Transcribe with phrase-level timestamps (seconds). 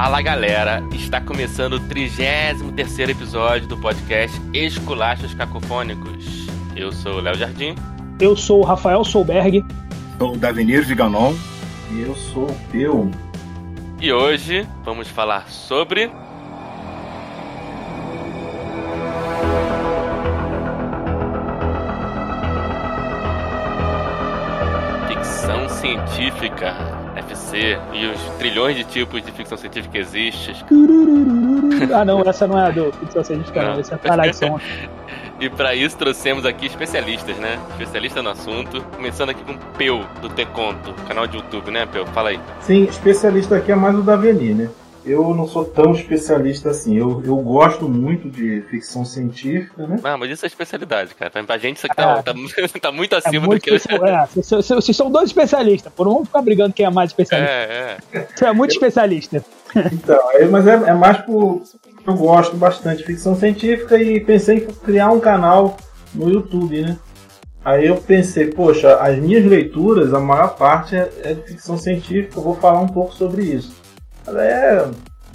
[0.00, 6.46] Fala galera, está começando o 33 episódio do podcast Esculachos Cacofônicos.
[6.76, 7.74] Eu sou o Léo Jardim.
[8.20, 9.64] Eu sou o Rafael Solberg.
[10.16, 11.34] Sou o Davenir Viganon.
[11.90, 13.10] E eu sou o Peu.
[14.00, 16.08] E hoje vamos falar sobre.
[25.88, 26.74] Científica,
[27.16, 30.54] FC, e os trilhões de tipos de ficção científica que existem.
[31.94, 33.80] Ah, não, essa não é a do ficção científica, não.
[33.80, 34.60] Essa é caralho, são...
[35.40, 37.60] E para isso trouxemos aqui especialistas, né?
[37.70, 38.82] Especialista no assunto.
[38.96, 42.04] Começando aqui com o Peu, do Te Conto, canal de YouTube, né, Peu?
[42.06, 42.40] Fala aí.
[42.60, 44.68] Sim, especialista aqui é mais o Daveni, né?
[45.08, 46.96] Eu não sou tão especialista assim.
[46.96, 49.98] Eu, eu gosto muito de ficção científica, né?
[50.04, 51.30] Ah, mas isso é especialidade, cara.
[51.44, 52.34] Pra gente isso aqui tá, tá,
[52.80, 53.74] tá muito acima é muito do que.
[53.74, 56.04] especial- É, vocês, vocês são dois especialistas, pô.
[56.04, 57.50] Não vamos ficar brigando quem é mais especialista.
[57.52, 58.26] É, é.
[58.34, 59.44] Você é muito especialista.
[59.92, 61.62] Então, é, mas é, é mais por.
[62.06, 65.76] Eu gosto bastante de ficção científica e pensei em criar um canal
[66.14, 66.96] no YouTube, né?
[67.64, 72.38] Aí eu pensei, poxa, as minhas leituras, a maior parte é, é de ficção científica,
[72.38, 73.76] eu vou falar um pouco sobre isso.
[74.24, 74.88] Mas é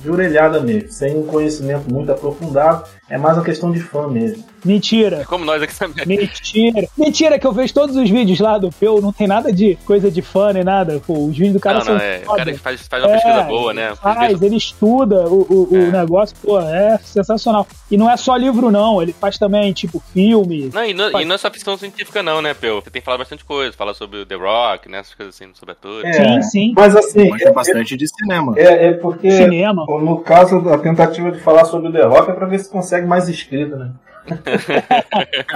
[0.04, 4.44] de orelhada mesmo, sem um conhecimento muito aprofundado, é mais uma questão de fã mesmo.
[4.66, 5.26] Mentira.
[5.28, 6.06] Como nós aqui também.
[6.08, 6.88] Mentira.
[6.98, 10.10] Mentira que eu vejo todos os vídeos lá do Peu, não tem nada de coisa
[10.10, 11.02] de fã nem nada.
[11.06, 12.20] Pô, os vídeos do cara Não, são não, é.
[12.20, 12.38] O foda.
[12.38, 13.94] cara que faz, faz uma É, pesquisa boa, né?
[13.96, 15.92] Faz, ele estuda o, o, o É.
[15.92, 17.68] negócio, pô, é sensacional.
[17.92, 19.02] E não é só livro, não.
[19.02, 20.70] Ele faz também, tipo, filme.
[20.74, 22.82] Não, e não, Faz- e não é só ficção científica, não, né, Peu?
[22.82, 23.76] Você tem falado bastante coisa.
[23.76, 25.00] Fala sobre o The Rock, né?
[25.00, 26.16] Essas coisas assim, sobre atores.
[26.18, 26.74] É, Sim, sim.
[26.74, 28.54] Mas assim, Gosta bastante de cinema.
[28.58, 29.86] é, é porque Cinema.
[29.88, 32.93] no caso a tentativa de falar sobre o The Rock é pra ver se consegue
[33.02, 33.92] mais inscrito, né?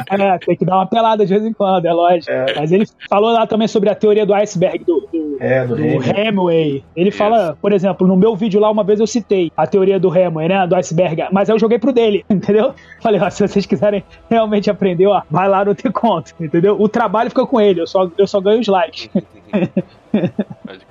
[0.09, 2.31] É, tem que dar uma pelada de vez em quando, é lógico.
[2.55, 5.81] Mas ele falou lá também sobre a teoria do iceberg do, do, É, do do
[5.83, 6.83] Hemingway.
[6.95, 10.15] Ele fala, por exemplo, no meu vídeo lá, uma vez eu citei a teoria do
[10.15, 10.67] Hemingway, né?
[10.67, 11.27] Do iceberg.
[11.31, 12.73] Mas aí eu joguei pro dele, entendeu?
[13.01, 16.79] Falei, ó, se vocês quiserem realmente aprender, ó, vai lá no Te Conto, entendeu?
[16.79, 19.09] O trabalho fica com ele, eu só, eu só ganho os likes.
[20.65, 20.86] Pode.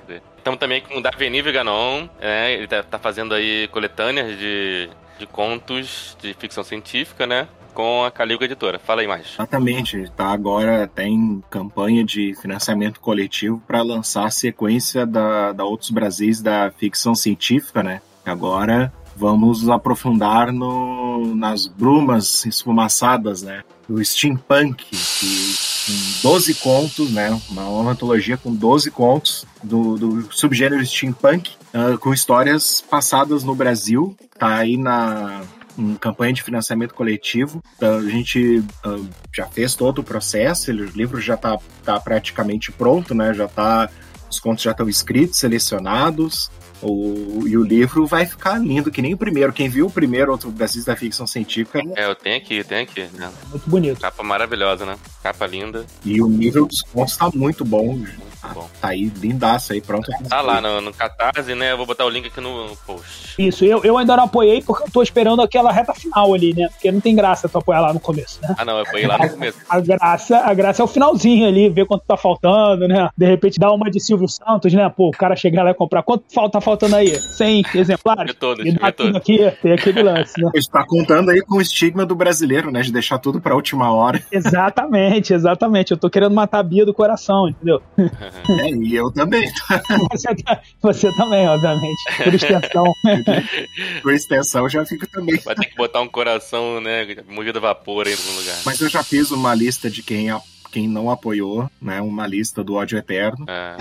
[0.47, 5.27] Estamos também com o Daveni Viganon, é, ele tá, tá fazendo aí coletâneas de, de
[5.27, 7.49] contos de ficção científica, né?
[7.75, 8.79] Com a Caligo Editora.
[8.79, 9.35] Fala aí mais.
[9.35, 15.91] Exatamente, está agora tem campanha de financiamento coletivo para lançar a sequência da, da Outros
[15.91, 18.01] Brasis da ficção científica, né?
[18.25, 23.65] Agora vamos aprofundar no, nas brumas esfumaçadas, né?
[23.89, 25.76] Do steampunk, que
[26.23, 27.41] 12 contos, né?
[27.49, 33.55] Uma, uma antologia com 12 contos do, do subgênero steampunk, ah, com histórias passadas no
[33.55, 34.17] Brasil.
[34.39, 35.43] Tá aí na,
[35.79, 37.63] em campanha de financiamento coletivo.
[37.77, 38.99] Então, a gente ah,
[39.35, 43.33] já fez todo o processo, ele- o livro já está tá praticamente pronto, né?
[43.35, 43.89] Já tá,
[44.31, 46.51] os contos já estão escritos, selecionados.
[46.83, 49.53] O, e o livro vai ficar lindo, que nem o primeiro.
[49.53, 52.83] Quem viu o primeiro Outro Brasil da ficção científica É, eu tenho aqui, eu tenho
[52.83, 53.09] aqui.
[53.15, 53.31] Né?
[53.51, 54.01] Muito bonito.
[54.01, 54.97] Capa maravilhosa, né?
[55.23, 55.87] Capa linda.
[56.05, 57.97] e o nível dos contos tá muito bom.
[57.97, 58.69] Muito bom.
[58.81, 60.11] Tá aí, lindaço aí, pronto.
[60.29, 61.73] Tá lá no, no Catarse, né?
[61.73, 63.35] Eu vou botar o link aqui no post.
[63.39, 66.69] Isso, eu, eu ainda não apoiei porque eu tô esperando aquela reta final ali, né?
[66.69, 68.55] Porque não tem graça tu apoiar lá no começo, né?
[68.59, 69.59] Ah, não, eu fui lá no começo.
[69.69, 73.09] A graça, a graça é o finalzinho ali, ver quanto tá faltando, né?
[73.17, 74.89] De repente dá uma de Silvio Santos, né?
[74.89, 76.03] Pô, o cara chegar lá e comprar.
[76.03, 77.19] Quanto falta, tá faltando aí?
[77.21, 78.27] 100 exemplares?
[78.33, 79.17] De todos, E dá de todos.
[79.17, 80.51] aqui, tem aquele lance, né?
[80.55, 82.81] Está contando aí com o estigma do brasileiro, né?
[82.83, 84.23] De deixar tudo pra última hora.
[84.31, 85.91] Exatamente, exatamente.
[85.93, 87.83] Eu tô querendo matar a Bia do coração, entendeu?
[88.49, 89.51] É, e eu também.
[90.13, 92.03] Você, tá- você também, obviamente.
[92.25, 92.85] Por extensão.
[94.03, 95.37] Por extensão, já fico também.
[95.39, 97.07] Vai ter que botar um coração, né?
[97.29, 98.57] Movido a vapor aí algum lugar.
[98.65, 100.41] Mas eu já fiz uma lista de quem, a-
[100.77, 102.03] quem não apoiou, né?
[102.03, 103.47] Uma lista do ódio eterno.
[103.49, 103.77] É.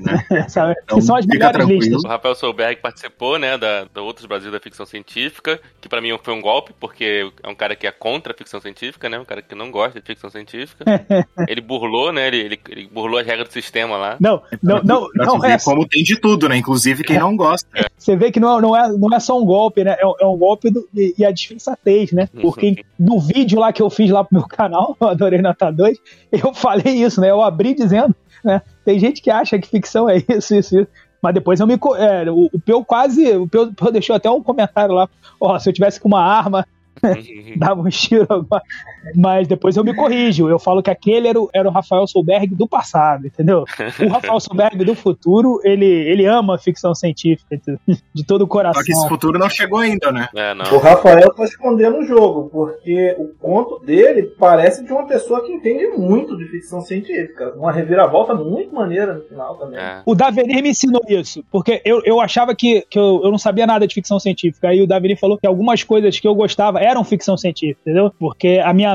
[0.00, 0.48] Né?
[0.48, 0.74] Sabe?
[0.82, 1.80] Então, que são as melhores tranquilo.
[1.80, 2.04] listas.
[2.04, 6.08] O Rafael Solberg participou, né, da, da Outros Brasil da Ficção Científica, que pra mim
[6.22, 9.26] foi um golpe, porque é um cara que é contra a ficção científica, né, um
[9.26, 10.84] cara que não gosta de ficção científica.
[11.46, 14.16] ele burlou, né, ele, ele, ele burlou as regras do sistema lá.
[14.18, 16.56] Não, não, não, Pra não tu é como tem de tudo, né?
[16.56, 17.68] Inclusive quem não gosta.
[17.98, 19.96] Você vê que não, não, é, não é só um golpe, né?
[20.00, 22.26] É, um- é um golpe do- e, e a disfarçatez, né?
[22.40, 25.98] Porque no vídeo lá que eu fiz lá pro meu canal, eu adorei nota 2,
[26.44, 27.30] eu falei isso, né?
[27.30, 28.14] Eu abri dizendo,
[28.44, 28.62] né?
[28.84, 30.88] Tem gente que acha que ficção é isso, isso, isso.
[31.22, 31.74] Mas depois eu me.
[31.98, 33.36] É, o, o Peu quase.
[33.36, 35.08] O Peu, deixou até um comentário lá.
[35.40, 36.66] Ó, se eu tivesse com uma arma,
[37.56, 38.46] dava um tiro,
[39.14, 40.48] mas depois eu me corrijo.
[40.48, 43.64] Eu falo que aquele era o, era o Rafael Solberg do passado, entendeu?
[44.04, 47.60] O Rafael Solberg do futuro, ele, ele ama a ficção científica
[48.14, 48.82] de todo o coração.
[48.82, 50.28] Só que esse futuro não chegou ainda, né?
[50.34, 55.44] É, o Rafael tá escondendo o jogo, porque o conto dele parece de uma pessoa
[55.44, 57.54] que entende muito de ficção científica.
[57.56, 59.78] Uma reviravolta muito maneira no final também.
[59.78, 60.02] É.
[60.04, 63.66] O Davenir me ensinou isso, porque eu, eu achava que, que eu, eu não sabia
[63.66, 64.68] nada de ficção científica.
[64.68, 68.12] Aí o Davenir falou que algumas coisas que eu gostava eram ficção científica, entendeu?
[68.18, 68.94] Porque a minha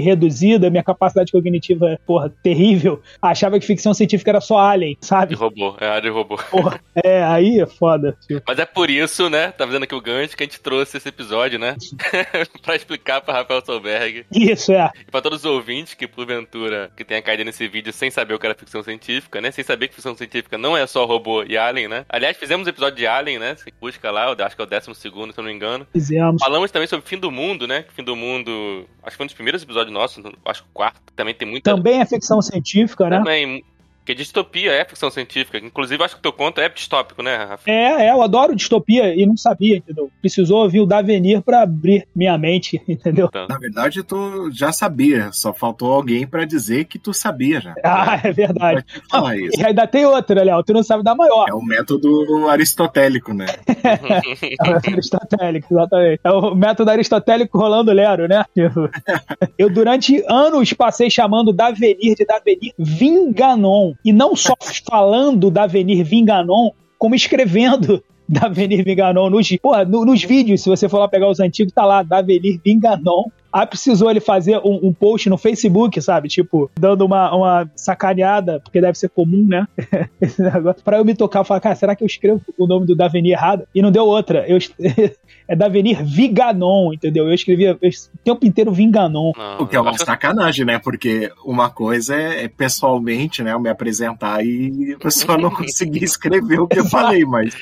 [0.00, 5.34] reduzida, minha capacidade cognitiva, porra, terrível, achava que ficção científica era só Alien, sabe?
[5.34, 6.36] Robô, é a de robô.
[6.50, 8.16] Porra, é, aí é foda.
[8.26, 8.42] Tipo.
[8.46, 9.52] Mas é por isso, né?
[9.52, 11.76] Tá vendo aqui o gancho que a gente trouxe esse episódio, né?
[12.62, 14.26] pra explicar pra Rafael Solberg.
[14.30, 14.90] Isso, é.
[15.06, 18.38] E pra todos os ouvintes que, porventura, que tenha caído nesse vídeo sem saber o
[18.38, 19.50] que era ficção científica, né?
[19.50, 22.04] Sem saber que ficção científica não é só robô e Alien, né?
[22.08, 23.56] Aliás, fizemos um episódio de Alien, né?
[23.56, 25.86] Você busca lá, acho que é o décimo segundo, se eu não me engano.
[25.92, 26.42] Fizemos.
[26.42, 27.84] Falamos também sobre Fim do Mundo, né?
[27.94, 31.00] Fim do Mundo, acho que foi dos primeiros episódios nossos, acho que o quarto.
[31.14, 31.74] Também tem muita.
[31.74, 33.18] Também é ficção científica, né?
[33.18, 33.64] Também,
[34.10, 35.58] porque distopia é ficção científica.
[35.58, 37.70] Inclusive, acho que o teu conto é distópico, né, Rafa?
[37.70, 40.10] É, é, eu adoro distopia e não sabia, entendeu?
[40.20, 43.26] Precisou ouvir o Davenir pra abrir minha mente, entendeu?
[43.26, 43.46] Então.
[43.48, 47.74] Na verdade, tu já sabia, só faltou alguém pra dizer que tu sabia já.
[47.84, 48.84] Ah, é verdade.
[49.08, 49.60] Falar isso.
[49.60, 51.46] E ainda tem outra, Léo, tu não sabe da maior.
[51.48, 53.46] É o método aristotélico, né?
[53.84, 56.20] é o método aristotélico, exatamente.
[56.24, 58.44] É o método aristotélico rolando lero, né?
[59.56, 63.94] eu, durante anos, passei chamando Davenir de Davenir Vinganon.
[64.04, 64.54] E não só
[64.88, 70.62] falando da Avenir Vinganon, como escrevendo da Avenir Vinganon nos, porra, no, nos vídeos.
[70.62, 73.24] Se você for lá pegar os antigos, tá lá, da Avenir Vinganon.
[73.52, 76.28] Aí precisou ele fazer um, um, post no Facebook, sabe?
[76.28, 79.66] Tipo, dando uma, uma sacaneada, porque deve ser comum, né?
[80.20, 80.82] Esse negócio.
[80.84, 83.66] Pra eu me tocar, falar, cara, será que eu escrevo o nome do Davenir errado?
[83.74, 84.46] E não deu outra.
[84.48, 84.58] Eu,
[85.48, 87.26] é Davenir Viganon, entendeu?
[87.26, 89.32] Eu escrevia o tempo inteiro Vinganon.
[89.58, 90.78] o que é uma sacanagem, né?
[90.78, 93.52] Porque uma coisa é, é pessoalmente, né?
[93.52, 97.56] Eu me apresentar e a pessoa não conseguir escrever o que eu falei, mas.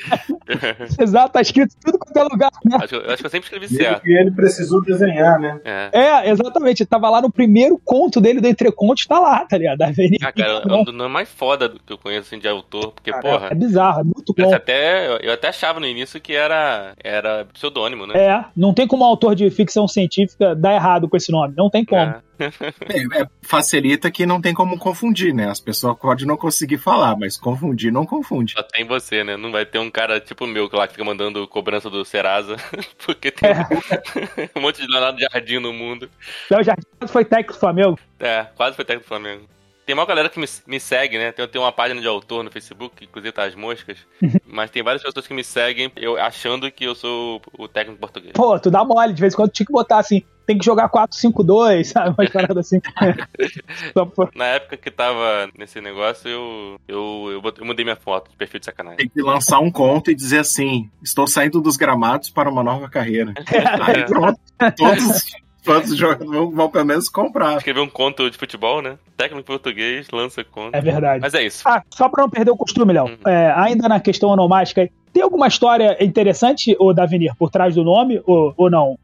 [0.99, 2.77] Exato, tá escrito tudo quanto é lugar, né?
[2.81, 4.07] Acho, eu acho que eu sempre escrevi certo.
[4.07, 5.59] E ele precisou desenhar, né?
[5.63, 5.78] É.
[5.91, 6.85] é, exatamente.
[6.85, 9.81] Tava lá no primeiro conto dele do Entrecontos, tá lá, tá ligado?
[9.81, 13.11] Ah, cara, é um dos nomes mais foda que eu conheço assim, de autor, porque,
[13.11, 13.47] cara, porra.
[13.51, 14.53] É bizarro, é muito bom.
[14.53, 18.19] Até, eu até achava no início que era, era pseudônimo pseudônimo, né?
[18.19, 21.69] É, não tem como um autor de ficção científica dar errado com esse nome, não
[21.69, 22.01] tem como.
[22.01, 22.21] É.
[22.39, 25.49] É, é, facilita que não tem como confundir, né?
[25.49, 28.53] As pessoas podem não conseguir falar, mas confundir não confunde.
[28.53, 29.35] Só tem você, né?
[29.35, 32.55] Não vai ter um cara tipo meu lá que fica mandando cobrança do Serasa,
[33.05, 34.49] porque tem é.
[34.55, 36.09] um monte de Leonardo Jardim no mundo.
[36.49, 37.99] Léo Jardim foi técnico do Flamengo.
[38.19, 39.43] É, quase foi técnico do Flamengo.
[39.89, 41.31] Tem uma galera que me, me segue, né?
[41.31, 43.97] Tem, tem uma página de autor no Facebook, que inclusive tá as moscas.
[44.45, 48.33] mas tem várias pessoas que me seguem eu achando que eu sou o técnico português.
[48.33, 50.89] Pô, tu dá mole, de vez em quando tinha que botar assim, tem que jogar
[50.89, 52.15] 4-5-2, sabe?
[52.17, 52.81] Umas paradas assim.
[54.35, 58.59] Na época que tava nesse negócio, eu, eu, eu, eu, mudei minha foto de perfil
[58.59, 58.97] de sacanagem.
[58.97, 62.89] Tem que lançar um conto e dizer assim: estou saindo dos gramados para uma nova
[62.89, 63.31] carreira.
[63.85, 64.39] Aí pronto,
[64.75, 65.21] todos
[65.61, 67.57] Todos os jogadores vão, vão pelo menos comprar.
[67.57, 68.97] Escrever um conto de futebol, né?
[69.17, 70.73] Técnico português, lança conto.
[70.73, 71.19] É verdade.
[71.21, 71.67] Mas é isso.
[71.67, 73.05] Ah, só pra não perder o costume, Léo.
[73.05, 73.17] Uhum.
[73.27, 78.21] É, ainda na questão onomástica, tem alguma história interessante, o Davenir, por trás do nome
[78.25, 78.97] ou, ou não?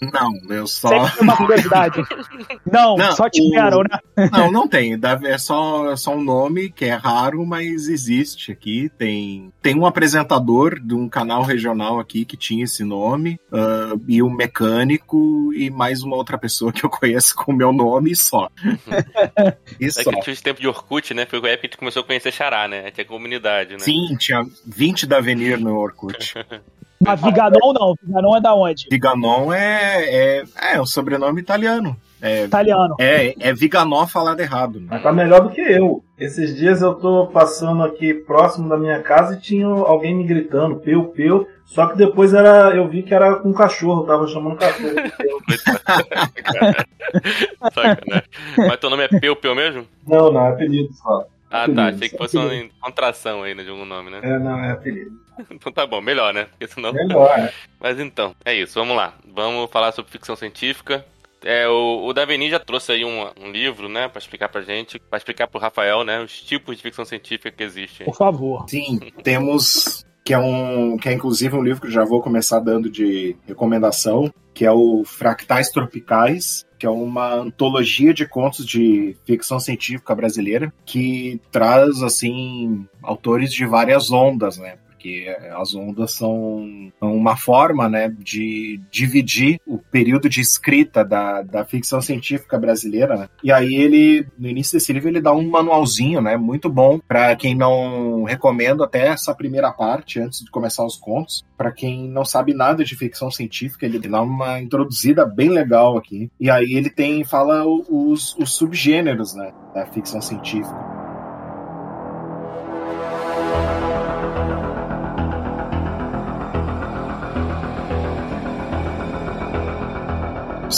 [0.00, 1.06] Não, eu só.
[1.06, 2.02] Sempre uma curiosidade.
[2.70, 3.82] Não, não só tiveram, o...
[3.82, 4.28] né?
[4.30, 4.98] Não, não tem.
[5.24, 8.90] É só, é só um nome que é raro, mas existe aqui.
[8.96, 14.22] Tem, tem um apresentador de um canal regional aqui que tinha esse nome, uh, e
[14.22, 18.16] um mecânico, e mais uma outra pessoa que eu conheço com o meu nome e
[18.16, 18.50] só.
[19.80, 20.10] e é só.
[20.10, 21.26] que tinha tempo de Orkut, né?
[21.26, 22.90] Foi a época que a gente começou a conhecer Xará, né?
[22.90, 23.78] Tinha comunidade, né?
[23.78, 26.34] Sim, tinha 20 da Avenir no Orkut.
[27.00, 27.94] Mas Viganon não.
[28.02, 28.86] Viganon é da onde?
[28.90, 31.96] Viganon é, é, é um sobrenome italiano.
[32.20, 32.96] É, italiano.
[32.98, 34.80] É, é Viganó falado errado.
[34.80, 34.86] Né?
[34.90, 36.02] Mas tá melhor do que eu.
[36.18, 40.76] Esses dias eu tô passando aqui próximo da minha casa e tinha alguém me gritando,
[40.76, 41.46] peu, peu.
[41.64, 44.94] Só que depois era, eu vi que era com um cachorro, tava chamando cachorro.
[47.72, 48.28] Sacanagem.
[48.56, 49.86] Mas teu nome é Peu Peu mesmo?
[50.06, 51.26] Não, não, é apelido só.
[51.50, 51.86] Ah, tá.
[51.86, 52.50] Achei que fosse uma
[52.80, 54.20] contração aí né, de algum nome, né?
[54.22, 55.12] É, não, é apelido.
[55.50, 56.44] Então tá bom, melhor, né?
[56.44, 56.92] Porque senão...
[56.92, 57.52] Melhor, é.
[57.80, 59.14] Mas então, é isso, vamos lá.
[59.26, 61.04] Vamos falar sobre ficção científica.
[61.44, 64.98] É, o, o Daveni já trouxe aí um, um livro, né, para explicar pra gente,
[64.98, 68.04] para explicar pro Rafael, né, os tipos de ficção científica que existem.
[68.04, 68.64] Por favor.
[68.68, 72.90] Sim, temos que é um que é inclusive um livro que já vou começar dando
[72.90, 79.58] de recomendação, que é o Fractais Tropicais, que é uma antologia de contos de ficção
[79.58, 84.76] científica brasileira que traz assim autores de várias ondas, né?
[84.98, 91.64] Porque as ondas são uma forma, né, de dividir o período de escrita da, da
[91.64, 93.28] ficção científica brasileira, né?
[93.44, 97.36] E aí ele, no início desse livro, ele dá um manualzinho, né, muito bom para
[97.36, 102.24] quem não recomendo até essa primeira parte antes de começar os contos, para quem não
[102.24, 106.28] sabe nada de ficção científica, ele dá uma introduzida bem legal aqui.
[106.40, 110.97] E aí ele tem fala os, os subgêneros, né, da ficção científica.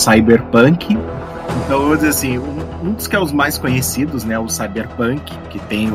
[0.00, 0.96] Cyberpunk.
[1.64, 5.58] Então, vou dizer assim, um, dos que é os mais conhecidos, né, o cyberpunk, que
[5.58, 5.90] tem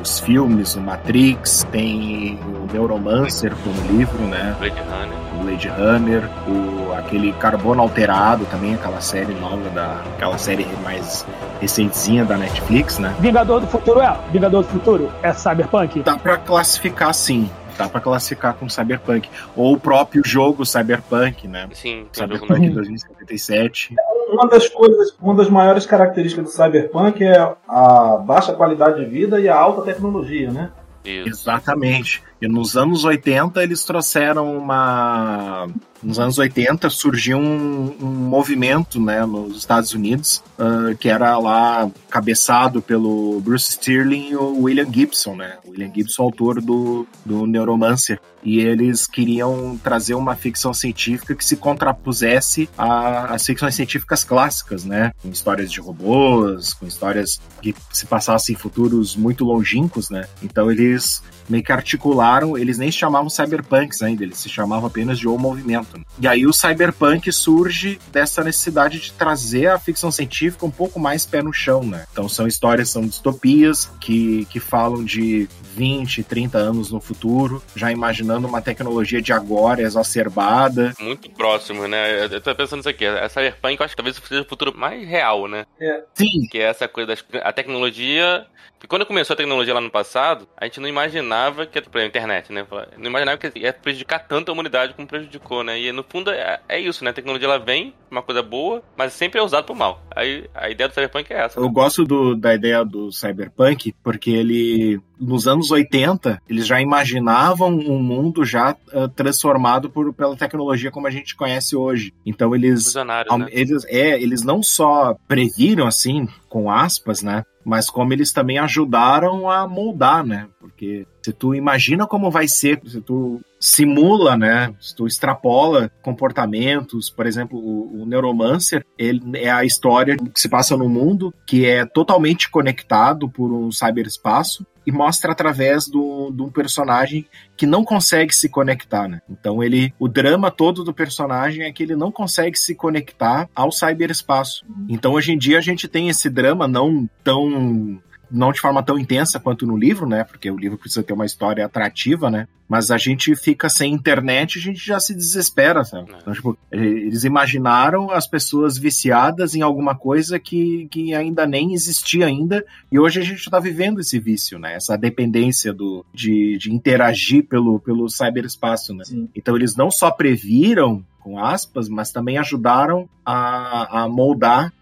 [0.00, 4.54] os filmes, o Matrix, tem o Neuromancer como livro, né?
[4.58, 5.18] Blade Runner.
[5.32, 11.24] O Blade Runner, o, aquele Carbono Alterado também, aquela série nova da, aquela série mais
[11.60, 13.14] recentezinha da Netflix, né?
[13.20, 14.16] Vingador do Futuro é?
[14.30, 16.02] Vingador do Futuro é cyberpunk?
[16.02, 19.28] Dá para classificar sim dá para classificar como Cyberpunk.
[19.54, 21.68] Ou o próprio jogo Cyberpunk, né?
[21.72, 23.94] Sim, Cyberpunk 2077.
[24.30, 29.40] Uma das coisas, uma das maiores características do Cyberpunk é a baixa qualidade de vida
[29.40, 30.70] e a alta tecnologia, né?
[31.04, 31.28] Isso.
[31.28, 32.22] Exatamente.
[32.42, 35.68] E nos anos 80 eles trouxeram uma.
[36.06, 41.90] Nos anos 80 surgiu um, um movimento né, nos Estados Unidos uh, que era lá
[42.08, 45.56] cabeçado pelo Bruce Sterling e o William Gibson, né?
[45.66, 48.20] William Gibson, autor do, do Neuromancer.
[48.44, 55.12] E eles queriam trazer uma ficção científica que se contrapusesse às ficções científicas clássicas, né?
[55.20, 60.28] Com histórias de robôs, com histórias que se passassem em futuros muito longínquos, né?
[60.40, 65.18] Então eles meio que articularam, eles nem se chamavam cyberpunks ainda, eles se chamavam apenas
[65.18, 66.00] de O Movimento.
[66.20, 71.26] E aí o cyberpunk surge dessa necessidade de trazer a ficção científica um pouco mais
[71.26, 72.06] pé no chão, né?
[72.12, 77.92] Então são histórias, são distopias que, que falam de 20, 30 anos no futuro, já
[77.92, 80.94] imaginando uma tecnologia de agora exacerbada.
[80.98, 82.24] Muito próximo, né?
[82.24, 85.06] Eu tô pensando nisso aqui, a cyberpunk eu acho que talvez seja o futuro mais
[85.06, 85.66] real, né?
[85.80, 86.02] É.
[86.14, 86.46] Sim.
[86.50, 88.46] Que é essa coisa da tecnologia
[88.86, 92.52] porque quando começou a tecnologia lá no passado, a gente não imaginava que, a internet,
[92.52, 92.64] né?
[92.96, 95.78] Não imaginava que ia prejudicar tanto a humanidade como prejudicou, né?
[95.80, 97.10] E no fundo é, é isso, né?
[97.10, 100.02] A tecnologia ela vem, uma coisa boa, mas sempre é usada pro mal.
[100.14, 101.58] Aí a ideia do Cyberpunk é essa.
[101.58, 107.70] Eu gosto do, da ideia do Cyberpunk porque ele, nos anos 80, eles já imaginavam
[107.70, 112.14] um mundo já uh, transformado por, pela tecnologia como a gente conhece hoje.
[112.24, 113.24] Então eles, né?
[113.50, 117.42] eles, é, eles não só previram assim, com aspas, né?
[117.66, 120.46] Mas como eles também ajudaram a moldar, né?
[120.60, 124.72] Porque se tu imagina como vai ser, se tu simula, né?
[124.80, 130.48] Se tu extrapola comportamentos, por exemplo, o, o Neuromancer, ele é a história que se
[130.48, 136.48] passa no mundo que é totalmente conectado por um cyberespaço e mostra através de um
[136.48, 139.20] personagem que não consegue se conectar, né?
[139.28, 143.72] Então ele, o drama todo do personagem é que ele não consegue se conectar ao
[143.72, 144.64] cyberespaço.
[144.88, 148.98] Então hoje em dia a gente tem esse drama não tão não de forma tão
[148.98, 150.24] intensa quanto no livro, né?
[150.24, 152.48] Porque o livro precisa ter uma história atrativa, né?
[152.68, 156.12] Mas a gente fica sem internet, a gente já se desespera, sabe?
[156.12, 156.16] É.
[156.20, 162.26] Então, tipo, eles imaginaram as pessoas viciadas em alguma coisa que, que ainda nem existia
[162.26, 164.74] ainda, e hoje a gente está vivendo esse vício, né?
[164.74, 169.04] Essa dependência do, de, de interagir pelo, pelo cyberespaço, né?
[169.04, 169.28] Sim.
[169.34, 174.72] Então eles não só previram com aspas, mas também ajudaram a, a moldar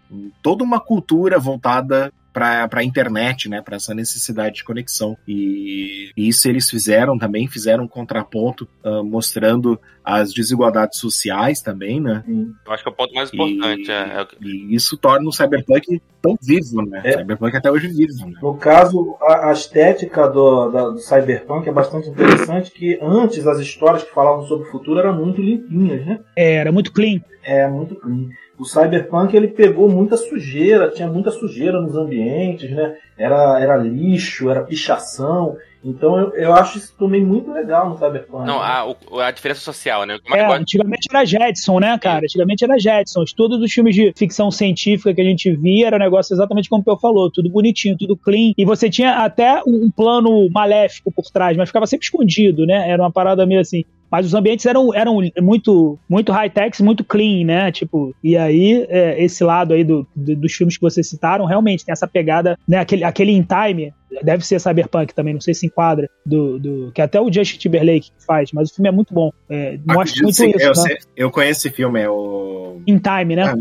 [0.41, 5.15] toda uma cultura voltada para a internet, né, para essa necessidade de conexão.
[5.25, 12.01] E, e, isso eles fizeram também, fizeram um contraponto uh, mostrando as desigualdades sociais também,
[12.01, 12.23] né?
[12.27, 13.89] Eu acho que é o ponto mais importante.
[13.89, 14.27] E, é, é...
[14.41, 17.01] e isso torna o cyberpunk tão vivo, né?
[17.05, 17.15] É.
[17.15, 18.13] O cyberpunk até hoje vive.
[18.25, 18.33] Né?
[18.41, 23.59] No caso, a, a estética do, da, do cyberpunk é bastante interessante, que antes as
[23.59, 26.19] histórias que falavam sobre o futuro eram muito limpinhas, né?
[26.35, 27.21] É, era muito clean.
[27.45, 32.95] É, muito clean o cyberpunk ele pegou muita sujeira, tinha muita sujeira nos ambientes, né?
[33.17, 35.57] Era, era lixo, era pichação.
[35.83, 38.47] Então eu, eu acho isso também muito legal no Cyberpunk.
[38.47, 38.95] Não, a,
[39.27, 40.17] a diferença social, né?
[40.31, 42.23] É, é antigamente era Jetson, né, cara?
[42.23, 43.23] Antigamente era Jetson.
[43.37, 46.81] Todos os filmes de ficção científica que a gente via era um negócio exatamente como
[46.81, 48.53] o Peu falou, tudo bonitinho, tudo clean.
[48.57, 52.89] E você tinha até um plano maléfico por trás, mas ficava sempre escondido, né?
[52.89, 53.85] Era uma parada meio assim.
[54.15, 57.69] Mas os ambientes eram, eram muito, muito high-tech, muito clean, né?
[57.69, 61.83] Tipo, e aí, é, esse lado aí do, do, dos filmes que vocês citaram, realmente
[61.83, 62.77] tem essa pegada, né?
[62.77, 63.93] Aquele, aquele in time,
[64.23, 68.11] deve ser cyberpunk também, não sei se enquadra, do, do que até o Justin Timberlake
[68.25, 69.33] faz, mas o filme é muito bom.
[69.49, 70.61] É, mostra muito sei, isso.
[70.61, 70.75] Eu, né?
[70.75, 72.81] sei, eu conheço esse filme, é o.
[72.87, 73.43] In Time, né?
[73.43, 73.55] Ah,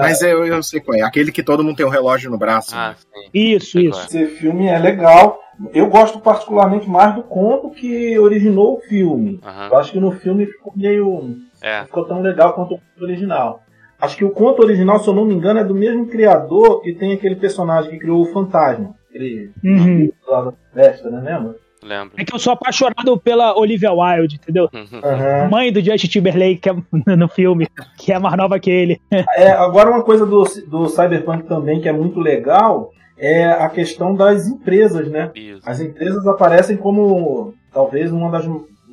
[0.00, 1.02] mas eu, eu sei qual é.
[1.02, 2.74] Aquele que todo mundo tem um relógio no braço.
[2.74, 2.96] Ah, né?
[2.98, 3.30] sim.
[3.32, 4.00] Isso, isso.
[4.06, 5.38] Esse filme é legal.
[5.74, 9.40] Eu gosto particularmente mais do conto que originou o filme.
[9.44, 9.68] Aham.
[9.70, 11.36] Eu acho que no filme ficou meio.
[11.62, 11.80] É.
[11.80, 13.62] não ficou tão legal quanto o conto original.
[14.00, 16.94] Acho que o conto original, se eu não me engano, é do mesmo criador que
[16.94, 18.94] tem aquele personagem que criou o Fantasma.
[19.10, 20.10] Aquele Uhum.
[20.26, 21.20] lá da festa, né?
[21.20, 21.56] Lembra?
[21.82, 22.12] Lembro.
[22.18, 24.68] É que eu sou apaixonado pela Olivia Wilde, entendeu?
[25.02, 25.48] Aham.
[25.50, 26.74] Mãe do Justin Timberlake que é,
[27.16, 27.66] no filme,
[27.98, 29.00] que é mais nova que ele.
[29.10, 34.14] É, agora uma coisa do, do Cyberpunk também que é muito legal é a questão
[34.14, 35.30] das empresas, né?
[35.34, 35.60] Isso.
[35.64, 38.44] As empresas aparecem como talvez uma das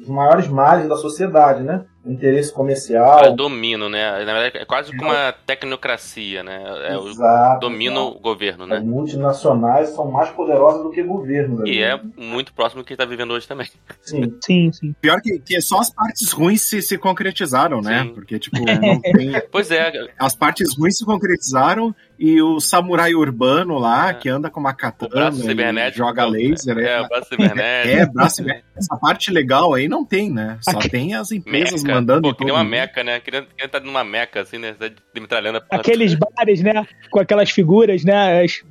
[0.08, 1.84] maiores males da sociedade, né?
[2.06, 3.36] O interesse É comercial.
[3.36, 4.24] domínio, né?
[4.24, 6.64] Na verdade, é quase como uma tecnocracia, né?
[6.90, 8.80] É o Exato, domina o governo, As né?
[8.80, 11.60] multinacionais são mais poderosas do que governos.
[11.66, 11.84] E ali.
[11.84, 13.68] é muito próximo do que está vivendo hoje também.
[14.02, 14.34] Sim.
[14.42, 14.96] Sim, sim.
[15.02, 18.04] Pior que, que só as partes ruins se, se concretizaram, né?
[18.04, 18.14] Sim.
[18.14, 19.34] Porque, tipo, não tem.
[19.52, 24.14] Pois é, As partes ruins se concretizaram e o samurai urbano lá, É.
[24.14, 25.98] que anda com uma o katana braço e cibernético.
[25.98, 27.98] joga laser, É, é, o braço cibernético.
[27.98, 28.68] é, braço cibernético.
[28.78, 30.58] Essa parte legal aí não tem, né?
[30.62, 31.96] Só tem as empresas Meca.
[31.96, 32.70] mandando Pô, nem uma mundo.
[32.72, 33.20] meca, né?
[33.20, 34.74] Queria queria estar numa meca, assim, né?
[34.80, 36.86] Tá Metralhando a porra Aqueles bares, né?
[37.10, 38.44] Com aquelas figuras, né?
[38.44, 38.64] as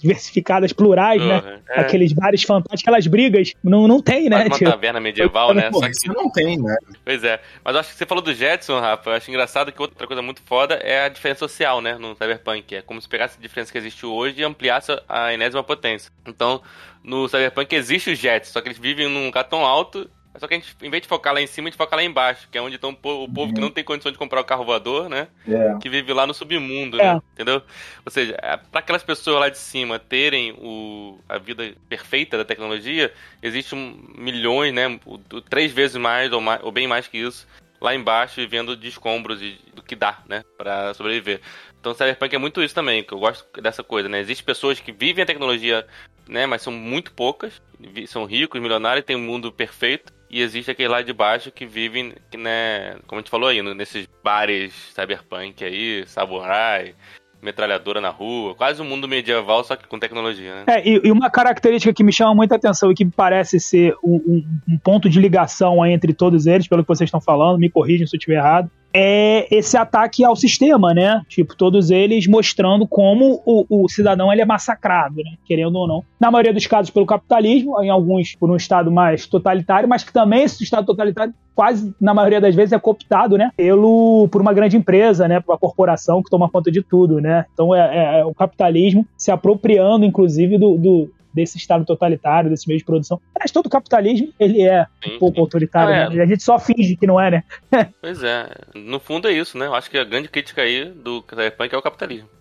[0.00, 1.40] diversificadas, plurais, né?
[1.40, 1.62] toda.
[1.70, 1.80] É.
[1.80, 3.52] Aqueles bares fantásticos, aquelas brigas.
[3.62, 4.44] Não, não tem, né?
[4.46, 5.70] Uma Tipo, taverna medieval, né?
[5.70, 6.76] Pô, Só que isso não tem, né?
[7.04, 7.40] Pois é.
[7.64, 9.10] Mas eu acho que você falou do Jetson, Rafa.
[9.10, 11.96] Eu acho engraçado que outra coisa muito foda é a diferença social, né?
[11.98, 12.74] No Cyberpunk.
[12.74, 16.12] É como se pegasse a diferença que existe hoje e ampliasse a enésima potência.
[16.26, 16.62] Então,
[17.02, 20.08] no Cyberpunk existe os Jets, só que eles vivem num lugar tão alto.
[20.38, 22.02] Só que a gente, em vez de focar lá em cima, a gente foca lá
[22.02, 24.40] embaixo, que é onde estão o povo, o povo que não tem condição de comprar
[24.40, 25.28] o carro voador, né?
[25.46, 25.76] É.
[25.78, 27.14] Que vive lá no submundo, É.
[27.14, 27.20] né?
[27.34, 27.60] Entendeu?
[28.04, 28.34] Ou seja,
[28.70, 34.72] para aquelas pessoas lá de cima terem o, a vida perfeita da tecnologia, existem milhões,
[34.72, 34.98] né?
[35.04, 37.46] o- o- Três vezes mais ou, mais, ou bem mais que isso,
[37.82, 40.44] lá embaixo, vivendo de escombros e do que dá, né?
[40.56, 41.40] Pra sobreviver.
[41.80, 44.20] Então, Cyberpunk é muito isso também, que eu gosto dessa coisa, né?
[44.20, 45.86] Existem pessoas que vivem a tecnologia,
[46.28, 46.46] né?
[46.46, 47.60] Mas são muito poucas,
[48.06, 50.12] são ricos, milionários, têm um mundo perfeito.
[50.30, 52.96] E existe aquele lá de baixo que vivem, né?
[53.06, 56.94] Como a gente falou aí, nesses bares cyberpunk aí, samurai,
[57.42, 60.64] metralhadora na rua, quase um mundo medieval, só que com tecnologia, né?
[60.68, 64.14] É, e, e uma característica que me chama muita atenção e que parece ser um,
[64.14, 64.44] um-
[64.74, 68.14] um ponto de ligação entre todos eles, pelo que vocês estão falando, me corrijam se
[68.14, 71.22] eu estiver errado, é esse ataque ao sistema, né?
[71.28, 75.32] Tipo, todos eles mostrando como o, o cidadão ele é massacrado, né?
[75.44, 76.04] Querendo ou não.
[76.20, 80.12] Na maioria dos casos pelo capitalismo, em alguns por um estado mais totalitário, mas que
[80.12, 84.54] também esse estado totalitário quase na maioria das vezes é cooptado, né, pelo por uma
[84.54, 87.44] grande empresa, né, por uma corporação que toma conta de tudo, né.
[87.52, 87.80] Então é,
[88.16, 92.84] é- é o capitalismo se apropriando, inclusive, do, do- desse estado totalitário, desse meio de
[92.84, 93.20] produção.
[93.38, 95.40] Mas todo capitalismo ele é Sim, um pouco sim.
[95.40, 96.08] autoritário, Ah, é.
[96.10, 96.16] né?
[96.16, 97.44] E a gente só finge que não é, né?
[98.00, 99.66] Pois é, no fundo é isso, né?
[99.66, 102.28] Eu acho que a grande crítica aí do Cyberpunk é o capitalismo.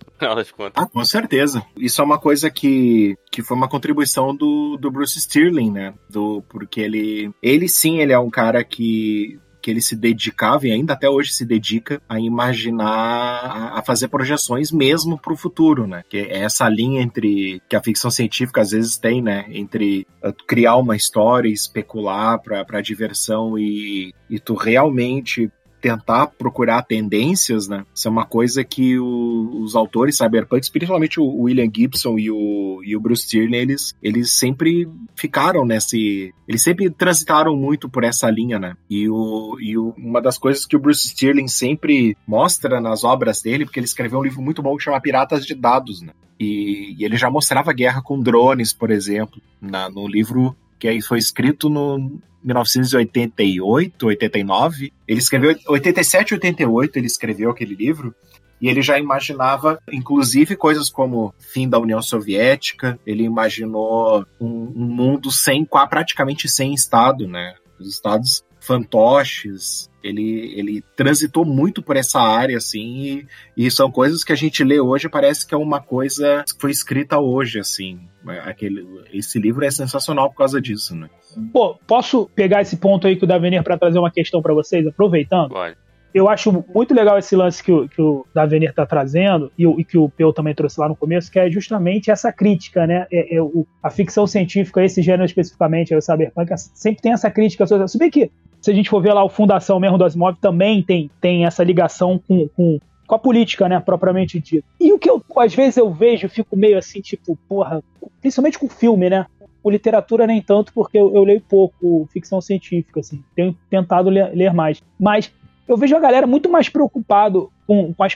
[0.76, 1.66] Ah, com certeza.
[1.76, 5.96] Isso é uma coisa que, que foi uma contribuição do, do Bruce Sterling, né?
[6.08, 10.72] Do, porque ele, ele sim, ele é um cara que que ele se dedicava e
[10.72, 16.04] ainda até hoje se dedica a imaginar, a- fazer projeções mesmo para o futuro, né?
[16.10, 19.46] Que é essa linha entre que a ficção científica às vezes tem, né?
[19.50, 25.50] Entre uh, criar uma história, especular para diversão e, e tu realmente
[25.82, 27.84] tentar procurar tendências, né?
[27.94, 32.82] Isso é uma coisa que o- os autores cyberpunk, principalmente o William Gibson e o,
[32.84, 36.34] e o Bruce Tierney, eles, eles sempre ficaram nesse...
[36.48, 38.76] Eles sempre transitaram muito por essa linha, né?
[38.90, 43.42] E, o, e o- uma das coisas que o Bruce Sterling sempre mostra nas obras
[43.42, 46.14] dele, porque ele escreveu um livro muito bom que chama Piratas de Dados, né?
[46.40, 51.00] E, e ele já mostrava guerra com drones, por exemplo, na, no livro que aí
[51.00, 54.92] foi escrito no 1988, 89.
[55.08, 58.16] Ele escreveu 87, 88, ele escreveu aquele livro.
[58.60, 63.00] E ele já imaginava, inclusive, coisas como fim da União Soviética.
[63.06, 67.54] Ele imaginou um, um mundo sem, praticamente sem Estado, né?
[67.80, 69.90] Os Estados fantoches.
[70.04, 73.24] Ele, ele transitou muito por essa área, assim,
[73.56, 76.60] e, e são coisas que a gente lê hoje parece que é uma coisa que
[76.60, 78.00] foi escrita hoje, assim.
[78.44, 81.08] Aquele, esse livro é sensacional por causa disso, né?
[81.54, 84.86] Pô, posso pegar esse ponto aí que o Davenir para trazer uma questão para vocês,
[84.88, 85.50] aproveitando?
[85.50, 85.78] Pode.
[86.14, 89.80] Eu acho muito legal esse lance que o, que o Davenir tá trazendo e, o-
[89.80, 93.06] e que o Peu também trouxe lá no começo, que é justamente essa crítica, né?
[93.10, 97.32] É, é o- a ficção científica, esse gênero especificamente, é o cyberpunk, sempre tem essa
[97.32, 97.88] crítica social.
[97.88, 98.30] Se bem que,
[98.62, 101.64] se a gente for ver lá o Fundação mesmo do Asimov, também tem, tem essa
[101.64, 103.80] ligação com, com, com a política, né?
[103.80, 104.66] Propriamente dita.
[104.80, 107.84] E o que eu, às vezes, eu vejo, fico meio assim, tipo, porra,
[108.22, 109.26] principalmente com filme, né?
[109.64, 113.24] Com literatura nem tanto, porque eu, eu leio pouco ficção científica, assim.
[113.36, 114.82] Tenho tentado ler, ler mais.
[115.00, 115.34] Mas
[115.74, 118.08] eu vejo a galera muito mais preocupado com, com a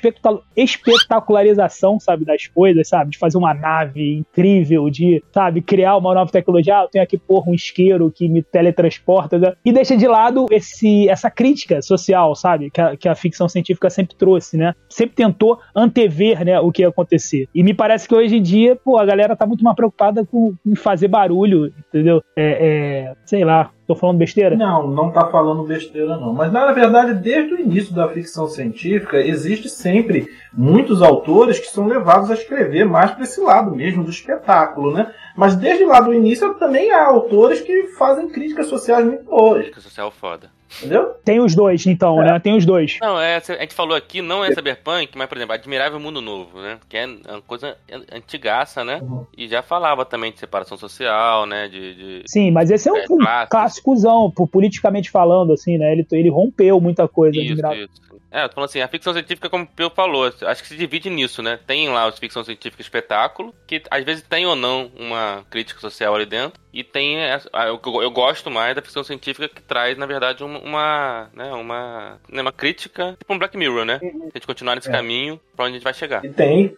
[0.55, 3.11] espetacularização, sabe, das coisas, sabe?
[3.11, 6.79] De fazer uma nave incrível, de, sabe, criar uma nova tecnologia.
[6.79, 9.39] Ah, eu tenho aqui, porra, um isqueiro que me teletransporta.
[9.39, 9.53] Né?
[9.63, 12.69] E deixa de lado esse, essa crítica social, sabe?
[12.69, 14.73] Que a, que a ficção científica sempre trouxe, né?
[14.89, 17.47] Sempre tentou antever, né, o que ia acontecer.
[17.55, 20.53] E me parece que hoje em dia, pô, a galera tá muito mais preocupada com,
[20.63, 22.21] com fazer barulho, entendeu?
[22.35, 24.55] É, é, sei lá, Tô falando besteira?
[24.55, 26.33] Não, não tá falando besteira não.
[26.33, 31.87] Mas na verdade, desde o início da ficção científica, existe sempre muitos autores que são
[31.87, 35.13] levados a escrever mais para esse lado mesmo do espetáculo, né?
[35.37, 39.59] Mas desde lá do início também há autores que fazem críticas sociais muito boas.
[39.61, 40.54] Crítica social foda.
[40.77, 41.15] Entendeu?
[41.23, 42.31] Tem os dois, então, é.
[42.31, 42.39] né?
[42.39, 42.97] Tem os dois.
[43.01, 46.59] Não, é, a gente falou aqui, não é cyberpunk, mas, por exemplo, Admirável Mundo Novo,
[46.59, 46.79] né?
[46.89, 47.77] Que é uma coisa
[48.11, 48.99] antigaça, né?
[49.01, 49.25] Uhum.
[49.37, 51.67] E já falava também de separação social, né?
[51.67, 55.91] De, de Sim, mas esse é um é, clássicozão, politicamente falando, assim, né?
[55.91, 57.37] Ele, ele rompeu muita coisa.
[57.39, 58.14] Isso, isso.
[58.35, 61.09] É, tô falando assim, a ficção científica, como o Peu falou, acho que se divide
[61.09, 61.57] nisso, né?
[61.65, 66.13] Tem lá os ficção científica espetáculo, que às vezes tem ou não uma crítica social
[66.13, 70.43] ali dentro, e tem, eu, eu gosto mais da ficção científica que traz, na verdade,
[70.43, 74.01] uma, uma né, uma, né, uma crítica, tipo um Black Mirror, né?
[74.03, 74.29] Uhum.
[74.33, 74.91] A gente continuar nesse é.
[74.91, 76.25] caminho pra onde a gente vai chegar.
[76.25, 76.75] E tem,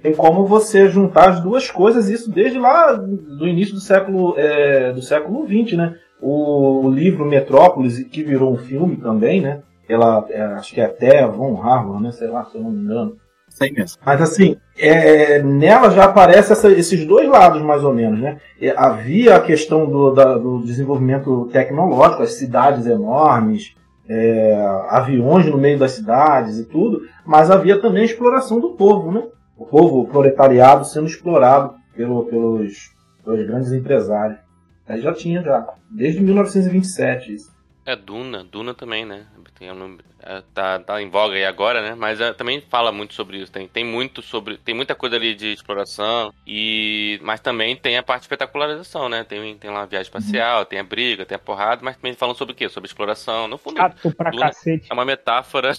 [0.00, 4.92] tem como você juntar as duas coisas, isso desde lá do início do século, é,
[4.92, 5.98] do século XX, né?
[6.20, 9.62] O, o livro Metrópolis, que virou um filme também, né?
[9.88, 12.12] Ela é, acho que é até Von Harbour, né?
[12.12, 13.16] Sei lá, se eu não me engano.
[13.48, 13.98] Sei mesmo.
[14.04, 18.38] Mas assim, é, nela já aparece essa, esses dois lados, mais ou menos, né?
[18.60, 23.74] É, havia a questão do, da, do desenvolvimento tecnológico, as cidades enormes,
[24.08, 24.54] é,
[24.90, 29.26] aviões no meio das cidades e tudo, mas havia também a exploração do povo, né?
[29.56, 32.90] O povo, o proletariado sendo explorado pelo, pelos,
[33.24, 34.38] pelos grandes empresários.
[34.86, 37.56] Aí já tinha já, desde 1927 isso.
[37.84, 39.26] É Duna, Duna também, né?
[39.58, 41.94] Tem um, é, tá, tá em voga aí agora, né?
[41.96, 43.52] Mas é, também fala muito sobre isso.
[43.52, 44.58] Tem, tem muito sobre.
[44.58, 46.32] Tem muita coisa ali de exploração.
[46.46, 47.18] E.
[47.22, 49.24] Mas também tem a parte de espetacularização, né?
[49.24, 50.64] Tem, tem lá a viagem espacial, uhum.
[50.64, 52.68] tem a briga, tem a porrada, mas também falam sobre o quê?
[52.68, 53.46] Sobre exploração.
[53.46, 53.76] No fundo.
[53.76, 54.88] Chato pra cacete.
[54.90, 55.72] É uma metáfora.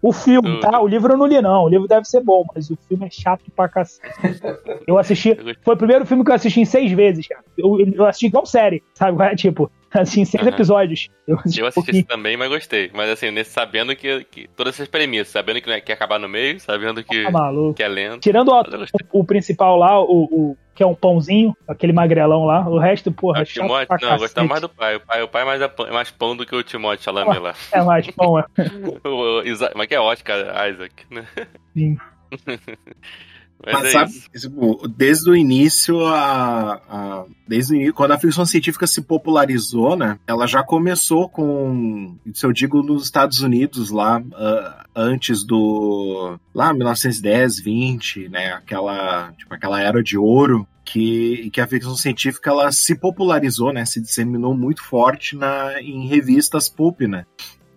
[0.00, 0.60] O filme, do...
[0.60, 0.78] tá?
[0.80, 1.64] O livro eu não li, não.
[1.64, 4.40] O livro deve ser bom, mas o filme é chato pra cacete.
[4.86, 5.36] Eu assisti.
[5.64, 7.42] Foi o primeiro filme que eu assisti em seis vezes, cara.
[7.58, 9.16] Eu, eu assisti igual série, sabe?
[9.36, 10.48] Tipo, assim, seis uhum.
[10.48, 11.08] episódios.
[11.26, 12.90] Eu assisti, eu assisti um também, mas gostei.
[12.94, 16.18] Mas assim, nesse, sabendo que, que todas essas premissas, sabendo que, né, que ia acabar
[16.18, 18.20] no meio, sabendo que, ah, que é lento.
[18.20, 22.68] Tirando o, o, o, principal lá, o, o, que é um pãozinho, aquele magrelão lá,
[22.68, 24.96] o resto, porra, é, o Timote, não, eu gostava mais do pai.
[24.96, 27.54] O pai, o pai é mais, é mais pão do que o Timote Chalamet lá.
[27.72, 28.44] É mais pão, é.
[29.08, 29.42] o, o,
[29.74, 31.26] mas é que é Oscar Isaac, né?
[31.74, 31.96] Sim.
[33.64, 38.18] Mas, Mas é sabe, tipo, desde o início, a, a, desde o início, quando a
[38.18, 43.90] ficção científica se popularizou, né, ela já começou com, se eu digo, nos Estados Unidos
[43.90, 51.50] lá, uh, antes do, lá 1910, 20, né, aquela, tipo, aquela era de ouro, que,
[51.50, 56.68] que a ficção científica ela se popularizou, né, se disseminou muito forte na, em revistas
[56.68, 57.24] pulp, né,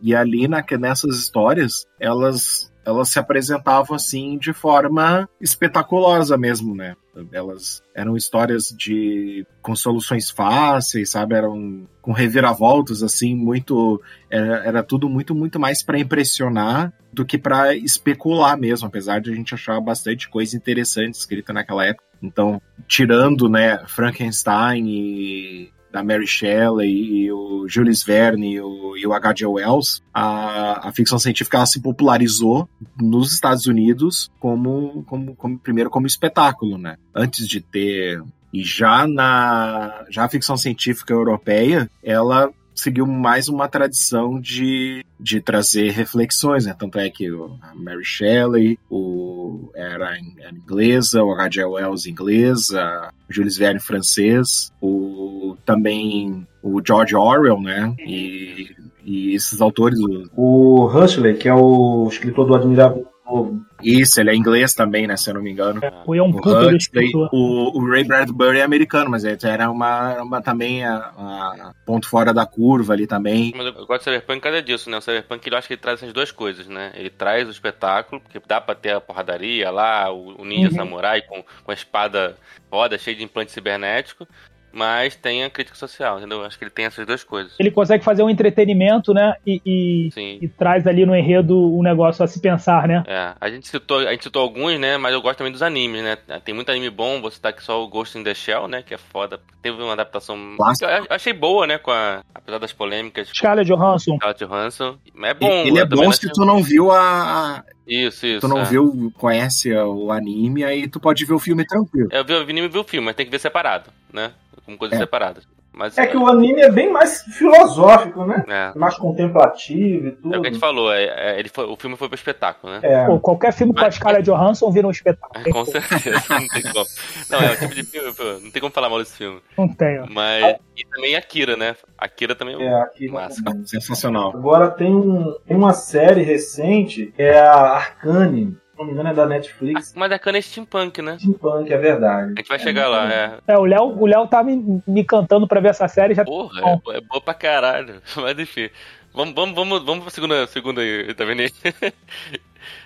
[0.01, 6.95] e ali na, nessas histórias, elas elas se apresentavam assim de forma espetaculosa mesmo, né?
[7.31, 11.35] Elas eram histórias de com soluções fáceis, sabe?
[11.35, 17.37] Eram com reviravoltas assim, muito era, era tudo muito muito mais para impressionar do que
[17.37, 22.05] para especular mesmo, apesar de a gente achar bastante coisa interessante escrita naquela época.
[22.21, 29.13] Então, tirando, né, Frankenstein e da Mary Shelley e o Jules Verne e o, o
[29.13, 29.45] H.G.
[29.45, 36.07] Wells, a, a ficção científica se popularizou nos Estados Unidos como, como, como primeiro como
[36.07, 36.97] espetáculo, né?
[37.13, 38.21] Antes de ter
[38.51, 45.41] e já na já a ficção científica europeia, ela seguiu mais uma tradição de, de
[45.41, 46.75] trazer reflexões, né?
[46.77, 47.27] Tanto é que
[47.61, 51.65] a Mary Shelley o, era, era inglesa, o H.G.
[51.65, 57.93] Wells inglesa, o Jules Verne francês, o, também o George Orwell, né?
[57.99, 59.99] E, e esses autores...
[60.35, 65.15] O Huxley, que é o escritor do Admirável Novo, isso, ele é inglês também, né?
[65.17, 65.83] Se eu não me engano.
[65.83, 70.21] É, foi um puta Huxley, o, o Ray Bradbury é americano, mas ele era uma,
[70.21, 73.53] uma também a, a, ponto fora da curva ali também.
[73.55, 74.97] Mas eu gosto do Cyberpunk por causa disso, né?
[74.97, 76.91] O Cyberpunk eu acho que ele traz essas duas coisas, né?
[76.95, 80.75] Ele traz o espetáculo, porque dá pra ter a porradaria lá, o, o ninja uhum.
[80.75, 82.35] samurai com, com a espada
[82.71, 84.27] roda cheia de implante cibernético.
[84.71, 86.43] Mas tem a crítica social, entendeu?
[86.43, 87.53] Acho que ele tem essas duas coisas.
[87.59, 89.35] Ele consegue fazer um entretenimento, né?
[89.45, 90.39] E, e, Sim.
[90.41, 93.03] e traz ali no enredo um negócio a se pensar, né?
[93.07, 94.97] É, a gente citou, a gente citou alguns, né?
[94.97, 96.17] Mas eu gosto também dos animes, né?
[96.43, 98.83] Tem muito anime bom, vou citar aqui só o Ghost in the Shell, né?
[98.83, 99.39] Que é foda.
[99.61, 100.37] Teve uma adaptação.
[100.81, 101.77] Eu achei boa, né?
[101.77, 103.29] Com a, apesar das polêmicas.
[103.33, 104.15] Scarlett Johansson.
[104.15, 104.97] Scarlett Johansson.
[105.23, 105.47] É bom.
[105.47, 107.63] ele é eu também bom se tu não viu a.
[107.89, 108.41] Isso, isso.
[108.41, 108.65] Tu não é.
[108.65, 112.07] viu, conhece o anime, aí tu pode ver o filme tranquilo.
[112.11, 114.31] Eu vi o anime e vi o filme, mas tem que ver separado, né?
[114.65, 115.01] Como coisas É.
[115.01, 115.47] separadas.
[115.71, 118.43] Mas É que o anime é bem mais filosófico, né?
[118.47, 118.77] É.
[118.77, 120.35] Mais contemplativo e tudo.
[120.35, 122.73] É o que a gente falou, é, é, ele foi, o filme foi pro espetáculo,
[122.73, 122.79] né?
[122.83, 123.05] É.
[123.05, 125.51] Pô, qualquer filme com a Mas- Scarlett Johansson vira um espetáculo.
[125.51, 126.85] Com certeza, não tem como.
[127.29, 129.39] Não, é o tipo de filme, pô, não tem como falar mal desse filme.
[129.57, 130.05] Não tem, ó.
[130.09, 130.57] Mas.
[130.75, 131.75] E também Akira, né?
[131.97, 133.41] Akira também é, É, aqui massa.
[133.65, 134.31] Sensacional.
[134.35, 138.57] Agora tem, um, tem uma série recente, que é a Arcane.
[138.79, 139.93] Se não me engano, é da Netflix.
[139.93, 141.17] Mas Akira é steampunk, né?
[141.19, 142.31] Steampunk, é verdade.
[142.31, 143.33] A gente vai chegar lá, é.
[143.45, 146.23] É, o Léo, o Léo tá me, me cantando pra ver essa série já.
[146.23, 148.01] Porra, é, é boa pra caralho.
[148.15, 148.69] Mas enfim.
[149.13, 151.49] Vamos, vamos, vamos, vamos pra segunda, segunda aí, tá vendo aí?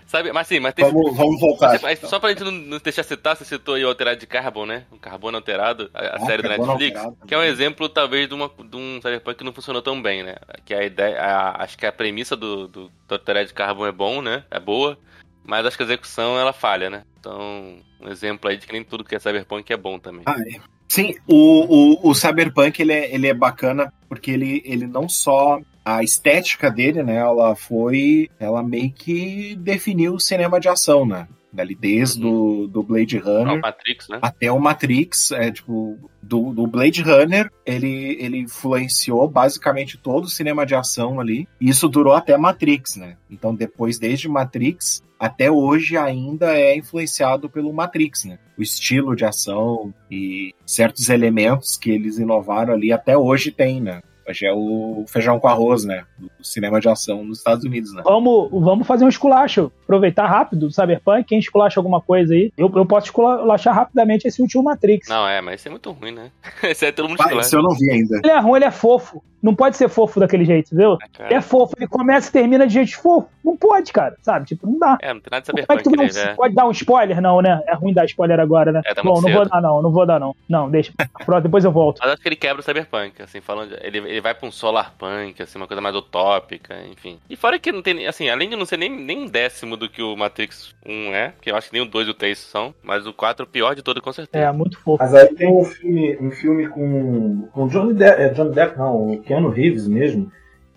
[0.06, 0.86] Sabe, mas sim, mas tem.
[0.86, 1.80] Vamos, vamos voltar.
[1.82, 4.66] Mas só pra gente não, não deixar citar, você citou aí o Alterado de Carbon,
[4.66, 4.84] né?
[4.92, 8.28] O Carbono Alterado, a, a Ah, série da Netflix, Alterado que é um exemplo, talvez,
[8.28, 10.36] de, uma, de um cyberpunk que não funcionou tão bem, né?
[10.66, 13.92] Que a ideia, a- acho que a premissa do, do, do Alterado de Carbon é
[13.92, 14.44] bom, né?
[14.52, 14.98] É boa,
[15.46, 17.04] mas acho que a execução, ela falha, né?
[17.20, 20.24] Então, um exemplo aí de que nem tudo que é cyberpunk é bom também.
[20.26, 20.60] Ah, é.
[20.88, 25.60] Sim, o, o, o Cyberpunk ele é, ele é bacana porque ele, ele não só.
[25.86, 27.16] A estética dele, né?
[27.16, 28.30] Ela foi.
[28.40, 31.28] Ela meio que definiu o cinema de ação, né?
[31.54, 34.20] Dali desde do, do Blade Runner Matrix, né?
[34.22, 40.30] até o Matrix, é tipo, do, do Blade Runner, ele, ele influenciou basicamente todo o
[40.30, 41.48] cinema de ação ali.
[41.62, 43.18] E isso durou até Matrix, né?
[43.30, 48.40] Então depois, desde Matrix, até hoje ainda é influenciado pelo Matrix, né?
[48.58, 54.02] O estilo de ação e certos elementos que eles inovaram ali até hoje tem, né?
[54.28, 56.04] Hoje é o feijão com arroz, né?
[56.18, 58.02] Do cinema de ação nos Estados Unidos, né?
[58.06, 59.72] Vamos, vamos fazer um esculacho.
[59.84, 61.26] Aproveitar rápido do Cyberpunk.
[61.26, 62.52] Quem esculacha alguma coisa aí?
[62.58, 65.08] Eu, eu posso esculachar rapidamente esse último Matrix.
[65.10, 66.32] Não, é, mas isso é muito ruim, né?
[66.64, 68.20] Esse é todo mundo Pai, esculacha, isso eu não vi ainda.
[68.24, 69.24] Ele é ruim, ele é fofo.
[69.42, 70.92] Não pode ser fofo daquele jeito, entendeu?
[70.94, 71.36] né, cara?
[71.36, 73.28] É fofo, ele começa e termina de jeito fofo.
[73.44, 74.46] Não pode, cara, sabe?
[74.46, 74.98] Tipo, não dá.
[75.02, 76.32] É, não tem nada de Como é que cyberpunk, tu não, né?
[76.32, 76.34] É.
[76.36, 77.22] pode dar um spoiler?
[77.22, 77.62] Não, né?
[77.68, 78.82] É ruim dar spoiler agora, né?
[78.86, 79.50] É, tá Bom, não vou cedo.
[79.50, 80.34] dar não, não vou dar não.
[80.48, 80.94] Não, deixa.
[81.26, 82.00] Pronto, depois eu volto.
[82.02, 83.72] Mas acho que ele quebra o cyberpunk, assim, falando.
[83.76, 87.20] de- ele, ele vai pra um solar punk, assim, uma coisa mais utópica, enfim.
[87.30, 89.76] E fora que não tem, nem- assim, além de não ser nem, nem um décimo
[89.76, 92.14] do que o Matrix 1 é, que eu acho que nem o 2 e o
[92.14, 94.46] 3 são, mas o 4 é o pior de todo, com certeza.
[94.46, 95.04] É, muito fofo.
[95.04, 99.14] Mas aí tem um filme, um filme com, com Johnny Depp, é, Johnny Depp não,
[99.14, 100.32] o Keanu Reeves mesmo,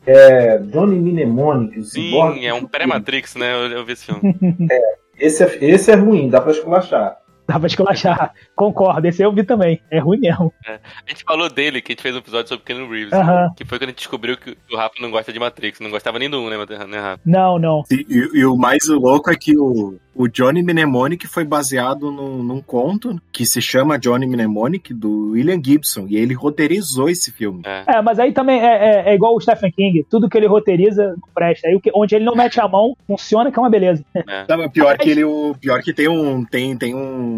[0.04, 2.38] que é Johnny Mnemonic, o Cyborg.
[2.38, 3.52] Sim, é um pré-Matrix, né?
[3.52, 4.20] Eu, eu vi esse filme.
[5.18, 7.16] Esse é, esse é ruim, dá pra esculachar.
[7.46, 8.32] Dá pra esculachar.
[8.56, 9.80] Concordo, esse eu vi também.
[9.90, 10.52] É ruim mesmo.
[10.66, 10.78] A
[11.08, 13.12] gente falou dele, que a gente fez um episódio sobre Keanu Reeves,
[13.56, 16.18] que foi quando a gente descobriu que o Rafa não gosta de Matrix, não gostava
[16.18, 16.56] nem do 1, né,
[16.88, 17.20] né Rafa?
[17.24, 17.82] Não, não.
[17.90, 22.42] E, e- e o mais louco é que o, o Johnny Mnemonic foi baseado no-
[22.42, 27.62] num conto que se chama Johnny Mnemonic, do William Gibson, e ele roteirizou esse filme.
[27.64, 28.66] É, mas aí também é,
[29.06, 30.04] é- é igual o Stephen King.
[30.10, 31.68] Tudo que ele roteiriza presta.
[31.68, 34.04] Aí o que- onde ele não mete a mão, funciona que é uma beleza.
[34.14, 34.44] É.
[34.48, 37.35] Não, mas pior que ele, o pior que tem um tem, tem um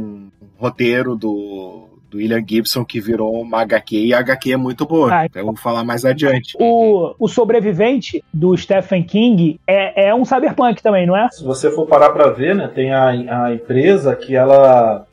[0.57, 5.13] roteiro do, do William Gibson que virou uma HQ e a HQ é muito boa.
[5.13, 6.57] Ah, Então eu vou falar mais adiante.
[6.61, 11.29] O, o sobrevivente do Stephen King é, é um cyberpunk também, não é?
[11.31, 13.09] Se você for parar pra ver, né, tem a,
[13.45, 15.07] a empresa que ela,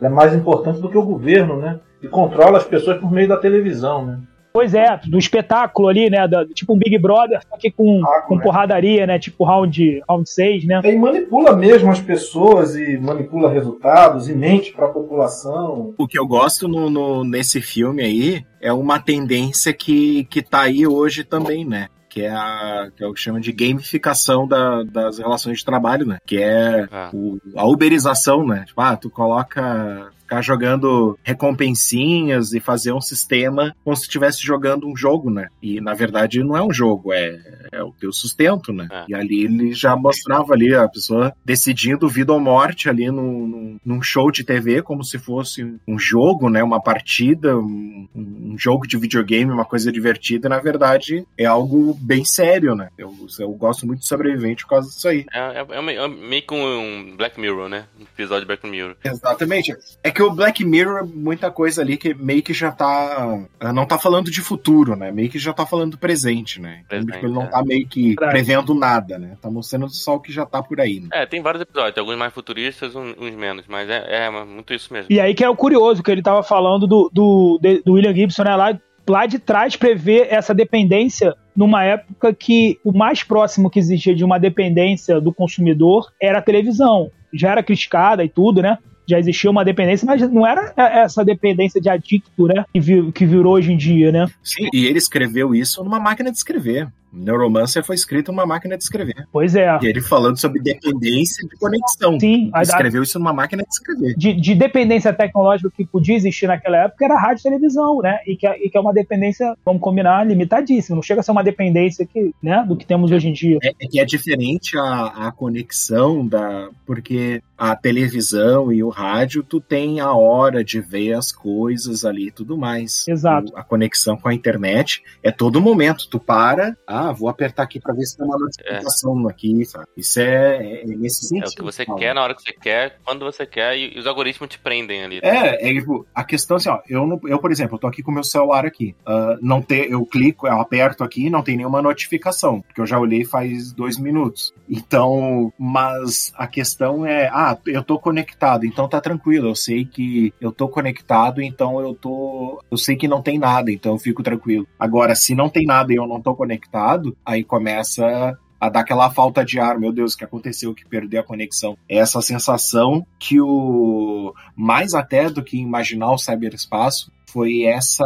[0.00, 1.80] ela é mais importante do que o governo, né?
[2.02, 4.18] E controla as pessoas por meio da televisão, né?
[4.52, 6.28] Pois é, do espetáculo ali, né?
[6.28, 8.42] da- tipo um Big Brother, só que com, Ah, com né?
[8.42, 9.18] porradaria, né?
[9.18, 10.80] Tipo round, round 6, né?
[10.84, 15.94] E manipula mesmo as pessoas e manipula resultados e mente pra população.
[15.98, 20.62] O que eu gosto no, no- nesse filme aí é uma tendência que, que tá
[20.62, 21.88] aí hoje também, né?
[22.08, 26.06] Que é, a, que é o que chama de gamificação da- das relações de trabalho,
[26.06, 26.18] né?
[26.26, 27.08] Que é Ah.
[27.14, 28.64] o- a uberização, né?
[28.66, 34.88] Tipo, ah, tu coloca ficar jogando recompensinhas e fazer um sistema como se estivesse jogando
[34.88, 35.48] um jogo, né?
[35.62, 37.38] E na verdade não é um jogo, é,
[37.70, 38.88] é o teu sustento, né?
[38.90, 39.04] É.
[39.08, 44.02] E ali ele já mostrava ali a pessoa decidindo vida ou morte ali num, num-
[44.02, 46.62] show de TV, como se fosse um jogo, né?
[46.62, 51.94] Uma partida, um, um um jogo de videogame, uma coisa divertida, na verdade é algo
[51.94, 52.88] bem sério, né?
[52.98, 55.24] Eu, eu gosto muito de sobrevivente por causa disso aí.
[55.32, 57.86] É, é, é meio que um Black Mirror, né?
[57.98, 58.96] Um episódio de Black Mirror.
[59.02, 59.74] Exatamente.
[60.02, 63.38] É que o Black Mirror, muita coisa ali que meio que já tá.
[63.74, 65.10] Não tá falando de futuro, né?
[65.10, 66.82] Meio que já tá falando do presente, né?
[66.88, 67.46] Presente, ele não é.
[67.46, 69.36] tá meio que prevendo nada, né?
[69.40, 71.00] Tá mostrando só o que já tá por aí.
[71.00, 71.08] Né?
[71.12, 75.06] É, tem vários episódios, alguns mais futuristas, uns menos, mas é, é muito isso mesmo.
[75.10, 78.44] E aí que é o curioso, que ele tava falando do, do, do William Gibson,
[78.44, 78.56] né?
[78.56, 84.14] Lá, lá de trás prevê essa dependência numa época que o mais próximo que existia
[84.14, 87.10] de uma dependência do consumidor era a televisão.
[87.32, 88.78] Já era criticada e tudo, né?
[89.06, 92.64] Já existia uma dependência, mas não era essa dependência de adicto, né?
[92.72, 94.26] Que, vir, que virou hoje em dia, né?
[94.42, 96.88] Sim, e ele escreveu isso numa máquina de escrever.
[97.12, 99.26] Neuromancer foi escrito numa máquina de escrever.
[99.30, 99.78] Pois é.
[99.82, 102.18] E ele falando sobre dependência de conexão.
[102.18, 102.50] Sim.
[102.54, 104.14] Ele escreveu isso numa máquina de escrever.
[104.16, 108.18] De, de, dependência tecnológica que podia existir naquela época era rádio e televisão, né?
[108.26, 110.96] E que, é, e que é uma dependência, vamos combinar, limitadíssima.
[110.96, 113.58] Não chega a ser uma dependência que, né, do que temos hoje em dia.
[113.62, 116.68] É, é que é diferente a, a conexão da...
[116.86, 122.26] Porque a televisão e o rádio, tu tem a hora de ver as coisas ali
[122.26, 123.06] e tudo mais.
[123.06, 123.52] Exato.
[123.52, 126.08] O, a conexão com a internet é todo momento.
[126.08, 129.32] Tu para, ah, ah, vou apertar aqui para ver se tem uma notificação é.
[129.32, 129.86] aqui, sabe?
[129.96, 131.46] Isso é, é nesse sentido.
[131.46, 134.06] É o que você quer na hora que você quer, quando você quer, e os
[134.06, 135.20] algoritmos te prendem ali.
[135.20, 135.28] Tá?
[135.28, 138.10] É, é tipo, a questão assim, ó, eu, eu, por exemplo, eu tô aqui com
[138.10, 141.82] o meu celular aqui, uh, não ter, eu clico, eu aperto aqui, não tem nenhuma
[141.82, 144.52] notificação, porque eu já olhei faz dois minutos.
[144.68, 150.32] Então, mas a questão é, ah, eu tô conectado, então tá tranquilo, eu sei que
[150.40, 154.22] eu tô conectado, então eu tô, eu sei que não tem nada, então eu fico
[154.22, 154.66] tranquilo.
[154.78, 158.80] Agora, se não tem nada e eu não tô conectado, lado, aí começa a dar
[158.80, 161.76] aquela falta de ar, meu Deus, o que aconteceu que perdeu a conexão.
[161.88, 168.04] É essa sensação que o mais até do que imaginar o cyberespaço foi essa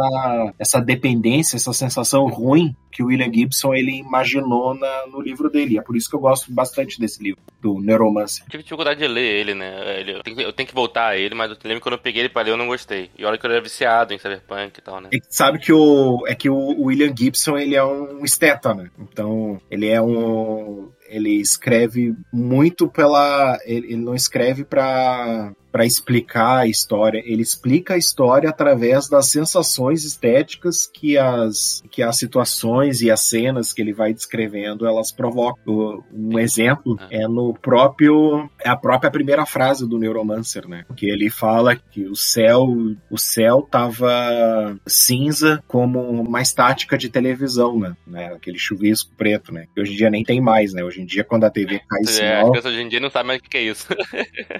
[0.57, 5.77] essa dependência, essa sensação ruim que o William Gibson ele imaginou na, no livro dele.
[5.77, 8.43] É por isso que eu gosto bastante desse livro, do Neuromancer.
[8.49, 9.99] Tive dificuldade de ler ele, né?
[9.99, 11.93] Ele, eu, tenho que, eu, tenho que, voltar a ele, mas eu lembro que quando
[11.93, 13.11] eu peguei ele pra ler eu não gostei.
[13.15, 15.09] E olha que eu era viciado em Cyberpunk e tal, né?
[15.11, 18.89] E sabe que o, é que o William Gibson ele é um esteta, né?
[18.97, 23.57] Então ele é um ele escreve muito pela.
[23.65, 27.21] Ele, ele não escreve para para explicar a história.
[27.23, 33.21] Ele explica a história através das sensações estéticas que as, que as situações e as
[33.21, 36.03] cenas que ele vai descrevendo elas provocam.
[36.11, 37.07] Um exemplo ah.
[37.11, 40.83] é no próprio é a própria primeira frase do Neuromancer, né?
[40.95, 42.65] Que ele fala que o céu
[43.11, 47.95] o céu tava cinza como uma estática de televisão, né?
[48.07, 48.33] né?
[48.33, 49.67] Aquele chuvisco preto, né?
[49.75, 50.83] Que hoje em dia nem tem mais, né?
[50.83, 52.51] Hoje em dia quando a TV cai é, sinal...
[52.51, 53.85] Hoje em dia não sabem mais o que é isso.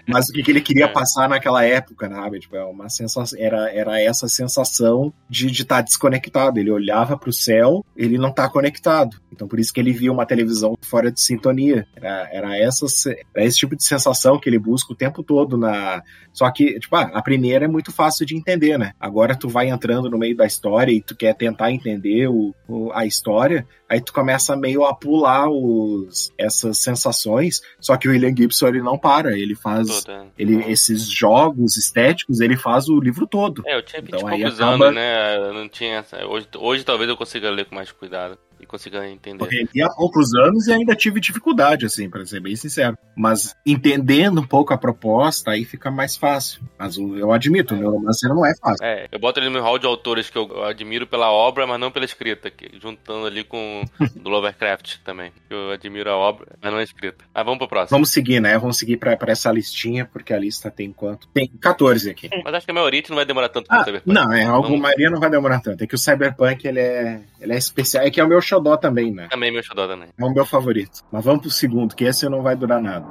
[0.08, 0.88] mas o que, que ele queria é.
[0.88, 2.30] passar passar naquela época, né?
[2.38, 6.60] Tipo, é uma sensação, era, era essa sensação de estar tá desconectado.
[6.60, 9.18] Ele olhava para o céu, ele não está conectado.
[9.32, 11.88] Então por isso que ele via uma televisão fora de sintonia.
[11.96, 12.86] Era, era, essa,
[13.34, 16.04] era esse tipo de sensação que ele busca o tempo todo na.
[16.34, 18.92] Só que, tipo, ah, a primeira é muito fácil de entender, né?
[19.00, 22.92] Agora tu vai entrando no meio da história e tu quer tentar entender o, o
[22.92, 27.62] a história, aí tu começa meio a pular os, essas sensações.
[27.80, 30.06] Só que o William Gibson ele não para, ele faz
[30.38, 33.64] ele, esses jogos estéticos, ele faz o livro todo.
[33.66, 34.86] É, eu tinha 20 então, poucos acaba...
[34.86, 35.38] anos, né?
[35.38, 36.06] Eu não tinha.
[36.28, 39.38] Hoje, hoje talvez eu consiga ler com mais cuidado e consiga entender.
[39.38, 42.98] Porque há poucos anos e ainda tive dificuldade, assim, para ser bem sincero.
[43.16, 46.62] Mas entendendo um pouco a proposta, aí fica mais fácil.
[46.78, 48.86] Mas eu admito, o Neuromancer não é fácil.
[48.86, 51.92] É, eu boto ele no hall de autores que eu admiro pela obra, mas não
[51.92, 53.84] pela escrita, juntando ali com
[54.16, 55.32] do Lovecraft também.
[55.50, 57.26] Eu admiro a obra, mas não a escrita.
[57.34, 57.96] Ah, vamos pro próximo.
[57.96, 58.58] Vamos seguir, né?
[58.58, 61.28] Vamos seguir pra, pra essa listinha, porque a lista tem quanto?
[61.30, 62.30] Tem 14 aqui.
[62.44, 64.14] Mas acho que a maioria não vai demorar tanto ah, Cyberpunk.
[64.14, 65.84] Não, é, a maioria não vai demorar tanto.
[65.84, 68.04] É que o Cyberpunk, ele é, ele é especial.
[68.04, 69.28] É que é o meu xodó também, né?
[69.30, 70.10] Também meu xodó também.
[70.18, 71.04] É o meu favorito.
[71.12, 73.06] Mas vamos pro segundo, que esse não vai durar nada.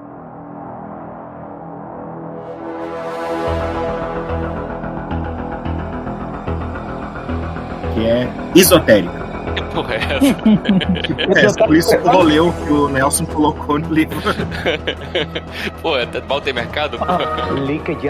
[7.94, 9.26] Que é esotérica.
[9.54, 11.60] Que porra é essa?
[11.62, 14.16] é, por isso que eu rolei o que o Nelson colocou no livro.
[15.82, 16.98] pô, é mal tem mercado?
[17.00, 18.08] Ah, LinkedIn.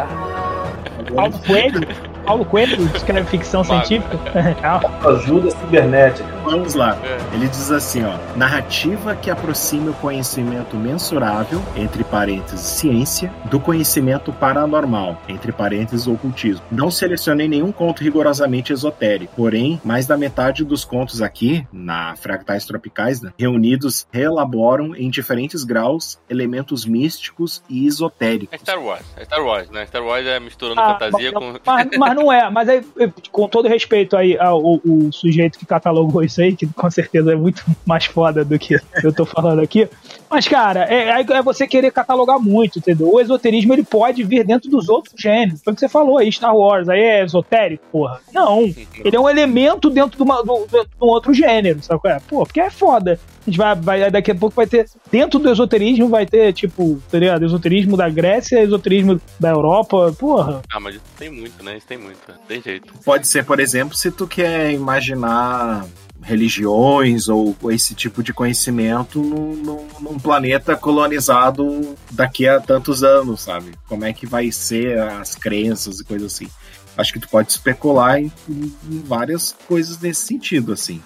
[1.14, 2.15] Paulo Coelho?
[2.26, 4.18] Paulo Coelho escreve ficção científica?
[5.08, 6.28] Ajuda cibernética.
[6.44, 6.98] Vamos lá.
[7.32, 14.32] Ele diz assim, ó: narrativa que aproxime o conhecimento mensurável, entre parênteses ciência, do conhecimento
[14.32, 16.64] paranormal, entre parênteses ocultismo.
[16.70, 22.64] Não selecionei nenhum conto rigorosamente esotérico, porém, mais da metade dos contos aqui, na Fractais
[22.64, 28.52] Tropicais, né, reunidos, reelaboram em diferentes graus elementos místicos e esotéricos.
[28.52, 29.86] É Star Wars, é Star Wars, né?
[29.86, 31.60] Star Wars é misturando fantasia mas, com.
[31.64, 32.82] mas, mas não é, mas aí,
[33.30, 37.36] com todo respeito aí ao, o sujeito que catalogou isso aí, que com certeza é
[37.36, 39.88] muito mais foda do que eu tô falando aqui.
[40.28, 43.12] Mas, cara, é, é- é você querer catalogar muito, entendeu?
[43.12, 45.62] O esoterismo ele pode vir dentro dos outros gêneros.
[45.62, 48.20] Foi o que você falou aí, Star Wars, aí é esotérico, porra.
[48.32, 48.62] Não.
[49.04, 52.18] Ele é um elemento dentro de, uma, do, de um outro gênero, sabe é?
[52.28, 53.20] Pô, porque é foda.
[53.46, 57.00] A gente vai, vai, daqui a pouco vai ter, dentro do esoterismo, vai ter, tipo,
[57.10, 57.44] tá ligado?
[57.46, 60.62] Esoterismo da Grécia, esoterismo da Europa, porra.
[60.72, 61.76] Ah, mas isso tem muito, né?
[61.76, 62.18] Isso tem muito.
[62.48, 62.92] Tem jeito.
[63.04, 65.86] Pode ser, por exemplo, se tu quer imaginar
[66.22, 73.42] religiões ou esse tipo de conhecimento num, num- num planeta colonizado daqui a tantos anos,
[73.42, 73.72] sabe?
[73.88, 76.48] Como é que vai ser as crenças e coisas assim.
[76.96, 81.00] Acho que tu pode especular em, em várias coisas nesse sentido, assim.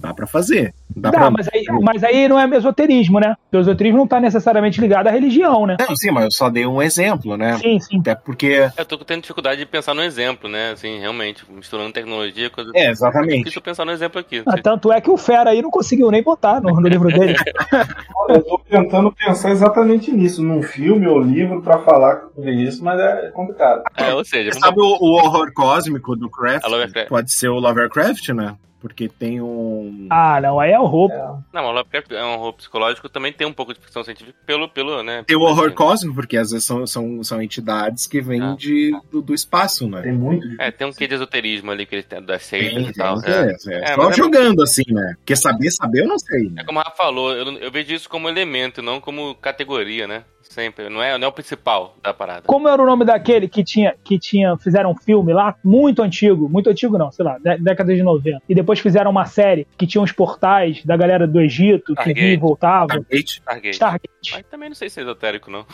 [0.00, 0.72] Dá pra fazer.
[0.94, 1.30] Dá, Dá, pra...
[1.30, 3.34] mas, aí, mas aí não é esoterismo, né?
[3.52, 5.76] O esoterismo não tá necessariamente ligado à religião, né?
[5.80, 7.56] Não, sim, mas eu só dei um exemplo, né?
[7.58, 7.98] Sim, sim.
[8.00, 8.68] Até porque.
[8.76, 10.72] Eu tô tendo dificuldade de pensar no exemplo, né?
[10.72, 12.70] Assim, realmente, misturando tecnologia, coisa.
[12.74, 13.38] É, É exatamente.
[13.38, 14.42] difícil pensar no exemplo aqui.
[14.46, 17.34] Ah, tanto é que o Fera aí não conseguiu nem botar no, no livro dele.
[18.16, 22.82] Olha, eu tô tentando pensar exatamente nisso, num filme ou livro pra falar sobre isso,
[22.84, 23.82] mas é complicado.
[23.96, 26.64] É, ou seja, Você vamos- sabe o, o horror cósmico do Craft?
[27.08, 28.54] Pode ser o Lovecraft, né?
[28.80, 30.06] Porque tem um.
[30.10, 31.14] Ah, não, aí é o roubo.
[31.52, 34.68] Não, mas Lovecraft é um horror psicológico, também tem um pouco de ficção científica pelo,
[34.68, 35.22] pelo né?
[35.26, 38.54] Tem o horror assim, cósmico, porque às vezes são, são, são entidades que vêm Ah.
[38.58, 40.02] de, do, do espaço, né?
[40.02, 40.46] Tem muito.
[40.60, 43.20] É, tem um quê de esoterismo ali que eles têm, das seitas tem, e tal.
[43.20, 43.56] tem, É.
[43.68, 43.90] é.
[43.90, 45.14] É, Só é- jogando assim, né?
[45.18, 46.48] Porque saber, saber eu não sei.
[46.48, 46.62] Né?
[46.62, 50.24] É como o Rafa falou, eu, eu vejo isso como elemento, não como categoria, né?
[50.42, 50.88] Sempre.
[50.88, 52.42] Não é, não é o principal da parada.
[52.44, 56.48] Como era o nome daquele que tinha, que tinha, fizeram um filme lá, muito antigo,
[56.48, 58.42] muito antigo não, sei lá, dé- década de 90.
[58.48, 62.20] E depois fizeram uma série que tinha uns portais da galera do Egito, que Stargate.
[62.20, 62.92] vinha e voltava.
[62.94, 63.32] Stargate.
[63.40, 63.74] Stargate.
[63.74, 64.32] Stargate.
[64.32, 65.64] Mas também não sei se é esotérico, não.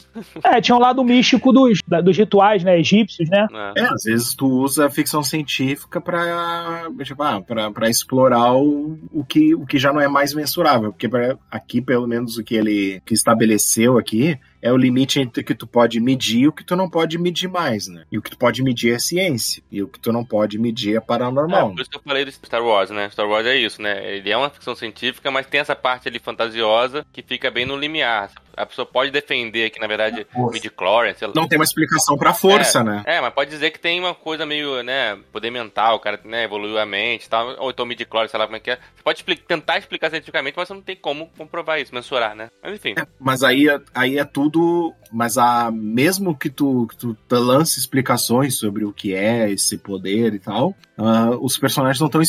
[0.44, 3.46] É, tinha um lado místico dos, da- dos rituais, né, egípcios, né?
[3.76, 3.80] É.
[3.80, 8.98] É, às vezes tu usa a ficção científica pra, tipo, ah, pra, pra explorar o,
[9.12, 10.92] o, que, o que já não é mais mensurável.
[10.92, 15.42] Porque pra- aqui, pelo menos, o que ele que estabeleceu aqui é o limite entre
[15.42, 18.04] o que tu pode medir e o que tu não pode medir mais, né?
[18.10, 19.62] E o que tu pode medir é ciência.
[19.70, 21.70] E o que tu não pode medir é É, paranormal.
[21.72, 23.08] por isso que eu falei do Star Wars, né?
[23.10, 24.16] Star Wars é isso, né?
[24.16, 27.76] Ele é uma ficção científica, mas tem essa parte ali fantasiosa que fica bem no
[27.76, 28.30] limiar.
[28.56, 31.34] A pessoa pode defender que, na verdade, midi-chlorian, sei lá.
[31.36, 33.02] Não tem uma explicação pra força, né?
[33.06, 36.44] É, mas pode dizer que tem uma coisa meio, né, poder mental, o cara, né,
[36.44, 38.76] evoluiu a mente e tal, ou então midi sei lá como é que é.
[38.76, 42.48] Você pode expli- tentar explicar cientificamente, mas você não tem como comprovar isso, mensurar, né?
[42.62, 42.94] Mas enfim.
[43.20, 44.94] Mas aí, é- aí é tudo.
[45.12, 50.34] Mas a, mesmo que tu, que tu lance explicações sobre o que é esse poder
[50.34, 52.22] e tal, ah, os personagens não estão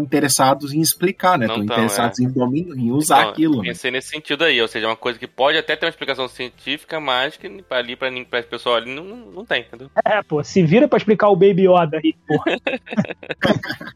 [0.00, 1.46] interessados em explicar, né?
[1.46, 3.58] Não Estão tão, interessados em, dominar, em usar Então, aquilo.
[3.58, 3.68] né?
[3.70, 7.00] Pensei nesse sentido aí, ou seja, uma coisa que pode até ter uma explicação científica,
[7.00, 9.90] mas que ali pra, pra esse pessoal ali não, não tem, entendeu?
[10.04, 12.60] É, pô, se vira pra explicar o Baby Yoda aí, porra.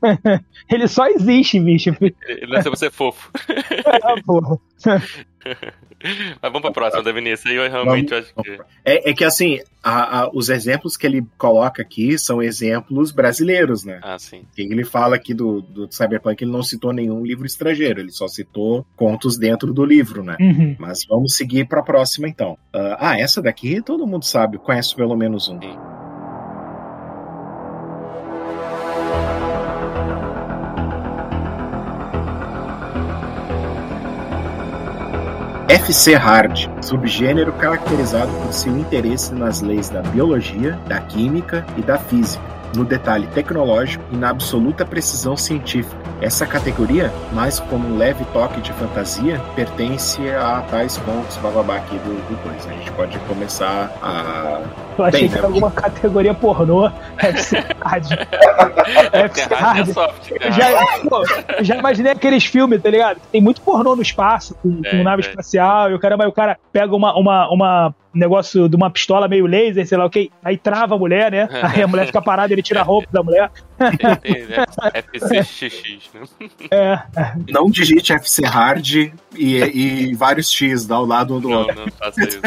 [0.69, 1.95] Ele só existe, bicho.
[2.01, 3.31] Ele nasceu pra ser fofo.
[3.49, 4.59] É, porra.
[6.41, 7.51] Mas vamos pra próxima, da Vinícius.
[7.51, 8.59] Aí eu realmente acho que.
[8.85, 13.85] É, é que assim, a- a- os exemplos que ele coloca aqui são exemplos brasileiros,
[13.85, 14.01] né?
[14.03, 14.43] Ah, sim.
[14.57, 18.87] Ele fala aqui do, do Cyberpunk, ele não citou nenhum livro estrangeiro, ele só citou
[18.97, 20.37] contos dentro do livro, né?
[20.41, 20.77] Uhum.
[20.79, 22.57] Mas vamos seguir para a próxima então.
[22.73, 25.61] Ah, ah, essa daqui todo mundo sabe, conhece pelo menos um.
[25.61, 25.77] Sim.
[35.69, 41.99] FC Hard, subgênero caracterizado por seu interesse nas leis da biologia, da química e da
[41.99, 42.43] física,
[42.75, 45.95] no detalhe tecnológico e na absoluta precisão científica.
[46.23, 51.99] Essa categoria, mais como um leve toque de fantasia, pertence a tais contos bababá aqui
[51.99, 52.49] do, do.
[52.49, 54.63] A gente pode começar a
[54.99, 55.39] Eu achei Bem, que né?
[55.39, 56.91] era alguma categoria pornô.
[57.19, 58.07] FC Hard.
[59.13, 60.53] FC hard é cara.
[60.53, 61.23] já, pô,
[61.59, 63.21] eu já imaginei aqueles filmes, tá ligado?
[63.31, 65.29] Tem muito pornô no espaço, com, com É, nave é.
[65.29, 68.91] espacial, e o caramba, aí o cara pega uma, uma, uma um negócio de uma
[68.91, 71.49] pistola meio laser, sei lá o que, aí trava a mulher, né?
[71.63, 73.51] Aí a mulher fica parada, ele tira a roupa da mulher.
[73.79, 74.67] Né?
[74.95, 76.21] FCXX, né?
[76.71, 76.99] É,
[77.49, 81.77] não digite FC Hard e, e vários X ao lado um do Não, outro.
[81.77, 82.41] não faça isso.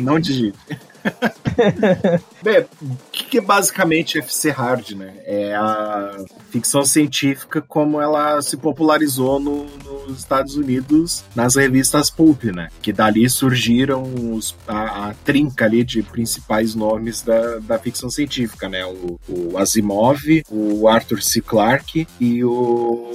[0.00, 0.56] Não digite.
[2.42, 5.14] Bem, o que é basicamente FC Hard, né?
[5.24, 6.16] É a
[6.50, 9.66] ficção científica como ela se popularizou no,
[10.06, 12.68] nos Estados Unidos nas revistas pulp, né?
[12.82, 14.02] Que dali surgiram
[14.32, 18.84] os, a, a, trinca ali de principais nomes da, da ficção científica, né?
[18.84, 21.40] O, o Asimov, o Arthur C.
[21.40, 23.08] Clarke e o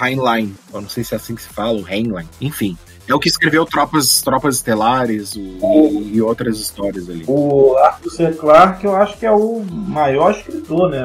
[0.00, 0.54] Heinlein.
[0.72, 2.28] Eu não sei se é assim que se fala, o Heinlein.
[2.40, 2.76] Enfim,
[3.08, 7.24] é o que escreveu Tropas, Tropas Estelares o, e, e, outras histórias ali.
[7.26, 8.32] O Arthur C.
[8.32, 11.04] Clarke, eu acho que é o maior escritor, né?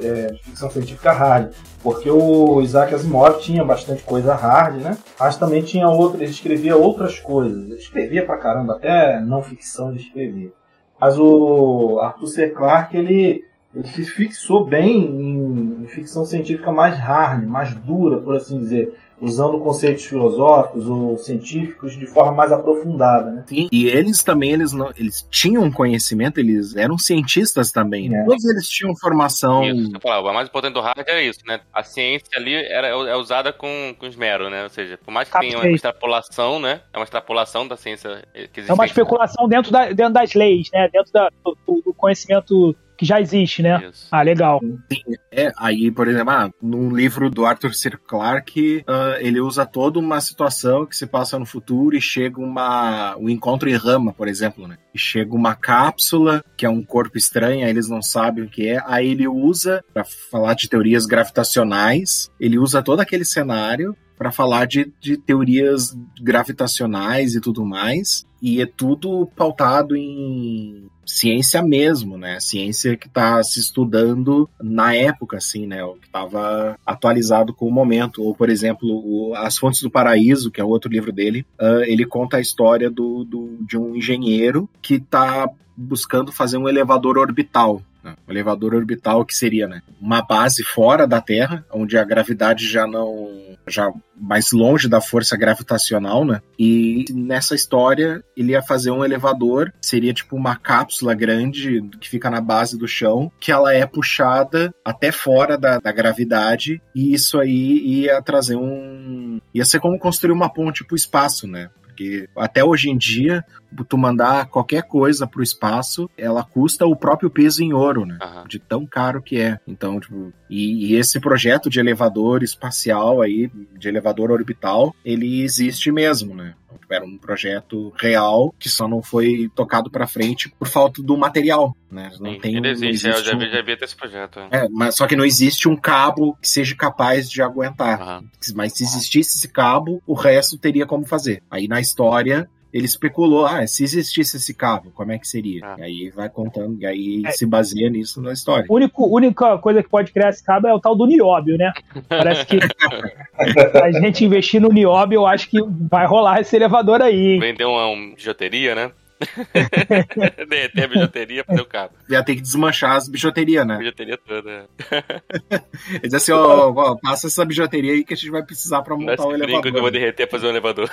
[0.00, 1.52] É, ficção científica hard.
[1.82, 4.96] Porque o Isaac Asimov tinha bastante coisa hard, né?
[5.18, 7.64] Mas também tinha outras, ele escrevia outras coisas.
[7.64, 10.52] Ele escrevia pra caramba, até não ficção ele escrevia.
[11.00, 12.48] Mas o Arthur C.
[12.50, 13.44] Clarke, ele,
[13.74, 18.94] ele se fixou bem em, em ficção científica mais hard, mais dura, por assim dizer
[19.20, 23.44] usando conceitos filosóficos ou científicos de forma mais aprofundada, né?
[23.46, 28.08] Sim, e eles também eles não, eles tinham conhecimento, eles eram cientistas também.
[28.08, 28.20] Né?
[28.20, 28.24] É.
[28.24, 29.64] Todos eles tinham formação.
[29.64, 31.60] Isso, eu falava, o mais importante do hard é isso, né?
[31.72, 34.64] A ciência ali era, é usada com, com esmero, né?
[34.64, 36.80] Ou seja, por mais que tenha uma extrapolação, né?
[36.92, 38.70] É uma extrapolação da ciência que existe.
[38.70, 40.88] É uma especulação dentro, da, dentro das leis, né?
[40.92, 43.88] Dentro da, do, do conhecimento que já existe, né?
[43.88, 44.08] Isso.
[44.10, 44.60] Ah, legal.
[44.60, 47.90] Sim, é, aí, por exemplo, ah, num livro do Arthur C.
[47.90, 53.16] Clarke, uh, ele usa toda uma situação que se passa no futuro e chega uma,
[53.16, 54.76] um encontro em rama, por exemplo, né?
[54.92, 58.66] E chega uma cápsula, que é um corpo estranho, aí eles não sabem o que
[58.66, 64.32] é, aí ele usa, para falar de teorias gravitacionais, ele usa todo aquele cenário para
[64.32, 68.26] falar de, de teorias gravitacionais e tudo mais.
[68.42, 72.38] E é tudo pautado em ciência mesmo, né?
[72.38, 75.82] Ciência que está se estudando na época, assim, né?
[75.82, 78.22] O que estava atualizado com o momento.
[78.22, 82.04] Ou, por exemplo, o As Fontes do Paraíso, que é outro livro dele, uh, ele
[82.04, 87.82] conta a história do, do, de um engenheiro que está buscando fazer um elevador orbital.
[88.26, 92.86] Um elevador orbital que seria né, uma base fora da Terra, onde a gravidade já
[92.86, 96.40] não já mais longe da força gravitacional, né?
[96.58, 102.30] E nessa história ele ia fazer um elevador, seria tipo uma cápsula grande que fica
[102.30, 107.38] na base do chão, que ela é puxada até fora da, da gravidade, e isso
[107.38, 109.40] aí ia trazer um.
[109.54, 111.70] ia ser como construir uma ponte pro espaço, né?
[111.98, 113.44] Porque até hoje em dia,
[113.88, 118.18] tu mandar qualquer coisa pro espaço, ela custa o próprio peso em ouro, né?
[118.22, 118.44] Uhum.
[118.46, 119.58] De tão caro que é.
[119.66, 125.90] Então, tipo, e, e, esse projeto de elevador espacial aí, de elevador orbital, ele existe
[125.90, 126.54] mesmo, né?
[126.90, 131.76] Era um projeto real que só não foi tocado para frente por falta do material,
[131.90, 132.10] né?
[132.18, 134.40] Não Sim, tem, ele existe, não existe eu já vi, já vi esse projeto.
[134.50, 134.64] É.
[134.64, 138.00] é, mas só que não existe um cabo que seja capaz de aguentar.
[138.00, 138.28] Uhum.
[138.54, 141.42] Mas se existisse esse cabo, o resto teria como fazer.
[141.50, 145.60] Aí na história ele especulou, ah, se existisse esse cabo, como é que seria?
[145.64, 145.76] Ah.
[145.78, 147.30] E aí vai contando, e aí é.
[147.32, 148.66] se baseia nisso na história.
[148.68, 151.72] A única coisa que pode criar esse cabo é o tal do nióbio, né?
[152.08, 152.58] Parece que
[153.82, 155.58] a gente investir no nióbio, eu acho que
[155.90, 157.38] vai rolar esse elevador aí.
[157.38, 158.90] Vender uma, uma bijuteria, né?
[160.48, 161.94] Derreter a bijuteria pro seu cabo.
[162.08, 163.78] Ia ter que desmanchar as bijuterias, né?
[163.78, 164.66] Bijuteria toda.
[165.90, 168.96] Ele diz assim, ó, ó, passa essa bijuteria aí que a gente vai precisar pra
[168.96, 169.62] montar o um elevador.
[169.62, 170.90] que eu vou derreter pra fazer um elevador.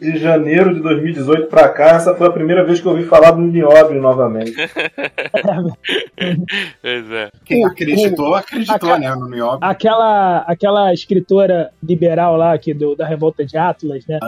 [0.00, 3.30] de janeiro de 2018 pra cá, essa foi a primeira vez que eu ouvi falar
[3.30, 4.54] do nióbio novamente.
[6.82, 7.30] pois é.
[7.44, 9.60] Quem acreditou, acreditou, né, no nióbio.
[9.62, 14.18] Aquela, aquela escritora liberal lá, que do, da Revolta de Atlas, né,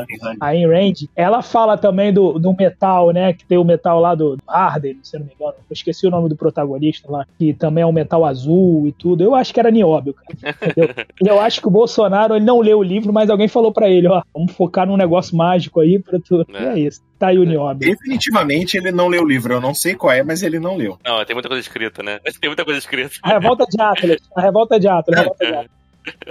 [0.40, 3.32] a Ayn Rand, ela fala também também do, do metal, né?
[3.32, 5.55] Que tem o metal lá do Harden, se não me engano.
[5.59, 9.24] Eu esqueci o nome do protagonista lá, que também é um metal azul e tudo.
[9.24, 10.57] Eu acho que era nióbio, cara.
[10.62, 11.07] Entendeu?
[11.22, 13.89] e eu acho que o Bolsonaro ele não leu o livro, mas alguém falou para
[13.89, 16.45] ele, ó, vamos focar num negócio mágico aí para tu.
[16.53, 16.62] É.
[16.62, 17.01] E é isso.
[17.18, 17.89] Tá aí o nióbio.
[17.89, 19.55] Definitivamente ele não leu o livro.
[19.55, 20.99] Eu não sei qual é, mas ele não leu.
[21.05, 22.20] Não, tem muita coisa escrita, né?
[22.41, 23.16] Tem muita coisa escrita.
[23.22, 24.18] A revolta de Atlas.
[24.36, 25.18] A revolta de Atlas.
[25.18, 25.78] A revolta de Atlas.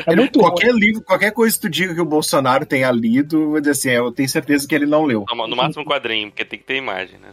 [0.05, 0.80] É muito qualquer ruim.
[0.80, 4.11] livro, qualquer coisa que tu diga que o Bolsonaro tenha lido, vou dizer assim, eu
[4.11, 5.26] tenho certeza que ele não leu.
[5.30, 7.30] No máximo um quadrinho, porque tem que ter imagem, né?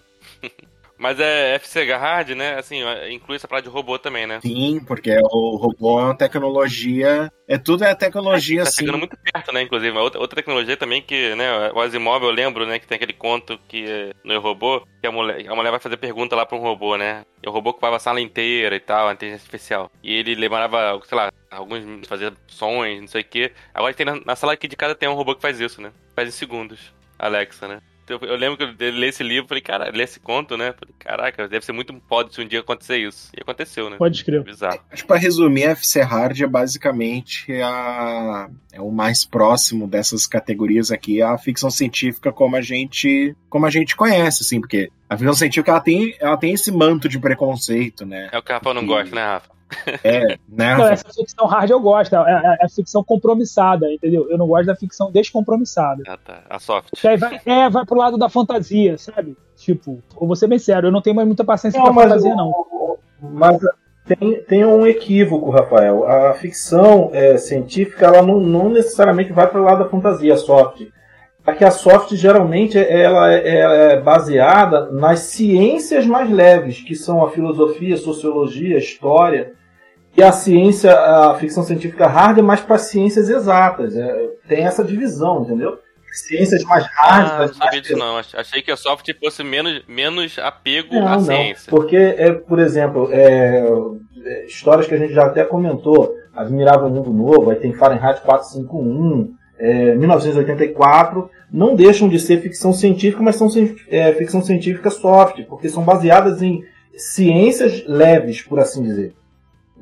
[1.05, 2.59] Mas é FC Hard, né?
[2.59, 2.81] Assim,
[3.11, 4.41] inclui essa parada de robô também, né?
[4.41, 7.31] Sim, porque o robô é uma tecnologia.
[7.47, 9.61] É tudo é tecnologia, é, tá chegando muito perto, né?
[9.61, 11.71] Inclusive, outra, outra tecnologia também que, né?
[11.75, 12.79] O Asimov, eu lembro, né?
[12.79, 16.35] Que tem aquele conto que no robô, que a mulher, a mulher vai fazer pergunta
[16.35, 17.27] lá pra um robô, né?
[17.43, 19.91] E o robô ocupava a sala inteira e tal, a inteligência artificial.
[20.03, 23.53] E ele lembrava, sei lá, alguns fazia sons, não sei o quê.
[23.75, 25.93] Agora tem na, na sala aqui de casa tem um robô que faz isso, né?
[26.17, 26.95] Faz em segundos.
[27.19, 27.81] Alexa, né?
[28.09, 30.73] Eu, eu lembro que eu li esse livro, falei, cara, li esse conto, né?
[30.73, 33.31] Falei, caraca, deve ser muito foda se um dia acontecer isso.
[33.37, 33.97] E aconteceu, né?
[33.97, 34.45] Pode escrever.
[34.45, 34.81] Bizarro.
[34.91, 40.27] Acho que pra resumir, a FC Hard é basicamente a, é o mais próximo dessas
[40.27, 45.17] categorias aqui, a ficção científica como a gente como a gente conhece, assim, porque a
[45.17, 48.29] ficção científica ela tem, ela tem esse manto de preconceito, né?
[48.33, 49.55] É o que o Rafa não gosta, né, Rafa?
[50.03, 50.77] É, né?
[50.77, 54.29] Não, essa ficção hard eu gosto, é, é, é a ficção compromissada, entendeu?
[54.31, 56.03] Eu não gosto da ficção descompromissada.
[56.07, 56.43] Ah, tá.
[56.49, 57.05] A soft.
[57.05, 59.37] Aí vai, é, vai pro lado da fantasia, sabe?
[59.57, 62.05] Tipo, eu vou ser bem sério, eu não tenho mais muita paciência Não, pra mas,
[62.09, 62.97] fantasia, o- não.
[63.21, 63.59] mas
[64.07, 66.07] tem, tem um equívoco, Rafael.
[66.07, 70.37] A ficção é, científica ela não, não necessariamente vai para o lado da fantasia, a
[70.37, 70.83] soft.
[71.47, 77.23] Aqui a soft geralmente ela é, ela é baseada nas ciências mais leves, que são
[77.23, 79.53] a filosofia, a sociologia, a história.
[80.17, 83.97] E a ciência, a ficção científica hard é mais para ciências exatas.
[83.97, 85.77] É, tem essa divisão, entendeu?
[86.13, 88.17] Ciências mais hard, Ah, não sabia disso não.
[88.17, 91.21] Ach- Achei que a soft fosse menos, menos apego Não, à não.
[91.21, 91.69] ciência.
[91.69, 93.65] Porque, é, por exemplo, é,
[94.25, 99.35] é, histórias que a gente já até comentou, Admirável Mundo Novo, aí tem Fahrenheit 451,
[99.59, 103.49] é, 1984, não deixam de ser ficção científica, mas são
[103.89, 106.63] é, ficção científica soft, porque são baseadas em
[106.97, 109.13] ciências leves, por assim dizer.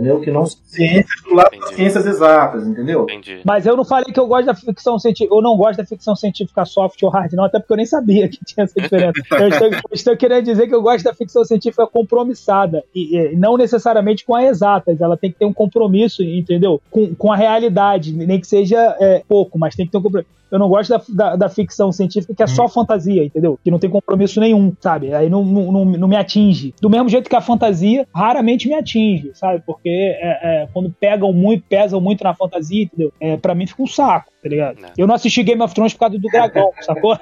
[0.02, 0.20] Entendeu?
[0.20, 1.74] Que não são ciências do lado das Entendi.
[1.76, 3.04] ciências exatas, entendeu?
[3.04, 3.40] Entendi.
[3.44, 6.16] Mas eu não falei que eu gosto da ficção científica, eu não gosto da ficção
[6.16, 9.12] científica soft ou hard, não, até porque eu nem sabia que tinha essa diferença.
[9.32, 13.36] Eu estou, eu estou querendo dizer que eu gosto da ficção científica compromissada, e, e
[13.36, 16.80] não necessariamente com a exatas, ela tem que ter um compromisso, entendeu?
[16.90, 20.30] Com, com a realidade, nem que seja é, pouco, mas tem que ter um compromisso.
[20.52, 23.58] Eu não gosto da, da, da ficção científica que é só fantasia, entendeu?
[23.64, 25.12] Que não tem compromisso nenhum, sabe?
[25.14, 26.74] Aí não, não, não, não me atinge.
[26.80, 29.62] Do mesmo jeito que a fantasia raramente me atinge, sabe?
[29.66, 33.12] Porque é, é, quando pegam muito, pesam muito na fantasia, entendeu?
[33.20, 34.84] É, pra mim fica um saco, tá ligado?
[34.84, 34.92] É.
[34.98, 37.18] Eu não assisti Game of Thrones por causa do dragão, sacou?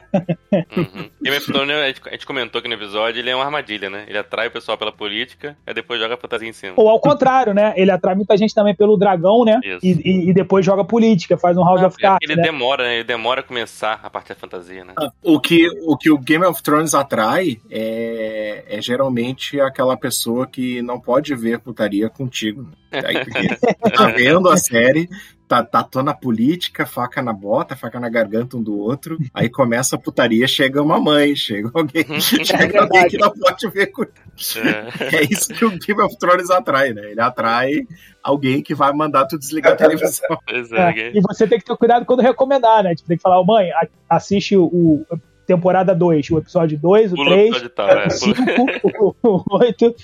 [0.53, 1.11] Uhum.
[1.23, 4.05] Game of Thrones, a gente, comentou aqui no episódio, ele é uma armadilha, né?
[4.09, 6.73] Ele atrai o pessoal pela política, aí depois joga a fantasia em cima.
[6.77, 7.73] Ou ao contrário, né?
[7.77, 9.61] Ele atrai muita gente também pelo dragão, né?
[9.83, 12.43] E, e- e depois joga política, faz um House É, of Cards, ele né?
[12.43, 12.95] demora, né?
[12.97, 14.95] Ele demora a começar a parte da fantasia, né?
[15.23, 20.81] O que, o que o Game of Thrones atrai é, é geralmente aquela pessoa que
[20.83, 22.63] não pode ver putaria contigo.
[22.63, 22.80] né?
[22.93, 23.17] Aí,
[23.97, 25.09] tá vendo a série,
[25.47, 29.19] tá, tá tô na política, faca na bota, faca na garganta um do outro.
[29.35, 33.87] Aí começa a putaria, chega uma mãe, chega alguém, chega alguém que não pode ver
[33.89, 34.15] contigo.
[34.59, 35.17] É.
[35.17, 37.11] É isso que o Game of Thrones atrai, né?
[37.11, 37.87] Ele atrai
[38.23, 40.39] alguém que vai mandar tu desligar a televisão.
[40.49, 42.95] É, é, E você tem que ter cuidado quando recomendar, né?
[42.95, 43.71] Tipo, tem que falar, "Ô, mãe,
[44.09, 45.05] assiste o, o
[45.55, 49.17] temporada 2, o episódio 2, o Pula o 3, episódio e tal, é, o 5,
[49.23, 49.95] o 8.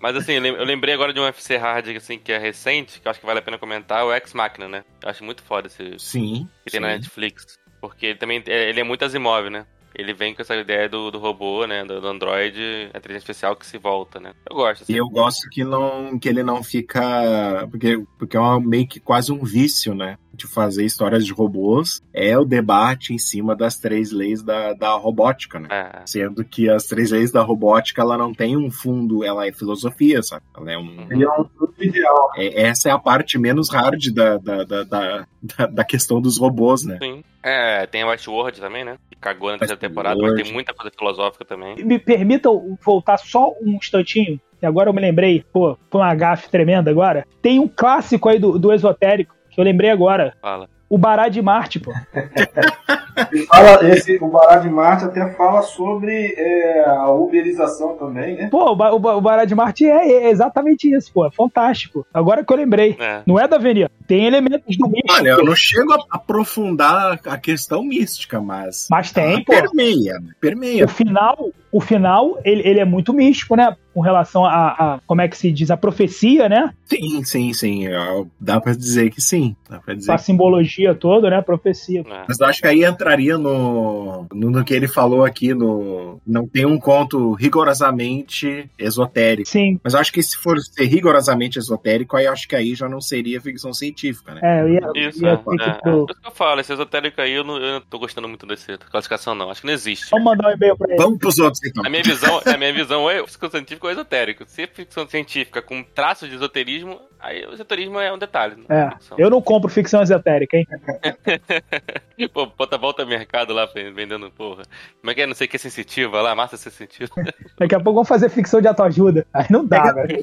[0.00, 3.00] Mas assim, eu lem- eu lembrei agora de um FC Hard assim, que é recente,
[3.00, 4.84] que eu acho que vale a pena comentar, é o Ex Machina, né?
[5.02, 6.48] Eu acho muito foda esse Sim.
[6.64, 6.94] que tem na sim.
[6.94, 7.58] Netflix.
[7.80, 9.66] Porque ele também é- ele é muito Asimov, né?
[9.98, 11.84] Ele vem com essa ideia do, do robô, né?
[11.84, 12.60] Do, do Android,
[12.92, 14.32] a inteligência artificial que se volta, né?
[14.48, 14.92] Eu gosto, assim.
[14.92, 17.66] E eu gosto que, não, que ele não fica.
[17.70, 20.18] Porque, porque é uma- meio que quase um vício, né?
[20.34, 22.02] De fazer histórias de robôs.
[22.12, 25.68] É o debate em cima das três leis da, da robótica, né?
[25.70, 29.52] É, Sendo que as três leis da robótica, ela não tem um fundo, ela é
[29.52, 30.44] filosofia, sabe?
[30.56, 31.06] Ela é um.
[31.10, 31.46] Ele é um
[31.78, 32.30] ideal.
[32.36, 36.36] é- essa é a parte menos hard da, da, da, da, da- da questão dos
[36.38, 36.98] robôs, né?
[37.00, 37.24] sim.
[37.48, 38.96] É, tem a Westworld também, né?
[39.08, 41.76] Que cagou na terceira temporada, mas tem muita coisa filosófica também.
[41.76, 46.50] Me permitam voltar só um instantinho, que agora eu me lembrei, pô, foi uma gafe
[46.50, 47.24] tremenda agora.
[47.40, 50.36] Tem um clássico aí do, do esotérico, que eu lembrei agora.
[50.42, 50.68] Fala.
[50.88, 51.92] O Bará de Marte, pô.
[53.48, 58.48] Fala, esse, o Bará de Marte até fala sobre é, a uberização também, né?
[58.50, 61.26] Pô, o, Ba- o, o Bará de Marte é, é exatamente isso, pô.
[61.26, 62.06] É fantástico.
[62.12, 62.94] Agora que eu lembrei.
[63.00, 63.22] É.
[63.26, 63.90] Não é da Avenida.
[64.06, 65.14] Tem elementos do místico.
[65.14, 68.86] Olha, eu não chego a aprofundar a questão mística, mas.
[68.90, 69.52] Mas tem, pô.
[69.52, 70.84] Permeia, permeia.
[70.84, 73.74] O final, o final ele, ele é muito místico, né?
[73.96, 76.74] Com relação a, a- como é que se diz, a profecia, né?
[76.84, 77.86] Sim, sim, sim.
[77.86, 79.56] Eu- Dá pra dizer que sim.
[79.70, 81.36] Dá pra dizer A simbologia toda, né?
[81.38, 82.00] A profecia.
[82.06, 82.24] É.
[82.28, 86.20] Mas eu acho que aí entraria no, no, no que ele falou aqui, no.
[86.26, 89.48] Não tem um conto rigorosamente esotérico.
[89.48, 89.80] Sim.
[89.82, 92.88] Mas eu acho que se for ser rigorosamente esotérico, aí eu acho que aí já
[92.88, 94.40] não seria ficção científica, né?
[94.42, 95.32] É, eu ia, Isso, ia é.
[95.32, 98.28] é, pro- isso que eu falo, esse esotérico aí eu não, eu não tô gostando
[98.28, 99.50] muito dessa classificação, não.
[99.50, 100.10] Acho que não existe.
[100.10, 101.02] Vamos mandar um e-mail pra ele.
[101.02, 101.84] Vamos pros outros, então.
[101.84, 104.44] A minha visão, a minha visão é ficção científica ou esotérico.
[104.46, 108.56] Se é ficção científica com traços de esoterismo, aí o esoterismo é um detalhe.
[108.56, 109.18] não É, ficção.
[109.18, 110.66] eu não compro ficção esotérica, hein?
[112.32, 114.62] Pô, bota volta ao mercado lá vendendo, porra.
[115.00, 115.26] Como é que é?
[115.26, 117.10] Não sei o que é sensitiva lá, massa sensitiva.
[117.58, 119.26] Daqui a pouco vamos fazer ficção de autoajuda.
[119.32, 120.20] Aí não dá, velho.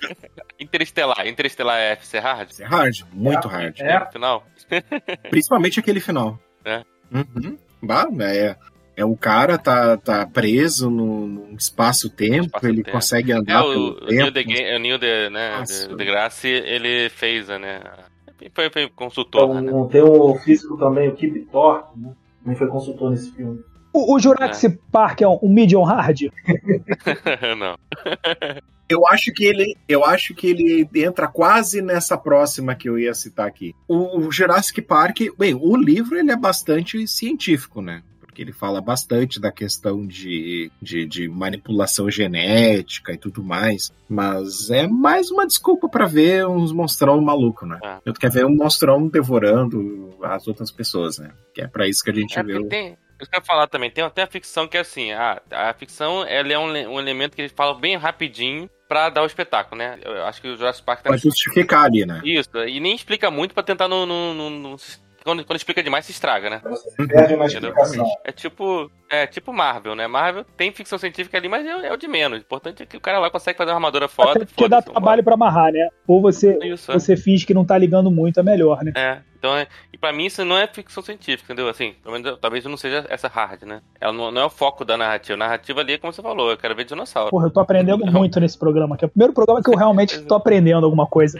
[0.59, 1.28] Interestelar.
[1.28, 2.49] Interestelar é FC Hard?
[2.59, 3.80] É hard, muito hard.
[3.80, 3.99] É.
[3.99, 4.43] No final?
[5.30, 6.39] Principalmente aquele final.
[6.66, 6.84] É.
[7.11, 7.57] Uhum.
[7.82, 8.55] Bah, é,
[8.95, 12.91] é o cara tá, tá preso no, no espaço-tempo, Espaço ele tempo.
[12.91, 14.47] consegue É, andar o, pelo o Neil, tempo.
[14.49, 17.81] de, o Neil de, né, de, deGrasse, ele fez, né?
[18.53, 19.71] Foi, foi Então, consultor, né?
[19.91, 22.13] tem o físico também, o Kip Thorpe, né?
[22.43, 23.59] Também foi consultor nesse filme.
[23.93, 26.23] O, o Jurassic Park é um, um medium hard?
[27.57, 27.77] não.
[28.89, 33.13] Eu acho que ele, eu acho que ele entra quase nessa próxima que eu ia
[33.13, 33.73] citar aqui.
[33.87, 38.03] O, o Jurassic Park, bem, o livro ele é bastante científico, né?
[38.34, 43.91] Porque ele fala bastante da questão de, de, de manipulação genética e tudo mais.
[44.09, 47.77] Mas é mais uma desculpa pra ver uns monstrão maluco, né?
[47.84, 47.97] É.
[48.03, 51.29] Eu quer ver um monstrão devorando as outras pessoas, né?
[51.53, 52.53] Que é pra isso que a gente É vê.
[52.53, 52.97] porque o- tem.
[53.21, 55.73] Isso que eu ia falar também, tem até a ficção que é assim, a, a
[55.75, 59.77] ficção ela é um, um elemento que eles falam bem rapidinho pra dar o espetáculo,
[59.77, 59.97] né?
[60.03, 62.21] Eu acho que o Jurassic Park tá Pra justificar ali, né?
[62.25, 64.05] Isso, e nem explica muito pra tentar não.
[64.07, 64.75] não, não- não
[65.24, 66.61] quando, quando explica demais, se estraga, né?
[66.63, 68.05] Você perde explicação.
[68.24, 68.91] É tipo.
[69.09, 70.07] É tipo Marvel, né?
[70.07, 72.39] Marvel tem ficção científica ali, mas é, é o de menos.
[72.39, 74.32] O importante é que o cara lá consegue fazer uma armadura foda.
[74.32, 75.88] Até porque dá trabalho pra amarrar, né?
[76.07, 76.67] Ou você, vambora.
[76.67, 76.95] Isso, é.
[76.95, 78.91] você finge que não tá ligando muito, é melhor, né?
[78.95, 79.67] É, então é.
[79.91, 81.67] E pra mim isso não é ficção científica, entendeu?
[81.69, 83.81] Assim, pelo menos eu- talvez não seja essa hard, né?
[83.99, 85.33] Ela não, não é o foco da narrativa.
[85.33, 87.29] A narrativa ali é como você falou, eu quero ver dinossauro.
[87.29, 90.21] Porra, eu tô aprendendo muito nesse programa, que é o primeiro programa que eu realmente
[90.21, 91.37] tô aprendendo alguma coisa.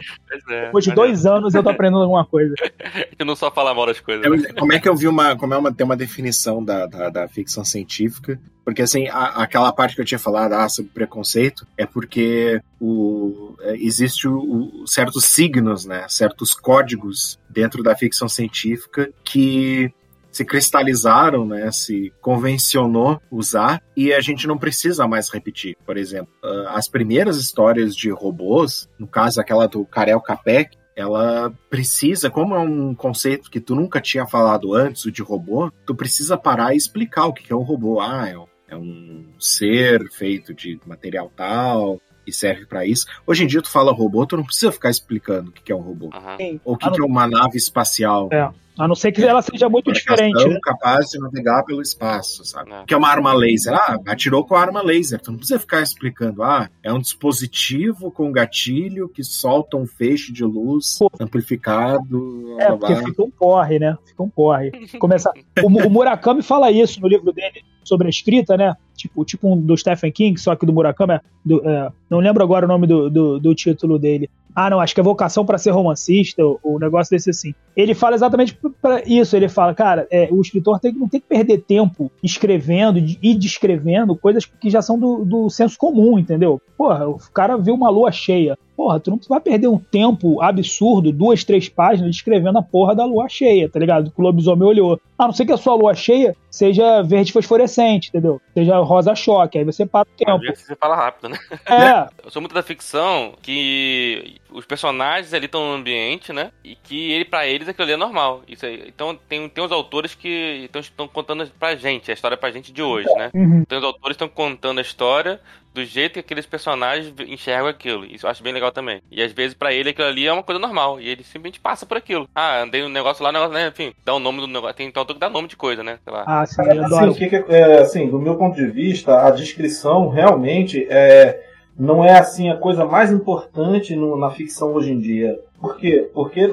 [0.50, 2.54] É, Depois de dois anos eu tô aprendendo alguma coisa.
[2.60, 4.22] é, a gente não só fala mal das coisas.
[4.22, 4.52] Eu- né?
[4.58, 5.34] como é que eu vi uma.
[5.36, 8.38] Como é uma, tem uma definição da, da, da ficção científica?
[8.64, 13.54] Porque assim, a- aquela parte que eu tinha falado ah, sobre preconceito é porque o,
[13.60, 14.38] é, existe o,
[14.82, 16.06] o- certos signos, né?
[16.08, 19.92] Certos códigos dentro da ficção científica que
[20.32, 21.70] se cristalizaram, né?
[21.70, 25.76] Se convencionou usar e a gente não precisa mais repetir.
[25.84, 31.52] Por exemplo, ah, as primeiras histórias de robôs, no caso aquela do Karel Capek, ela
[31.68, 35.92] precisa, como é um conceito que tu nunca tinha falado antes, o de robô, tu
[35.94, 38.00] precisa parar e explicar o que é um robô.
[38.00, 43.06] Ah, é um, é um ser feito de material tal e serve pra isso.
[43.26, 45.80] Hoje em dia tu fala robô, tu não precisa ficar explicando o que é um
[45.80, 46.10] robô.
[46.38, 46.60] Sim.
[46.64, 48.28] Ou o que, A não- que é uma nave espacial.
[48.32, 48.50] É.
[48.76, 50.58] A não ser que ela seja muito diferente, né?
[50.60, 52.72] capaz de navegar pelo espaço, sabe?
[52.72, 52.80] É.
[52.80, 53.72] O que é uma arma laser?
[53.72, 55.20] Ah, atirou com a arma laser.
[55.20, 56.42] Tu não precisa ficar explicando.
[56.42, 61.08] Ah, é um dispositivo com gatilho que solta um feixe de luz Pô.
[61.20, 62.56] amplificado.
[62.58, 63.04] É, blá, porque blá.
[63.04, 63.96] fica um porre, né?
[64.04, 64.72] Fica um porre.
[64.98, 65.30] Começa...
[65.62, 68.74] o, o Murakami fala isso no livro dele sobre a escrita, né?
[69.04, 71.14] Tipo, tipo um do Stephen King, só que do Murakami.
[71.14, 74.30] é do- é, não lembro agora o nome do, do, do título dele.
[74.56, 77.52] Ah, não, acho que é vocação para ser romancista, o, negócio desse assim.
[77.76, 79.34] Ele fala exatamente para isso.
[79.36, 84.14] Ele fala, cara, é, o escritor tem, não tem que perder tempo escrevendo e descrevendo
[84.16, 86.62] coisas que já são do, do senso comum, entendeu?
[86.78, 88.56] Porra, o cara viu uma lua cheia.
[88.76, 93.04] Porra, tu não vai perder um tempo absurdo, duas, três páginas, escrevendo a porra da
[93.04, 94.10] lua cheia, tá ligado?
[94.10, 95.00] Que o lobisomem olhou.
[95.18, 98.40] A não ser que a sua lua cheia seja verde fosforescente, entendeu?
[98.52, 100.56] Seja rosa choque, aí você para o tempo.
[100.56, 101.38] você fala rápido, né?
[101.66, 106.50] É, Eu sou muito da ficção que os personagens ali estão no ambiente, né?
[106.62, 108.42] E que ele, para eles aquilo ali é normal.
[108.48, 108.84] Isso aí.
[108.86, 112.82] Então tem, tem os autores que estão contando pra gente, a história pra gente de
[112.82, 113.30] hoje, né?
[113.34, 113.60] uhum.
[113.60, 115.40] Então os autores estão contando a história
[115.74, 118.04] do jeito que aqueles personagens enxergam aquilo.
[118.06, 119.02] Isso eu acho bem legal também.
[119.10, 121.00] E às vezes pra ele aquilo ali é uma coisa normal.
[121.00, 122.28] E ele simplesmente passa por aquilo.
[122.34, 123.68] Ah, andei no negócio lá, negócio, né?
[123.68, 124.76] Enfim, dá o nome do negócio.
[124.76, 125.98] Tem autor que dá nome de coisa, né?
[126.04, 126.24] Sei lá.
[126.26, 127.10] Ah, sim, Assim, eu adoro.
[127.10, 131.42] o que que é, é, assim, do meu ponto de vista, a descrição realmente é,
[131.76, 135.38] não é assim a coisa mais importante no- na ficção hoje em dia.
[135.60, 136.08] Por quê?
[136.14, 136.46] Porque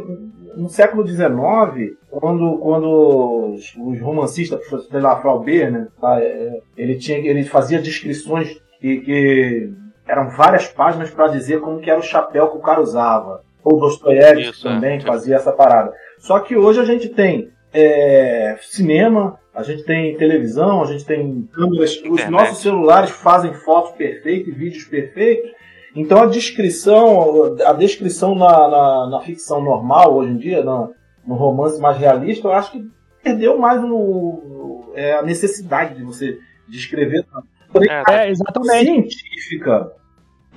[0.55, 4.59] no século XIX, quando, quando os, os romancistas,
[4.89, 9.73] sei lá, Flaubert, né, tá, é, ele, tinha, ele fazia descrições que, que
[10.07, 13.43] eram várias páginas para dizer como que era o chapéu que o cara usava.
[13.63, 14.73] Ou Dostoiévski Isso, é.
[14.73, 15.93] também fazia essa parada.
[16.17, 21.47] Só que hoje a gente tem é, cinema, a gente tem televisão, a gente tem
[21.53, 22.01] câmeras.
[22.09, 25.51] Os nossos celulares fazem fotos perfeitas e vídeos perfeitos.
[25.95, 30.89] Então a descrição, a descrição na, na, na ficção normal hoje em dia, na-
[31.27, 32.83] no romance mais realista, eu acho que
[33.23, 37.23] perdeu mais no, é, a necessidade de você descrever.
[37.31, 37.43] Porém,
[37.75, 39.15] É, É, exatamente.
[39.15, 39.91] científica,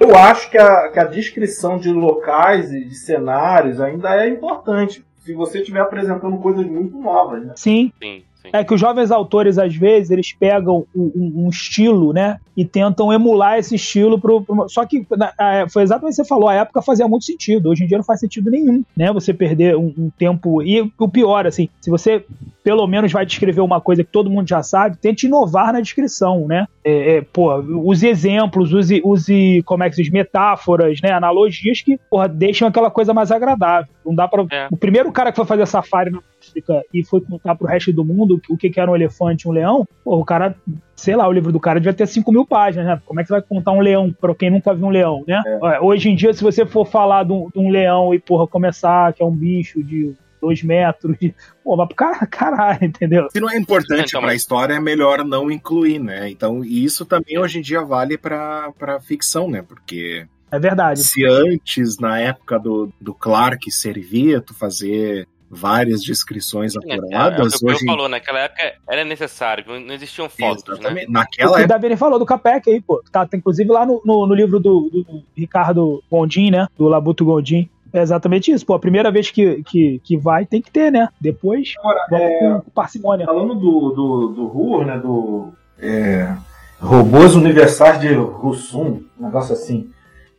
[0.01, 5.05] eu acho que a, que a descrição de locais e de cenários ainda é importante.
[5.19, 7.53] Se você estiver apresentando coisas muito novas, né?
[7.57, 7.93] Sim.
[8.03, 8.51] Sim, sim.
[8.53, 12.39] É que os jovens autores, às vezes, eles pegam um, um- estilo, né?
[12.57, 14.43] E tentam emular esse estilo pro.
[14.43, 17.25] pro- só que na- a- foi exatamente o que você falou, a época fazia muito
[17.25, 17.69] sentido.
[17.71, 19.13] Hoje em dia não faz sentido nenhum, né?
[19.13, 20.63] Você perder um, um tempo.
[20.63, 22.25] E o pior, assim, se você
[22.63, 26.47] pelo menos vai descrever uma coisa que todo mundo já sabe, tente inovar na descrição,
[26.47, 26.67] né?
[26.83, 31.11] É, é, pô, use exemplos, use, use como é que diz, metáforas, né?
[31.11, 33.93] Analogias que, porra, deixam aquela coisa mais agradável.
[34.05, 34.45] Não dá pra.
[34.51, 34.69] É.
[34.71, 38.05] O primeiro cara que foi fazer safari na África e foi contar pro resto do
[38.05, 40.55] mundo o que, que era um elefante e um leão, pô, o cara,
[40.95, 43.03] sei lá, o livro do cara devia ter 5 mil páginas, né?
[43.07, 45.41] Como é que você vai contar um leão pra quem nunca viu um leão, né?
[45.61, 48.47] Olha, Hoje em dia, se você for falar de um, de um leão e, porra,
[48.47, 51.35] começar que é um bicho de dois metros, de...
[51.65, 53.29] pô, mas pro cara, caralho, entendeu?
[53.31, 56.29] Se não é importante Então, para a mas- história, é melhor não incluir, né?
[56.29, 59.63] Então, e isso também hoje em dia vale para para ficção, né?
[59.67, 61.03] Porque É verdade.
[61.03, 66.97] se antes, na época do, do Clark, servia tu fazer várias descrições É, é, é
[66.97, 70.75] o apuradas, que o hoje Pedro falou, naquela época era necessário, não existiam fotos, né?
[70.75, 71.09] Exatamente.
[71.09, 73.03] O Naquela que o época, Davini falou do Capec aí, pô.
[73.11, 76.67] Tá, tá inclusive lá no, no, no livro do, do Ricardo Gondim, né?
[76.77, 77.69] Do Labuto Gondim.
[77.93, 78.75] É exatamente isso, pô.
[78.75, 81.09] A primeira vez que, que, que vai tem que ter, né?
[81.21, 83.27] Depois, Agora, vamos é, com parcimônia.
[83.27, 84.99] falando do, do, do Ruhr, né?
[84.99, 85.53] Do.
[85.79, 86.37] é,
[86.81, 89.91] robôs universais de Russum, um negócio assim.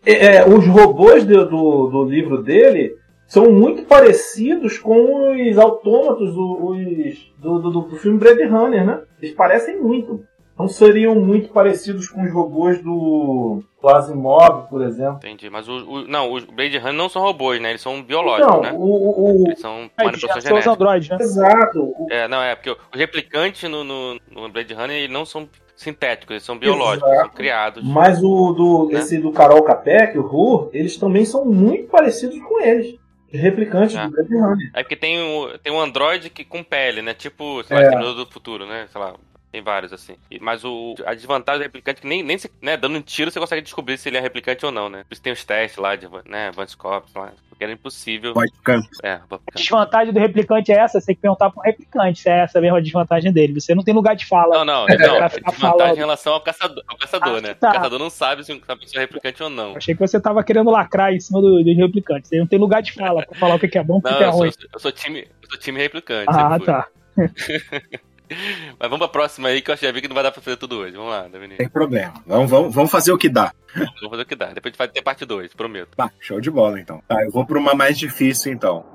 [0.06, 2.96] É, é, os robôs do, do, do livro dele
[3.28, 9.02] são muito parecidos com os autômatos do, os- do, do, do filme Blade Runner, né?
[9.22, 10.24] Eles parecem muito.
[10.58, 15.18] Não seriam muito parecidos com os robôs do Asimov, por exemplo.
[15.18, 17.72] Entendi, mas o, o- não, os Blade Runner não são robôs, né?
[17.72, 18.72] Eles são biológicos, Não, né?
[18.74, 21.18] o, o, o- Eles são É, manipulação são os androides, né?
[21.20, 21.82] Exato.
[21.84, 25.50] O, É, não, é, porque os replicantes no, no, no Blade Runner eles não são
[25.76, 27.28] sintéticos, eles são biológicos, Exato.
[27.28, 27.84] são criados.
[27.84, 29.00] Mas o do Né?
[29.00, 32.96] esse do Carol Capek, o Ru, eles também são muito parecidos com eles.
[33.34, 34.06] Os replicantes É.
[34.06, 34.72] do Blade Runner.
[34.74, 37.14] É porque tem um, tem um androide que com pele, né?
[37.14, 37.80] Tipo, sei É.
[37.80, 38.88] lá, Exterminador do Futuro, né?
[38.92, 39.14] Sei lá,
[39.56, 40.16] tem vários assim.
[40.30, 43.02] E- Mas o, a desvantagem do replicante é que nem, nem se, né, dando um
[43.02, 45.06] tiro você consegue descobrir se ele é replicante ou não, né?
[45.08, 48.34] Por isso tem os testes lá de, né, Vanscops lá, porque era impossível.
[48.34, 48.82] pode ficar.
[49.02, 52.40] É, A desvantagem do replicante é essa, você tem que perguntar pro replicante se é
[52.44, 53.54] essa mesmo a desvantagem dele.
[53.62, 54.58] Você não tem lugar de fala.
[54.58, 55.16] Não, não, não.
[55.24, 55.94] é desvantagem falando.
[55.96, 57.54] em relação ao caçador, ao caçador Ah, né?
[57.54, 57.70] tá.
[57.70, 59.78] O caçador não sabe se a pessoa é replicante ou não.
[59.78, 62.28] Achei que você tava querendo lacrar em cima do- dos replicantes.
[62.30, 64.24] Você não tem lugar de fala pra falar o que é bom e o que
[64.24, 64.52] é eu sou, ruim.
[64.74, 66.26] eu sou time, eu sou time replicante.
[66.28, 66.88] Ah, tá.
[68.30, 70.58] Mas vamos pra próxima aí que eu já vi que não vai dar pra fazer
[70.58, 70.96] tudo hoje.
[70.96, 71.48] Vamos lá, Davi.
[71.50, 72.14] Tem problema.
[72.26, 73.54] Vamos, vamos, vamos fazer o que dá.
[73.76, 74.48] Vamos fazer o que dá.
[74.48, 75.90] Depois a gente vai ter parte 2, prometo.
[75.96, 77.02] Tá, show de bola então.
[77.08, 78.86] Tá, eu vou para uma mais difícil então.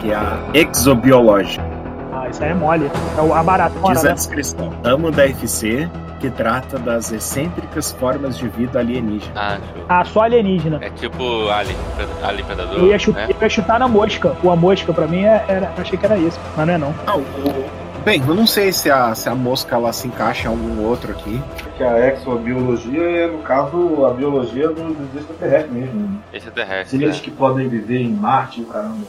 [0.00, 1.64] Que é a exobiológica.
[2.12, 2.90] Ah, isso aí é mole.
[3.16, 4.14] É o- a baratona, Diz a né?
[4.14, 4.72] descrição.
[4.84, 5.88] Amo da FC,
[6.20, 9.32] que trata das excêntricas formas de vida alienígena.
[9.34, 9.84] Ah, show.
[9.88, 10.78] Ah, só alienígena.
[10.82, 11.76] É tipo Alien,
[12.22, 13.34] Alien Predador, Eu ia, chutar, né?
[13.34, 14.36] eu ia chutar na mosca.
[14.42, 16.38] O a mosca, pra mim, é- era, achei que era isso.
[16.56, 16.94] Mas não é não.
[17.06, 20.44] Ah, o- o- bem, eu não sei se a, se a mosca ela se encaixa
[20.44, 21.40] em algum outro aqui.
[21.76, 26.00] Que a exobiologia é, no caso, a biologia dos extraterrestres mesmo.
[26.00, 26.18] né?
[26.32, 26.98] Extraterrestre.
[26.98, 27.22] Seres né?
[27.22, 29.04] que podem viver em Marte e caramba.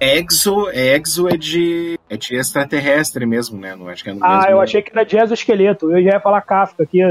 [0.00, 3.74] Exo, exo é de, é de extraterrestre mesmo, né?
[3.76, 5.90] Não acho que é no Ah, mesmo- eu achei que era de exoesqueleto.
[5.90, 7.00] Eu já ia falar Kafka aqui.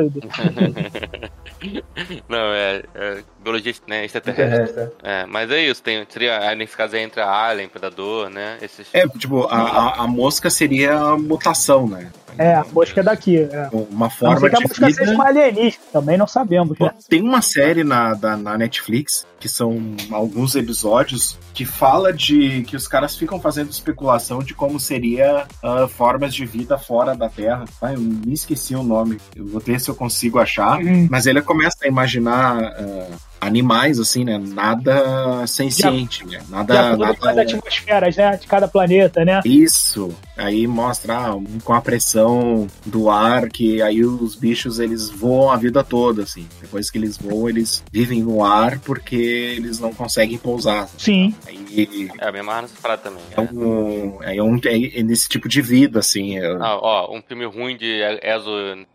[2.29, 4.63] Não, é, é biologia né, extraterrestre.
[4.63, 4.97] Extraterrestre.
[5.03, 8.57] É, mas é isso, tem, seria, aí nesse caso entra Alien, Predador, né?
[8.61, 8.87] Esses...
[8.93, 12.11] É, tipo, a, a, a mosca seria a mutação, né?
[12.37, 13.37] É, a mosca é daqui.
[13.37, 13.69] É.
[13.71, 15.11] Uma forma ser que a de mosca seja vida.
[15.13, 15.83] uma alienígena.
[15.91, 16.91] Também não sabemos, né?
[17.09, 22.75] Tem uma série na, da, na Netflix, que são alguns episódios, que fala de que
[22.75, 27.65] os caras ficam fazendo especulação de como seria ah, formas de vida fora da Terra.
[27.81, 29.17] Ah, eu me esqueci o nome.
[29.35, 30.79] Eu vou ver se eu consigo achar.
[30.79, 31.07] Uhum.
[31.09, 33.07] Mas ele começa a imaginar ah,
[33.39, 34.37] animais, assim, né?
[34.37, 36.41] Nada senciente, né?
[36.49, 36.91] Nada.
[36.91, 37.41] as nada...
[37.41, 38.37] atmosferas, né?
[38.37, 39.41] De cada planeta, né?
[39.45, 40.15] Isso.
[40.35, 45.51] Aí mostra ah, um com a pressão do ar, que aí os bichos eles voam
[45.51, 46.47] a vida toda, assim.
[46.61, 50.87] Depois que eles voam, eles vivem no ar porque eles não conseguem pousar.
[50.97, 51.33] Sim.
[51.47, 53.23] Aí É a mesma parada também.
[53.31, 56.37] é, um, é, um, é nesse tipo de vida, assim.
[56.37, 58.51] é- Ah, ó, um filme ruim de exo,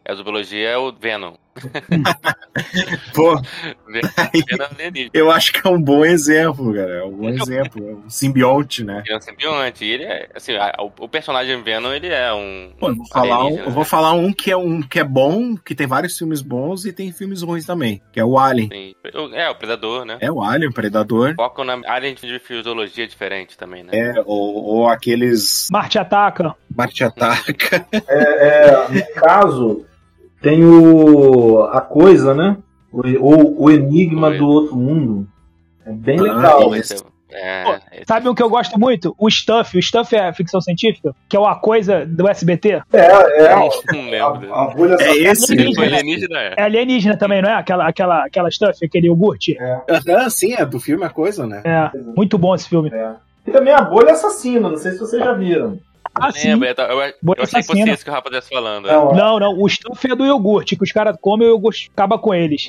[0.08, 1.34] exobiologia é o Venom.
[3.14, 3.42] Pô, é.
[5.12, 6.92] eu acho que é um bom exemplo, cara.
[6.94, 7.88] É um bom exemplo.
[7.88, 9.02] É um simbionte, né?
[9.04, 9.84] Ele é um simbionte.
[9.84, 12.72] Ele é, assim, a- o, personagem Venom, ele é um.
[12.78, 13.88] Pô, eu vou falar, um, eu vou né?
[13.88, 17.12] falar um que é um que é bom, que tem vários filmes bons e tem
[17.12, 18.68] filmes ruins também, que é o Alien.
[18.68, 18.94] Sim.
[19.34, 20.18] É, o Predador, né?
[20.20, 21.34] É o Alien, o Predador.
[21.36, 23.90] Focam na área de fisiologia diferente também, né?
[23.92, 26.54] É, ou, ou aqueles Marte ataca.
[26.74, 27.86] Marte Ataca.
[28.08, 29.84] É, no caso,
[30.40, 31.62] tem o.
[31.64, 32.56] a coisa, né?
[32.92, 34.38] O, ou o enigma Oi.
[34.38, 35.26] do outro mundo.
[35.86, 36.74] É bem Ah, legal.
[36.76, 36.94] Esse
[37.34, 39.14] é, Pô, é, esse- Sabe um que eu gosto muito?
[39.18, 39.76] O Stuff.
[39.78, 42.82] O Stuff é ficção científica, que é uma coisa do SBT.
[42.92, 42.98] É,
[43.46, 43.56] é.
[43.56, 44.54] não A, lembro.
[44.54, 45.46] a bolha É esse?
[45.74, 46.54] Foi alienígena, é.
[46.58, 47.54] É alienígena também, não é?
[47.54, 49.56] Aquela, aquela, aquela Stuff, aquele iogurte.
[49.88, 51.62] Aham, sim, é do filme a coisa, né?
[51.64, 52.92] É, muito bom esse filme.
[53.46, 55.78] E também a bolha assassina, não sei se vocês já viram.
[56.14, 56.48] Ah, sim.
[56.48, 56.68] Lembra?
[56.78, 58.88] Eu, eu, eu achei que fosse esse que o Rafa estivesse falando.
[58.88, 59.58] É, ó, Não, não.
[59.58, 62.68] O stuff é do iogurte, que os caras comem e o iogurte acaba com eles.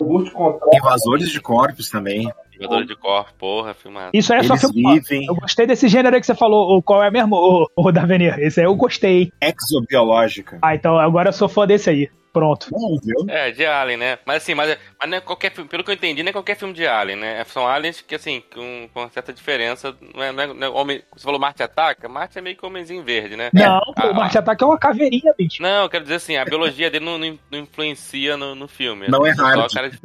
[0.74, 2.32] Invasores de corpos também.
[2.60, 4.12] Jogador de corpo, porra, filmado.
[4.14, 5.00] Isso aí é só Eles filme.
[5.00, 6.82] vivem Eu gostei desse gênero aí que você falou.
[6.84, 8.40] Qual é mesmo, o, o Davenir?
[8.40, 9.32] Esse aí eu gostei.
[9.42, 10.60] exobiológica.
[10.62, 12.10] Ah, então agora eu sou fã desse aí.
[12.34, 12.68] Pronto.
[12.72, 13.26] Bom, viu?
[13.30, 14.18] É, de Alien, né?
[14.26, 16.58] Mas assim, mas, mas não é qualquer filme, pelo que eu entendi, não é qualquer
[16.58, 17.44] filme de Alien, né?
[17.46, 19.96] São aliens que, assim, com, com uma certa diferença.
[20.16, 22.10] Não é, não é- não é homem, você falou Marte ataca?
[22.10, 23.52] Marte é meio que homenzinho verde, né?
[23.54, 25.62] Não, pô, Ah, o Marte Ataque é uma caveirinha, bicho.
[25.62, 29.08] Não, eu quero dizer assim, a biologia dele não, não- não influencia no, no filme.
[29.08, 29.74] Não é São só hard.
[29.74, 30.00] caras-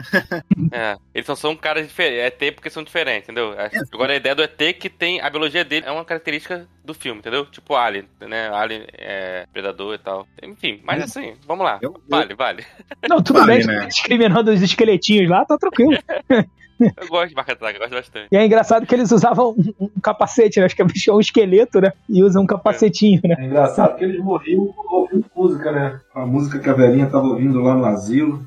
[0.72, 2.18] é, eles só são caras diferentes.
[2.18, 3.54] É ET porque são diferentes, entendeu?
[3.92, 5.20] Agora a ideia do ET que tem.
[5.20, 7.44] A biologia dele é uma característica do filme, entendeu?
[7.46, 8.48] Tipo Alien, né?
[8.52, 10.26] Alien é predador e tal.
[10.42, 11.78] Enfim, mas assim, vamos lá.
[11.82, 12.64] Eu- eu- Vale, vale.
[13.08, 13.86] Não, tudo Vale, bem, né?
[13.86, 15.92] discriminando os esqueletinhos lá, tá tranquilo.
[16.80, 18.28] Eu gosto de Marca Ataque, eu gosto bastante.
[18.30, 19.50] E é engraçado que eles usavam
[19.80, 20.66] um, um capacete, né?
[20.66, 21.92] Acho que é um esqueleto, né?
[22.08, 23.34] E usam um capacetecinho, né?
[23.36, 26.00] É engraçado que eles morriam ouvindo música, né?
[26.14, 28.46] A música que a velhinha tava ouvindo lá no asilo.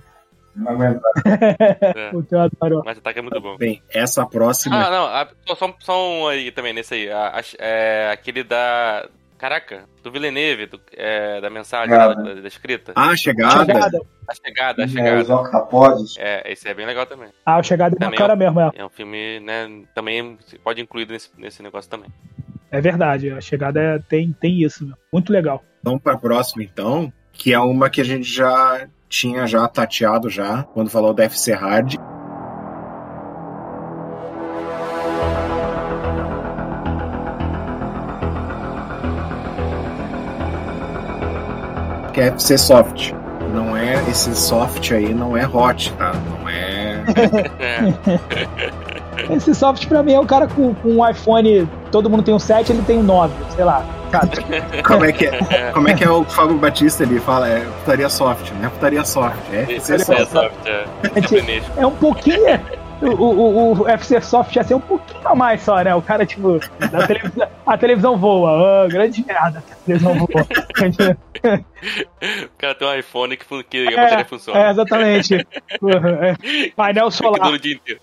[0.55, 1.03] Não aguentava.
[1.93, 2.11] É.
[2.38, 2.82] Adoro.
[2.86, 3.57] Marca Ataque é muito bom.
[3.57, 4.78] Bem, essa próxima.
[4.78, 7.11] Ah, não, a- só, só, só um aí também, nesse aí.
[7.11, 9.09] A- a- é, aquele da.
[9.42, 12.94] Caraca, do Villeneuve, do- é, da mensagem da, da- da escrita.
[12.96, 13.66] Ah, chegada.
[13.66, 14.00] Chegada.
[14.30, 15.36] A chegada, a É, os chegada.
[15.36, 16.16] octapodes.
[16.20, 17.30] É, esse é bem legal também.
[17.44, 18.70] Ah, o Chegada é Também bacana mesmo, é.
[18.76, 22.08] É um filme, né, também pode incluir nesse, nesse negócio também.
[22.70, 24.96] É verdade, a Chegada é- tem, tem isso, meu.
[25.12, 25.64] Muito legal.
[25.82, 30.30] Vamos para a próxima, então, que é uma que a gente já tinha já tateado
[30.30, 31.96] já, quando falou da FC Hard.
[42.22, 43.13] É FC Soft.
[43.53, 46.13] Não é esse soft aí, não é hot, tá?
[46.13, 47.03] Não é.
[47.59, 47.93] É,
[49.36, 52.39] Esse soft pra mim é o cara com, com um iPhone, todo mundo tem um
[52.39, 53.84] 7, ele tem um 9, sei lá.
[54.86, 55.72] Como é que é?
[55.74, 57.47] Como é que é o Fábio Batista ele fala?
[57.47, 60.32] É putaria soft, não é putaria soft, é FC é Soft.
[60.32, 60.86] soft, é.
[61.22, 61.72] Japonesco.
[61.78, 62.59] É um pouquinho.
[63.01, 65.95] O, o, o FC Soft ia ser um pouquinho a mais só, né?
[65.95, 66.59] O cara, tipo,
[66.91, 68.84] da televisão, a televisão voa.
[68.84, 70.47] Ah, grande merda, a televisão voa.
[71.43, 74.69] O cara tem um iPhone que, que a bateria é, funciona.
[74.69, 75.36] exatamente.
[75.82, 76.69] É.
[76.76, 77.55] Painel Que dura solar.
[77.55, 77.99] inteiro.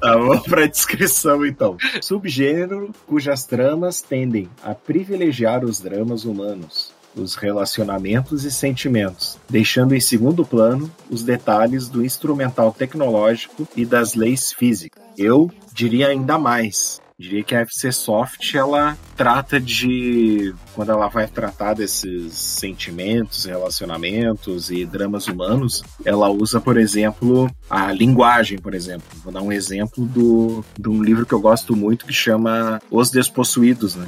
[0.00, 1.76] Tá, vamos para a descrição então.
[2.00, 10.00] Subgênero cujas tramas tendem a privilegiar os dramas humanos, os relacionamentos e sentimentos, deixando em
[10.00, 15.02] segundo plano os detalhes do instrumental tecnológico e das leis físicas.
[15.18, 16.98] Eu diria ainda mais.
[17.20, 24.70] Diria que a FC Soft ela trata de quando ela vai tratar desses sentimentos, relacionamentos
[24.70, 29.08] e dramas humanos, ela usa, por exemplo, a linguagem, por exemplo.
[29.24, 33.10] Vou dar um exemplo do, de um livro que eu gosto muito que chama Os
[33.10, 34.06] Despossuídos, né?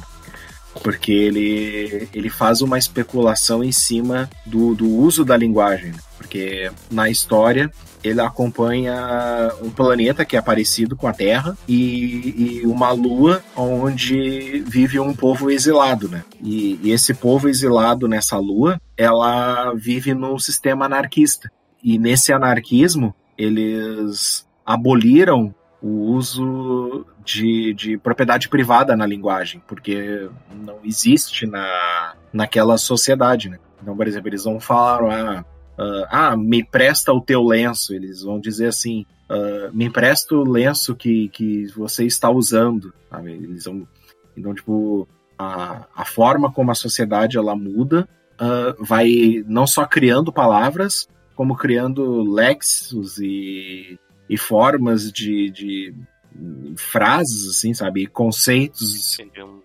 [0.83, 5.93] Porque ele, ele faz uma especulação em cima do, do uso da linguagem.
[5.93, 5.99] né?
[6.17, 7.71] Porque na história
[8.03, 14.65] ele acompanha um planeta que é parecido com a Terra e, e uma lua onde
[14.67, 16.25] vive um povo exilado, né?
[16.43, 21.51] E, e esse povo exilado nessa lua, ela vive num sistema anarquista.
[21.83, 30.79] E nesse anarquismo, eles aboliram o uso de, de propriedade privada na linguagem, porque não
[30.85, 33.59] existe na, naquela sociedade, né?
[33.83, 35.45] Então, por exemplo, eles vão falar, ah,
[35.79, 40.45] ah, ah, me presta o teu lenço, eles vão dizer assim, ah, me empresta o
[40.45, 43.33] lenço que, que você está usando, sabe?
[43.33, 43.87] Eles vão,
[44.37, 45.09] então, tipo,
[45.39, 48.09] a, a forma como a sociedade ela muda
[48.39, 53.99] ah, vai não só criando palavras, como criando lexos e,
[54.29, 55.95] e formas de, de
[56.77, 58.07] frases, assim, sabe?
[58.07, 59.17] Conceitos.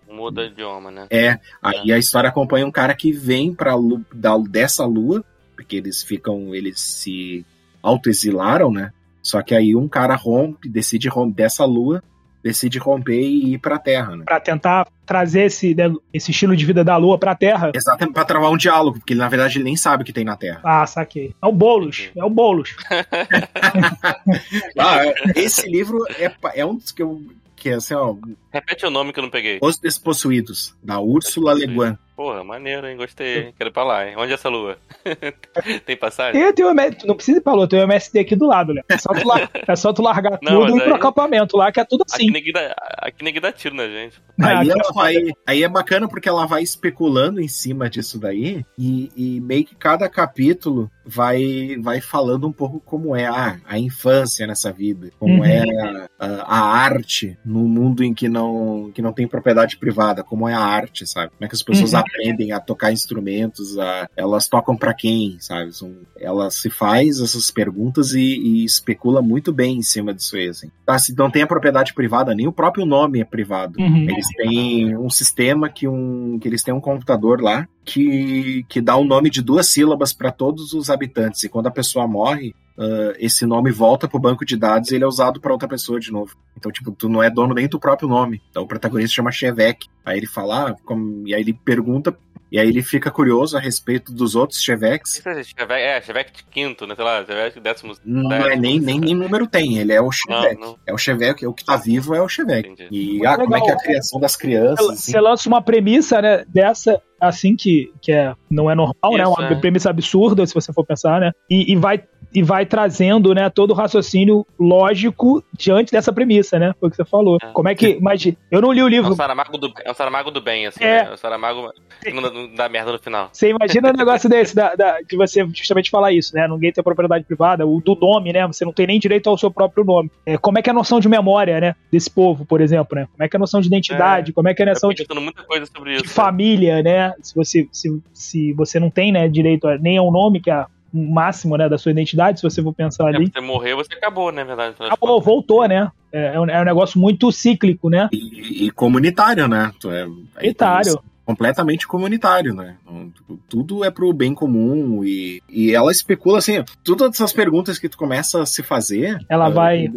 [0.08, 1.06] Muda de idioma, né?
[1.10, 3.74] É, aí a história acompanha um cara que vem para
[4.12, 7.44] da, dessa lua, porque eles ficam, eles se
[7.82, 8.92] autoexilaram, né?
[9.22, 12.02] Só que aí um cara rompe, decide romper dessa lua,
[12.46, 14.24] decide romper e ir pra Terra, né?
[14.24, 17.72] Pra tentar trazer esse, né, esse estilo de vida da Lua pra Terra.
[17.74, 20.24] Exatamente pra travar um diálogo, porque ele, na verdade ele nem sabe o que tem
[20.24, 20.60] na Terra.
[20.62, 21.34] Ah, saquei.
[21.42, 22.10] É o Boulos.
[22.16, 22.76] É o Boulos.
[24.78, 25.02] Ah,
[25.34, 27.22] esse livro é, é um dos que eu.
[27.56, 28.14] Que é assim, ó,
[28.52, 29.58] Repete o nome que eu não peguei.
[29.62, 31.98] Os Despossuídos, da Úrsula Le Guin.
[32.16, 32.96] Porra, maneiro, hein?
[32.96, 33.52] Gostei.
[33.58, 34.14] Quero ir pra lá, hein?
[34.16, 34.78] Onde é essa lua?
[35.84, 36.40] tem passagem?
[36.40, 38.72] Tem, tem o MSD, não precisa ir pra lua, tem o MSD aqui do lado,
[38.72, 38.82] né?
[38.88, 41.56] É só tu, lar- é só tu largar Não, tudo e ir pro aí- acampamento
[41.58, 42.30] lá, que é tudo Aqui assim.
[42.30, 44.18] ninguém, dá, aqui ninguém dá tiro na gente.
[44.40, 45.14] Ah, Aí ela é vai.
[45.46, 49.74] Aí é bacana porque ela vai especulando em cima disso daí e, e meio que
[49.74, 55.36] cada capítulo vai, vai falando um pouco como é a, a infância nessa vida, como
[55.36, 55.44] Uhum.
[55.44, 60.48] é a, a arte no mundo em que não, que não tem propriedade privada, como
[60.48, 61.30] é a arte, sabe?
[61.36, 61.98] Como é que as pessoas Uhum.
[62.06, 65.72] Aprendem a tocar instrumentos, a, elas tocam pra quem, sabe?
[65.72, 70.48] São, ela se faz essas perguntas e, e especula muito bem em cima disso aí,
[70.48, 70.70] assim.
[70.84, 73.78] Tá, se não tem a propriedade privada, nem o próprio nome é privado.
[73.78, 74.08] Uhum.
[74.08, 78.96] Eles têm um sistema que, um, que eles têm um computador lá que, que dá
[78.96, 81.44] o nome de duas sílabas para todos os habitantes.
[81.44, 85.04] E quando a pessoa morre, ah, esse nome volta pro banco de dados e ele
[85.04, 86.36] é usado para outra pessoa de novo.
[86.56, 88.42] Então, tipo, tu não é dono nem do próprio nome.
[88.50, 89.86] Então o protagonista chama Chevek.
[90.04, 91.26] Aí ele fala, ah, como...
[91.26, 92.16] e aí ele pergunta,
[92.50, 94.60] e aí ele fica curioso a respeito dos outros.
[94.60, 95.22] Chevette,
[95.68, 96.94] é, Chevette de quinto, né?
[96.94, 97.94] Sei lá, Chevette décimo.
[98.04, 100.60] Não décimo, é nem, nem, nem número tem, ele é o Chevek.
[100.60, 100.78] Não.
[100.86, 102.68] É o Chevek, é o que tá vivo é o Chevek.
[102.68, 103.18] Entendi.
[103.18, 104.90] E ah, como é que é a criação das crianças?
[104.90, 105.12] assim.
[105.12, 109.22] Você lança uma premissa, né, dessa, assim, que, que é, não é normal, né?
[109.22, 109.54] Isso, Uma é.
[109.54, 111.32] premissa absurda, se você for pensar, né?
[111.50, 112.02] E, e vai,
[112.36, 116.74] e vai trazendo, né, todo o raciocínio lógico diante dessa premissa, né?
[116.78, 117.38] Foi o que você falou.
[117.42, 117.46] É.
[117.46, 117.98] Como é que.
[118.00, 119.10] Mas eu não li o É livro.
[119.12, 121.04] um Saramago do, é um Saramago do bem, assim, É.
[121.04, 121.08] né?
[121.10, 121.72] É um Saramago
[122.12, 123.30] não, dá- merda no final.
[123.32, 126.46] Você imagina um negócio desse, da, da- de você justamente falar isso, né?
[126.46, 128.46] Ninguém tem propriedade privada, o do nome, né?
[128.46, 130.10] Você não tem nem direito ao seu próprio nome.
[130.26, 131.74] É, como é que é a noção de memória, né?
[131.90, 133.08] Desse povo, por exemplo, né?
[133.10, 135.02] Como é que é a noção de identidade, como é que é a noção de
[135.04, 136.02] pensando muita coisa sobre isso.
[136.04, 137.14] de família, né?
[137.22, 140.60] Se você, se, se você não tem né, direito a, nem ao nome, que é
[140.60, 140.66] o
[140.96, 143.30] máximo né, da sua identidade, se você for pensar É, ali.
[143.32, 144.44] você morreu, você acabou, né?
[144.44, 144.74] Verdade.
[144.78, 145.24] Acabou, contas.
[145.24, 145.90] voltou, né?
[146.12, 148.08] É, é um, é um negócio muito cíclico, né?
[148.12, 149.72] E, e comunitário, né?
[149.86, 151.00] É- Comunitário.
[151.26, 152.76] Completamente comunitário, né?
[152.82, 157.78] Então, tipo, Tudo é pro bem comum e, e ela especula assim, todas essas perguntas
[157.78, 159.92] que tu começa a se fazer, Ela ah, vai-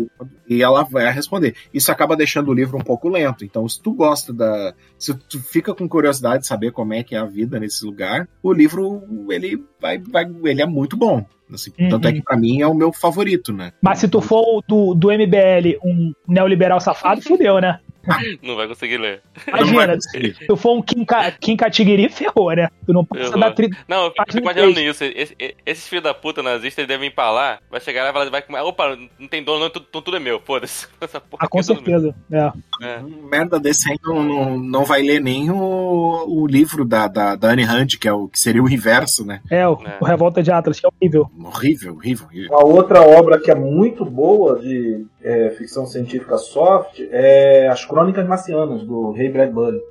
[0.50, 1.56] e ela vai responder.
[1.72, 3.46] Isso acaba deixando o livro um pouco lento.
[3.46, 7.14] Então, se tu gosta da, se tu fica com curiosidade de saber como é que
[7.16, 11.24] é a vida nesse lugar, o livro ele vai, vai ele é muito bom.
[11.54, 11.90] Assim, Uhum.
[11.90, 13.72] Tanto é que pra mim é o meu favorito, né?
[13.82, 17.80] Mas se tu for o do, do MBL um neoliberal safado, fudeu, né?
[18.42, 19.22] Não vai conseguir ler.
[19.48, 20.36] Imagina, conseguir.
[20.36, 22.70] se tu for um Kim, Ka- Kim Katiguiri, ferrou, né?
[22.86, 23.40] Tu não passa Ferrou.
[23.40, 23.70] da tri...
[23.88, 24.90] Não, eu fico imaginando três.
[24.96, 25.04] isso.
[25.04, 28.10] Esse- esse- esses filhos da puta nazistas eles devem ir pra lá, vai chegar lá
[28.10, 28.62] e vai, vai comer.
[28.62, 30.88] Opa, não tem dono, não, tudo, tudo é meu, foda-se.
[31.02, 32.16] Essa porra Ah, com é certeza.
[32.32, 32.52] É.
[32.82, 33.00] É.
[33.00, 37.36] Um merda desse aí não, não, não vai ler nem o, o livro da, da,
[37.36, 39.42] da Anne Hand, que, é o, que seria o inverso, né?
[39.52, 39.98] É, o, É.
[40.00, 41.30] o Revolta de Atlas, que é horrível.
[41.44, 42.50] Horrível, horrível, horrível.
[42.52, 48.28] Uma outra obra que é muito boa de é, ficção científica soft é As Crônicas
[48.28, 49.82] Marcianas, do Ray Bradbury.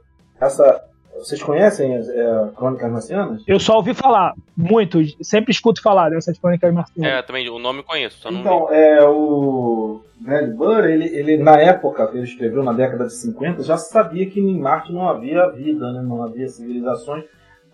[0.40, 0.84] Essa,
[1.18, 3.42] vocês conhecem as é, Crônicas Marcianas?
[3.46, 7.12] Eu só ouvi falar, muito, sempre escuto falar dessas crônicas marcianas.
[7.12, 11.60] É, também o nome eu conheço, só não Então, é, o Bradbury, ele, ele, na
[11.60, 15.50] época que ele escreveu, na década de 50, já sabia que em Marte não havia
[15.50, 16.00] vida, né?
[16.00, 17.24] não havia civilizações,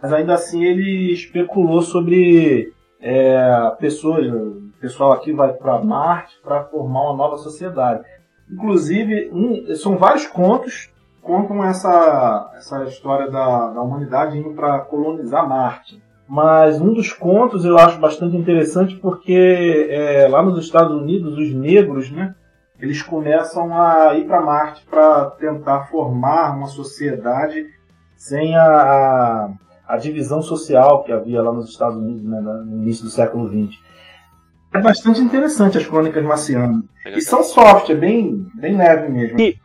[0.02, 6.64] mas ainda assim ele especulou sobre é, pessoas, o pessoal aqui vai para Marte para
[6.64, 8.02] formar uma nova sociedade.
[8.51, 14.80] Inclusive, um- são vários contos que contam essa, essa história da, da humanidade indo para
[14.80, 16.03] colonizar Marte.
[16.28, 21.55] Mas um dos contos eu acho bastante interessante porque é, lá nos Estados Unidos os
[21.55, 22.34] negros, né,
[22.80, 27.66] eles começam a ir para Marte para tentar formar uma sociedade
[28.16, 29.51] sem a, a,
[29.86, 33.78] a divisão social que havia lá nos Estados Unidos né, no início do século XX.
[34.74, 36.82] É bastante interessante as crônicas marcianas.
[37.06, 39.38] E são soft, é bem, bem leve mesmo.
[39.40, 39.56] E-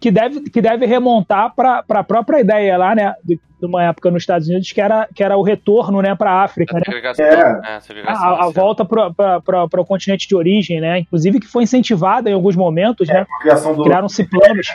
[0.00, 3.14] que deve, que deve remontar para a própria ideia lá, né?
[3.24, 6.32] De, de uma época nos Estados Unidos que era, que era o retorno né, para
[6.32, 6.82] a África, né?
[6.84, 7.76] Segregação, É.
[7.76, 10.98] é, A, a volta para o continente de origem, né?
[10.98, 13.24] Inclusive que foi incentivada em alguns momentos, né?
[13.42, 14.66] Criação do Criaram-se planos.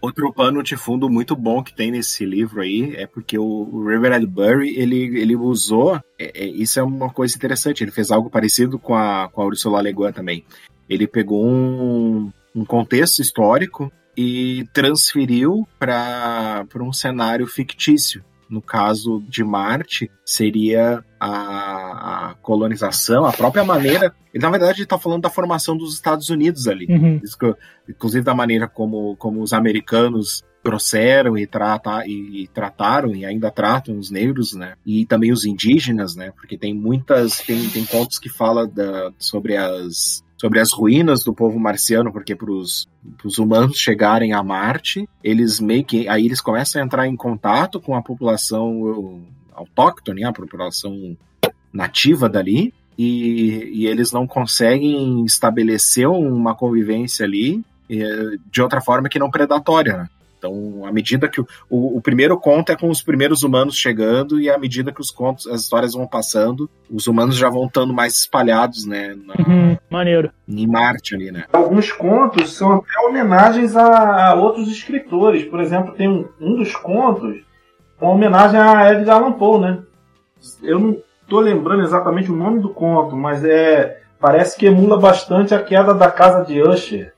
[0.00, 4.26] Outro pano de fundo muito bom que tem nesse livro aí é porque o, Reverend
[4.26, 8.78] Burry, ele, ele usou, é- é- isso é uma coisa interessante, ele fez algo parecido
[8.78, 10.44] com a, com a Ursula Le Guin também.
[10.88, 18.24] Ele pegou um, um contexto histórico e transferiu para um cenário fictício.
[18.48, 24.14] No caso de Marte, seria a, a colonização, a própria maneira.
[24.32, 26.86] Ele, na verdade, está falando da formação dos Estados Unidos ali.
[26.88, 27.20] Uhum.
[27.88, 33.50] Inclusive da maneira como, como os americanos trouxeram e, trata, e, e trataram e ainda
[33.50, 34.74] tratam os negros, né?
[34.84, 36.32] E também os indígenas, né?
[36.32, 41.34] Porque tem muitas tem, tem contos que fala da, sobre as sobre as ruínas do
[41.34, 42.86] povo marciano, porque para os
[43.38, 47.94] humanos chegarem a Marte, eles meio que aí eles começam a entrar em contato com
[47.94, 49.20] a população
[49.52, 51.16] autóctone, a população
[51.72, 59.08] nativa dali, e, e eles não conseguem estabelecer uma convivência ali eh, de outra forma
[59.08, 59.96] que não predatória.
[59.98, 60.08] Né?
[60.38, 64.40] Então, à medida que o, o, o, primeiro conto é com os primeiros humanos chegando,
[64.40, 67.92] e à medida que os contos, as histórias vão passando, os humanos já vão estando
[67.92, 69.16] mais espalhados, né?
[69.24, 70.30] Na, uhum, maneiro.
[70.48, 71.44] Em Marte ali, né?
[71.52, 75.44] Alguns contos são até homenagens a, a outros escritores.
[75.44, 77.42] Por exemplo, tem um, um dos contos
[78.00, 79.78] uma homenagem a Edgar Allan Poe, né?
[80.62, 80.96] Eu não
[81.28, 85.94] tô lembrando exatamente o nome do conto, mas é parece que emula bastante a queda
[85.94, 87.12] da casa de Usher,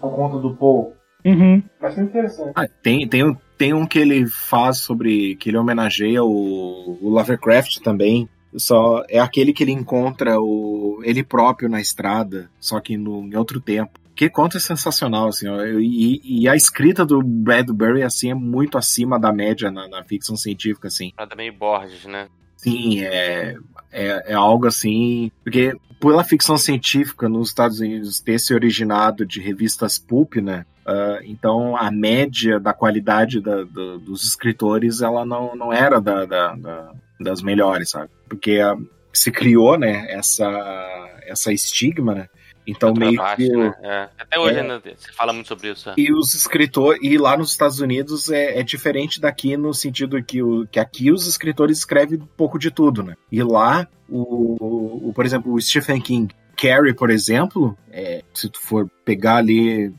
[0.00, 0.92] o conto do Poe.
[1.24, 1.62] Uhum.
[1.80, 2.52] Bastante interessante.
[2.54, 5.36] Ah, tem, tem, um, tem um que ele faz sobre.
[5.36, 8.28] que ele homenageia o, o Lovecraft também.
[8.56, 13.34] Só é aquele que ele encontra o, ele próprio na estrada, só que no, em
[13.34, 13.98] outro tempo.
[14.14, 18.78] Que conto é sensacional, assim, ó, e, e, a escrita do Bradbury, assim, é muito
[18.78, 21.12] acima da média na, na ficção científica, assim.
[21.18, 22.28] Nada meio Borges, né?
[22.56, 23.56] Sim, é,
[23.90, 25.32] é, é algo assim.
[25.42, 30.64] Porque pela ficção científica nos Estados Unidos ter se originado de revistas pulp, né?
[30.86, 36.26] Uh, então a média da qualidade da, da, dos escritores ela não, não era da,
[37.18, 38.10] das melhores, sabe?
[38.28, 40.46] Porque uh, se criou, né, essa,
[41.26, 42.28] essa estigma, né?
[42.66, 43.74] Então meio baixo, que né?
[43.82, 44.08] é.
[44.18, 45.90] até hoje é, ainda se fala muito sobre isso.
[45.90, 45.94] É.
[45.98, 50.42] E os escritores e lá nos Estados Unidos é, é, diferente daqui no sentido que,
[50.42, 53.16] o, que aqui os escritores escrevem um pouco de tudo, né?
[53.30, 58.58] E lá o, o por exemplo o Stephen King, Carrie, por exemplo, é, se tu
[58.60, 59.92] for pegar ali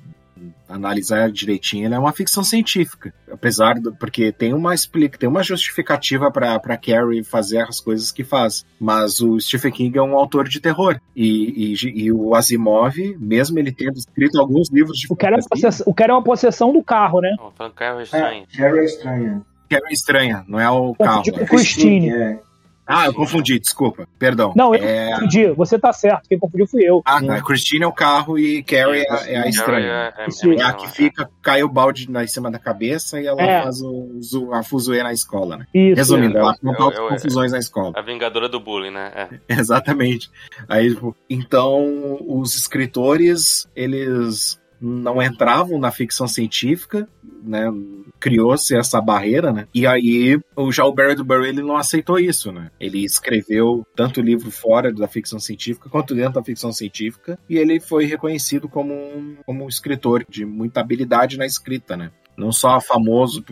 [0.68, 3.14] analisar direitinho, ele é uma ficção científica.
[3.32, 8.24] Apesar do, porque tem uma explica, tem uma justificativa para Carrie fazer as coisas que
[8.24, 8.66] faz.
[8.80, 11.00] Mas o Stephen King é um autor de terror.
[11.16, 15.70] E, e, e o Asimov, mesmo ele tendo escrito alguns livros de o cara, é
[15.86, 17.36] o cara é uma possessão do carro, né?
[17.56, 18.46] Falando Carrie é estranho.
[18.54, 19.42] É, Carrie é estranha.
[19.70, 21.24] Carrie é estranha, não é o carro.
[21.24, 21.46] Tipo é.
[21.46, 22.10] Christine.
[22.10, 22.40] É.
[22.88, 24.08] Ah, eu confundi, desculpa.
[24.20, 24.54] Perdão.
[24.56, 25.12] Não, eu é...
[25.12, 25.48] confundi.
[25.52, 26.28] Você tá certo.
[26.30, 27.02] Quem confundiu fui eu.
[27.06, 27.42] Ah, tá.
[27.42, 29.88] Christine é o carro e Carrie é, é a estranha.
[29.88, 33.26] É, é, é, a que fica, cai o balde na, em cima da cabeça e
[33.26, 35.68] ela faz o, a fuzuê na escola, né?
[35.74, 35.96] Isso.
[35.96, 37.94] Resumindo, ela conta confusões na escola.
[37.96, 39.30] A vingadora do bullying, né?
[39.50, 40.30] Exatamente.
[40.68, 47.08] Aí, tipo, então, os escritores, eles não entravam na ficção científica,
[47.44, 47.72] né?
[48.20, 49.68] Criou-se essa barreira, né?
[49.74, 52.72] E aí o já o Bradbury ele não aceitou isso, né?
[52.80, 57.80] Ele escreveu tanto livro fora da ficção científica quanto dentro da ficção científica e ele
[57.80, 62.12] foi reconhecido como um, como um escritor de muita habilidade na escrita, né?
[62.38, 63.44] Não só famoso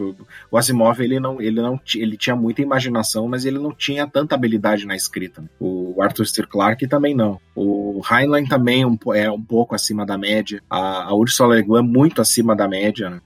[0.52, 4.36] o Asimov ele não ele não ele tinha muita imaginação mas ele não tinha tanta
[4.36, 5.48] habilidade na escrita né?
[5.60, 6.44] o Arthur C.
[6.44, 8.84] Clarke também não o Heinlein também
[9.14, 13.10] é um pouco acima da média a, a Ursula Le Guin muito acima da média
[13.10, 13.22] né?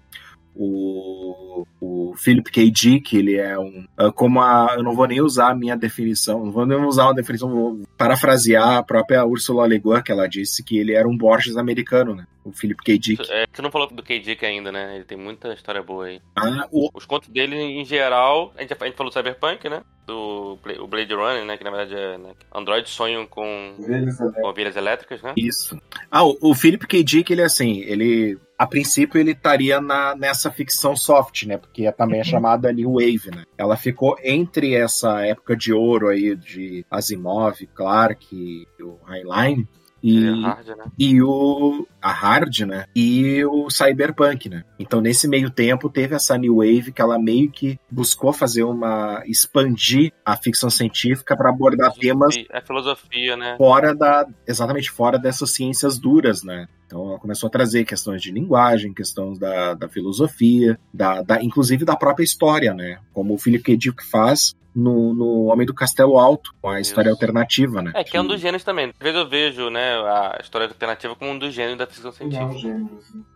[0.58, 2.72] O, o Philip K.
[2.72, 3.86] Dick, ele é um.
[3.96, 4.74] Ah, como a.
[4.76, 7.82] Eu não vou nem usar a minha definição, não vou nem usar uma definição, vou
[7.98, 12.16] parafrasear a própria Ursula Le Guin, que ela disse que ele era um Borges americano,
[12.16, 12.26] né?
[12.44, 12.98] O Philip K.
[12.98, 13.24] Dick.
[13.30, 14.20] É, você não falou do K.
[14.20, 14.96] Dick ainda, né?
[14.96, 16.22] Ele tem muita história boa aí.
[16.36, 16.90] Ah, o...
[16.94, 19.82] Os contos dele, em geral, a gente, a gente falou do Cyberpunk, né?
[20.06, 21.58] Do o Blade Runner, né?
[21.58, 22.18] Que na verdade é.
[22.18, 22.32] Né?
[22.54, 23.76] Androids sonham com,
[24.18, 25.34] com ovelhas elétricas, né?
[25.36, 25.78] Isso.
[26.10, 27.04] Ah, o, o Philip K.
[27.04, 31.58] Dick, ele é assim, ele a princípio ele estaria na, nessa ficção soft, né?
[31.58, 32.30] Porque também é uhum.
[32.30, 33.44] chamada New Wave, né?
[33.58, 39.68] Ela ficou entre essa época de ouro aí de Asimov, Clarke e o Highline
[40.02, 40.86] e, hard, né?
[40.98, 42.86] e o a hard, né?
[42.96, 44.64] E o cyberpunk, né?
[44.80, 49.24] Então nesse meio tempo teve essa new wave que ela meio que buscou fazer uma
[49.26, 53.56] expandir a ficção científica para abordar temas a filosofia, né?
[53.58, 56.68] Fora da exatamente fora dessas ciências duras, né?
[56.86, 61.84] Então ela começou a trazer questões de linguagem, questões da, da filosofia, da, da, inclusive
[61.84, 63.00] da própria história, né?
[63.14, 63.78] Como o Philip K.
[63.78, 67.16] Dick faz no, no Homem do Castelo Alto, com a história Isso.
[67.16, 67.92] alternativa, né?
[67.96, 68.90] É, que é um dos gêneros também.
[68.90, 72.48] Às vezes eu vejo, né, a história alternativa como um dos gêneros da ficção científica.
[72.48, 72.90] Não,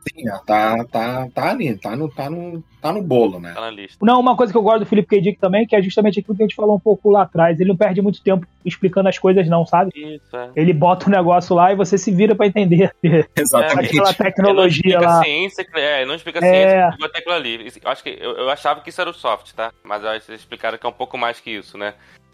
[0.08, 3.54] Sim, tá, tá, tá ali, tá no, tá, no, tá no bolo, né?
[3.54, 3.98] Tá na lista.
[4.06, 5.22] Não, uma coisa que eu gosto do Felipe K.
[5.22, 7.60] Dick também, que é justamente aquilo que a gente falou um pouco lá atrás.
[7.60, 9.92] Ele não perde muito tempo explicando as coisas, não, sabe?
[9.96, 10.50] Isso, é.
[10.56, 12.92] Ele bota o um negócio lá e você se vira para entender.
[13.36, 13.90] Exatamente.
[13.90, 15.24] Aquela tecnologia não lá.
[15.24, 16.42] Ciência, é, não explica é...
[16.42, 17.72] ciência, aquilo ali.
[17.84, 19.72] Eu acho que eu, eu achava que isso era o soft, tá?
[19.84, 21.94] Mas aí vocês explicaram que é um pouco mais que isso, né?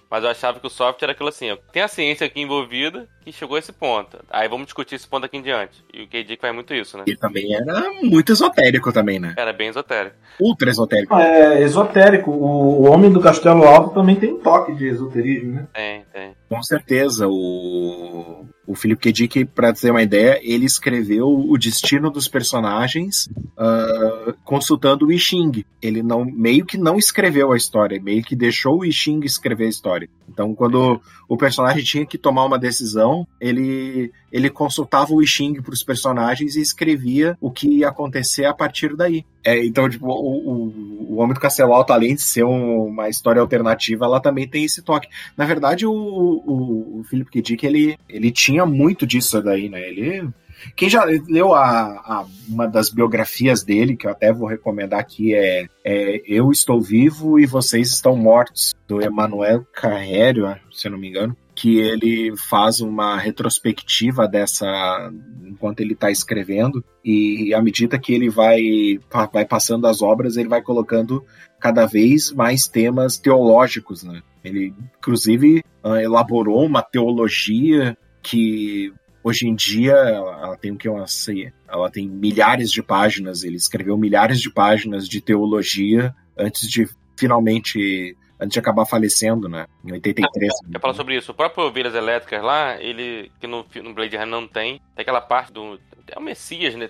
[0.09, 3.07] Mas eu achava que o software era aquilo assim, ó, tem a ciência aqui envolvida
[3.21, 4.17] que chegou a esse ponto.
[4.29, 5.83] Aí vamos discutir esse ponto aqui em diante.
[5.93, 7.03] E o KD faz muito isso, né?
[7.05, 9.33] E também era muito esotérico também, né?
[9.37, 10.15] Era bem esotérico.
[10.39, 11.13] Ultra esotérico.
[11.15, 12.31] É, esotérico.
[12.31, 15.67] O, o Homem do Castelo Alto também tem um toque de esoterismo, né?
[15.73, 16.35] Tem, tem.
[16.47, 17.27] Com certeza.
[17.27, 19.11] O O Philip K.
[19.13, 25.17] Dick, para ter uma ideia, ele escreveu o destino dos personagens uh, consultando o I
[25.17, 25.63] Ching.
[25.81, 29.67] Ele não meio que não escreveu a história, meio que deixou o I Ching escrever
[29.67, 30.09] a história.
[30.27, 35.61] Então, quando o personagem tinha que tomar uma decisão, ele ele consultava o I Ching
[35.61, 39.25] para os personagens e escrevia o que ia acontecer a partir daí.
[39.43, 43.07] É, então, tipo, o, o, o Homem do Castelo Alto, além de ser um, uma
[43.07, 45.07] história alternativa, ela também tem esse toque.
[45.37, 47.41] Na verdade, o, o, o Philip K.
[47.41, 49.81] Dick, ele, ele tinha muito disso daí, né?
[49.87, 50.29] Ele
[50.75, 55.33] quem já leu a, a, uma das biografias dele, que eu até vou recomendar aqui,
[55.35, 60.97] é, é Eu Estou Vivo e Vocês Estão Mortos, do Emanuel Carrério, se eu não
[60.97, 65.11] me engano que ele faz uma retrospectiva dessa
[65.43, 68.99] enquanto ele está escrevendo e à medida que ele vai
[69.33, 71.25] vai passando as obras ele vai colocando
[71.59, 77.97] cada vez mais temas teológicos né ele inclusive ah, elaborou uma teologia
[78.29, 78.93] que
[79.27, 83.43] Hoje em dia, ela, ela tem o que eu sei, ela tem milhares de páginas.
[83.43, 86.87] Ele escreveu milhares de páginas de teologia antes de
[87.17, 89.65] finalmente antes de acabar falecendo, né?
[89.83, 90.49] Em 83.
[90.63, 91.33] Eu, eu falar sobre isso.
[91.33, 95.19] O próprio Ovelhas Elétricas lá, ele, que no, no Blade Runner não tem, tem aquela
[95.19, 95.77] parte do.
[96.09, 96.89] É o Messias, né?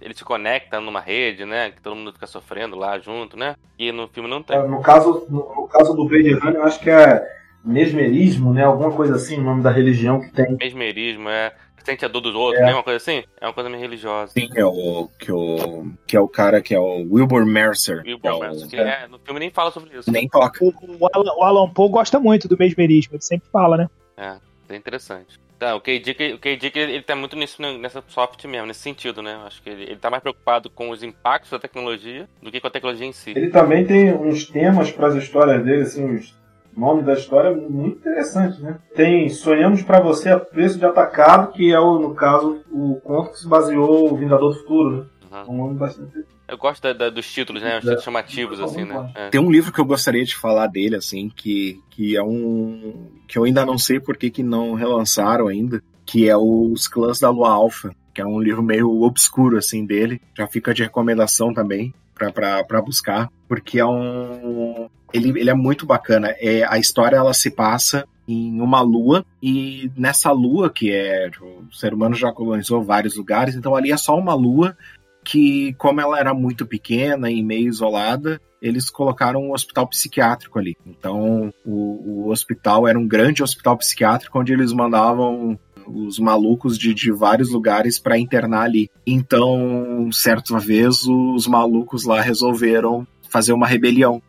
[0.00, 1.70] Ele se conecta numa rede, né?
[1.70, 3.54] Que todo mundo fica sofrendo lá junto, né?
[3.78, 4.56] E no filme não tem.
[4.56, 8.64] É, no, caso, no, no caso do Blade Runner, eu acho que é mesmerismo, né?
[8.64, 10.56] Alguma coisa assim, o nome da religião que tem.
[10.60, 11.52] Mesmerismo, é.
[11.84, 12.66] Sente a dor dos outros, é.
[12.66, 12.72] né?
[12.72, 13.24] Uma coisa assim?
[13.38, 14.32] É uma coisa meio religiosa.
[14.32, 18.02] Sim, é o que, o, que é o cara que é o Wilbur Mercer.
[18.06, 18.70] Wilbur é Mercer, o...
[18.70, 20.10] que é, no filme nem fala sobre isso.
[20.10, 20.64] Nem toca.
[20.64, 23.90] O, o, Alan, o Alan Poe gosta muito do mesmerismo, ele sempre fala, né?
[24.16, 24.36] É,
[24.70, 25.38] é interessante.
[25.58, 29.38] Tá, o KD, o KD ele tá muito nisso, nessa soft mesmo, nesse sentido, né?
[29.46, 32.66] Acho que ele, ele tá mais preocupado com os impactos da tecnologia do que com
[32.66, 33.32] a tecnologia em si.
[33.36, 36.34] Ele também tem uns temas para as histórias dele, assim, uns
[36.76, 38.78] nome da história é muito interessante, né?
[38.94, 43.30] Tem Sonhamos para Você a Preço de Atacado, que é, o, no caso, o conto
[43.30, 45.04] que se baseou o Vingador do Futuro, né?
[45.32, 45.54] Uhum.
[45.54, 46.24] Um nome bastante...
[46.46, 47.76] Eu gosto da, da, dos títulos, né?
[47.76, 49.10] Os títulos chamativos, assim, né?
[49.14, 49.30] É.
[49.30, 53.10] Tem um livro que eu gostaria de falar dele, assim, que, que é um...
[53.26, 57.18] que eu ainda não sei por que, que não relançaram ainda, que é Os Clãs
[57.18, 60.20] da Lua Alfa, que é um livro meio obscuro, assim, dele.
[60.36, 66.34] Já fica de recomendação também para buscar, porque é um ele, ele é muito bacana.
[66.40, 71.44] É, a história ela se passa em uma lua e nessa lua que é tipo,
[71.46, 74.76] o ser humano já colonizou vários lugares, então ali é só uma lua
[75.22, 80.76] que como ela era muito pequena e meio isolada, eles colocaram um hospital psiquiátrico ali.
[80.86, 86.94] Então o, o hospital era um grande hospital psiquiátrico onde eles mandavam os malucos de,
[86.94, 88.90] de vários lugares para internar ali.
[89.06, 94.22] Então, certa vez, os malucos lá resolveram fazer uma rebelião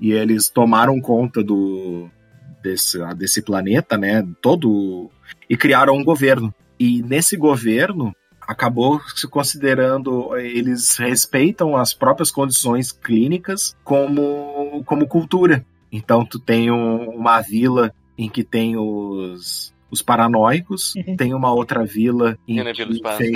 [0.00, 2.08] e eles tomaram conta do
[2.62, 4.26] desse, desse planeta, né?
[4.40, 5.10] Todo
[5.48, 6.54] e criaram um governo.
[6.78, 15.64] E nesse governo acabou se considerando eles respeitam as próprias condições clínicas como como cultura.
[15.90, 21.16] Então tu tem um, uma vila em que tem os os paranoicos, uhum.
[21.16, 23.32] tem uma outra vila em que tem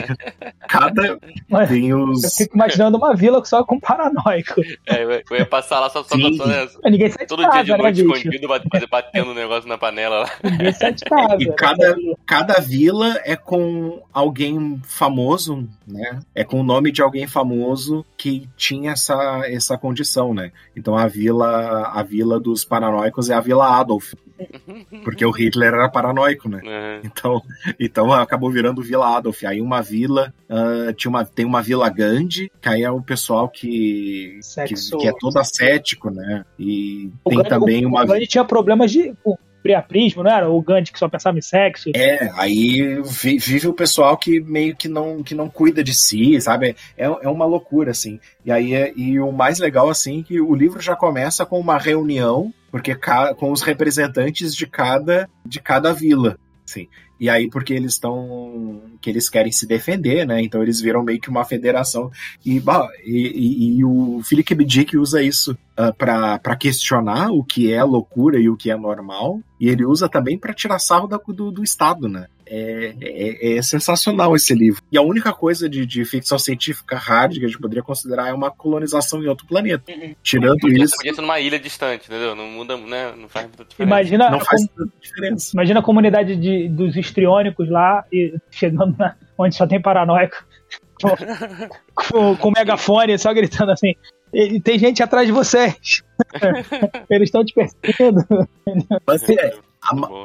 [0.69, 1.19] cada
[1.69, 2.25] tem os...
[2.25, 4.61] Eu fico imaginando uma vila só com paranoico.
[4.87, 7.83] É, eu ia passar lá só, só, só, só Ninguém sai Todo casa, dia de
[7.83, 8.49] noite né, escondido,
[8.91, 10.31] batendo um negócio na panela lá.
[10.51, 11.37] Ninguém sai de casa.
[11.39, 11.97] E cada,
[12.27, 16.21] cada vila é com alguém famoso, né?
[16.35, 20.53] É com o nome de alguém famoso que tinha essa, essa condição, né?
[20.77, 24.15] Então a vila a vila dos paranoicos é a Vila Adolf.
[25.05, 26.61] Porque o Hitler era paranoico, né?
[26.63, 27.01] Uhum.
[27.05, 27.43] Então,
[27.79, 29.45] então acabou virando Vila Adolf.
[29.45, 33.49] Aí uma vila, uh, tinha uma, tem uma Vila Gandhi, que aí é o pessoal
[33.49, 36.45] que, que, que, é todo ascético, né?
[36.59, 38.05] E o tem Gandhi, também o, uma.
[38.05, 39.15] O Gandhi tinha problemas de
[39.63, 40.51] priaprismo, não era?
[40.51, 41.91] O Gandhi que só pensava em sexo.
[41.95, 46.77] É, aí vive o pessoal que meio que não, que não cuida de si, sabe?
[46.97, 48.19] É, é uma loucura, assim.
[48.45, 51.79] E aí é, e o mais legal, assim, que o livro já começa com uma
[51.79, 52.95] reunião, porque
[53.37, 56.39] com os representantes de cada, de cada vila.
[56.67, 56.89] Assim.
[57.21, 58.81] E aí, porque eles estão.
[58.99, 60.41] que eles querem se defender, né?
[60.41, 62.11] Então eles viram meio que uma federação.
[62.45, 62.63] E, e,
[63.05, 64.65] e, e o Philip K.
[64.65, 68.77] Dick usa isso uh, ah, para questionar o que é loucura e o que é
[68.77, 69.39] normal.
[69.61, 72.27] E ele usa também para tirar sarro do, do Estado, né?
[72.53, 74.83] É, é, é, sensacional esse livro.
[74.91, 78.33] E a única coisa de, de, ficção científica hard que a gente poderia considerar é
[78.33, 79.93] uma colonização em outro planeta.
[79.93, 80.17] Uhum.
[80.21, 80.97] Tirando podia, isso.
[80.97, 82.35] Podia ser numa ilha distante, entendeu?
[82.35, 83.13] Não muda, né?
[83.17, 83.83] Não faz muita diferença.
[83.83, 85.51] Imagina, não faz com, diferença.
[85.55, 90.45] Imagina a comunidade de, dos histriônicos lá e chegando na, onde só tem paranoico.
[91.95, 93.95] com, com megafone, só gritando assim:
[94.33, 96.03] e tem gente atrás de vocês.
[97.09, 98.25] Eles estão te perseguindo.
[99.07, 99.55] Mas, é,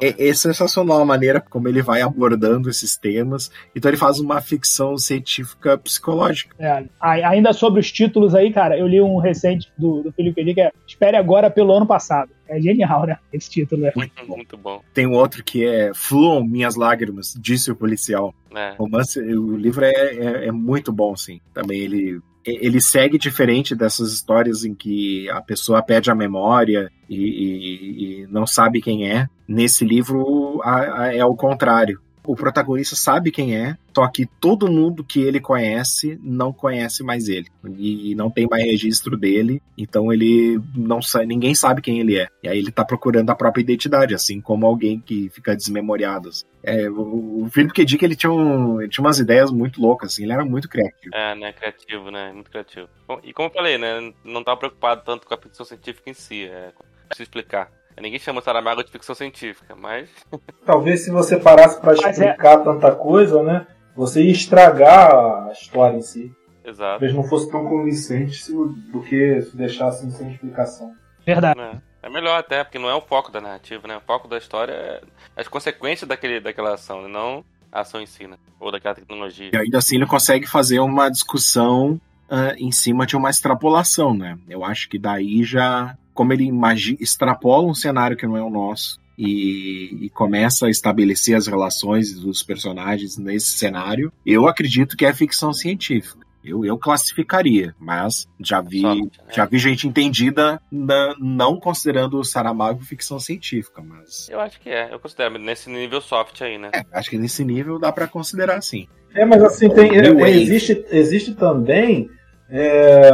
[0.02, 3.50] é, é, sensacional a maneira como ele vai abordando esses temas.
[3.74, 6.54] Então ele faz uma ficção científica psicológica.
[6.58, 10.54] É, ainda sobre os títulos aí, cara, eu li um recente do, do Felipe Eli
[10.54, 12.30] que é Espere Agora pelo Ano Passado.
[12.48, 13.18] É genial, né?
[13.32, 13.92] Esse título, né?
[13.96, 14.80] Muito, muito bom.
[14.94, 18.32] Tem um outro que é Fluam Minhas Lágrimas, disse o policial.
[18.54, 18.74] É.
[18.78, 21.40] Romance, o livro é, é, é muito bom, sim.
[21.52, 27.16] Também ele ele segue diferente dessas histórias em que a pessoa perde a memória e,
[27.16, 29.28] e, e não sabe quem é.
[29.48, 34.70] Nesse livro a, a, é o contrário o protagonista sabe quem é, só que todo
[34.70, 37.46] mundo que ele conhece não conhece mais ele
[37.78, 42.28] e não tem mais registro dele, então ele não sabe, ninguém sabe quem ele é.
[42.42, 46.28] E aí ele tá procurando a própria identidade, assim como alguém que fica desmemoriado.
[46.28, 46.44] Assim.
[46.62, 47.84] É, o, Philip K.
[47.84, 51.14] Dick, ele tinha, um, ele tinha umas ideias muito loucas, assim, ele era muito criativo.
[51.14, 52.88] É, né, criativo, né, muito criativo.
[53.06, 56.14] Bom, e como eu falei, né, não tava preocupado tanto com a ficção científica em
[56.14, 56.72] si, é,
[57.08, 57.70] preciso explicar.
[58.00, 60.10] Ninguém chama Saramago de ficção científica, mas.
[60.64, 62.64] Talvez se você parasse para é- explicar é...
[62.64, 63.66] tanta coisa, né?
[63.96, 66.32] Você ia estragar a história em si.
[66.64, 66.90] Exato.
[66.90, 70.92] Talvez não fosse tão convincente do que se deixasse sem explicação.
[71.24, 71.58] Verdade.
[71.60, 71.80] É.
[72.02, 72.10] é.
[72.10, 73.96] melhor até, porque não é o foco da narrativa, né?
[73.96, 75.00] O foco da história é
[75.36, 77.08] as consequências daquele, daquela ação, né?
[77.08, 78.36] não a ação em si, né?
[78.58, 79.50] Ou daquela tecnologia.
[79.52, 82.00] E ainda assim ele consegue fazer uma discussão
[82.30, 84.38] uh, em cima de uma extrapolação, né?
[84.48, 86.50] Eu acho que daí já como ele
[86.98, 92.14] extrapola um cenário que não é o nosso e, e, começa a estabelecer as relações
[92.14, 96.26] dos personagens nesse cenário, eu acredito que é ficção científica.
[96.44, 99.08] Eu, eu classificaria, mas já vi, Só, né?
[99.32, 104.28] já vi gente entendida na, não considerando o Saramago ficção científica, mas...
[104.28, 106.70] Eu acho que é, eu considero nesse nível soft aí, né?
[106.72, 108.86] É, acho que nesse nível dá para considerar sim.
[109.14, 112.08] É, mas assim, tem, é, existe, existe também...
[112.48, 113.10] É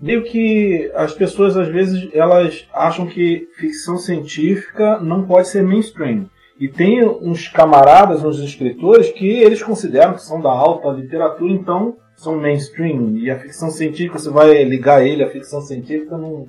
[0.00, 6.28] meio que as pessoas às vezes elas acham que ficção científica não pode ser mainstream.
[6.58, 11.96] E tem uns camaradas, uns escritores que eles consideram que são da alta literatura, então
[12.16, 13.16] são mainstream.
[13.16, 16.48] E a ficção científica, você vai ligar ele à ficção científica, não,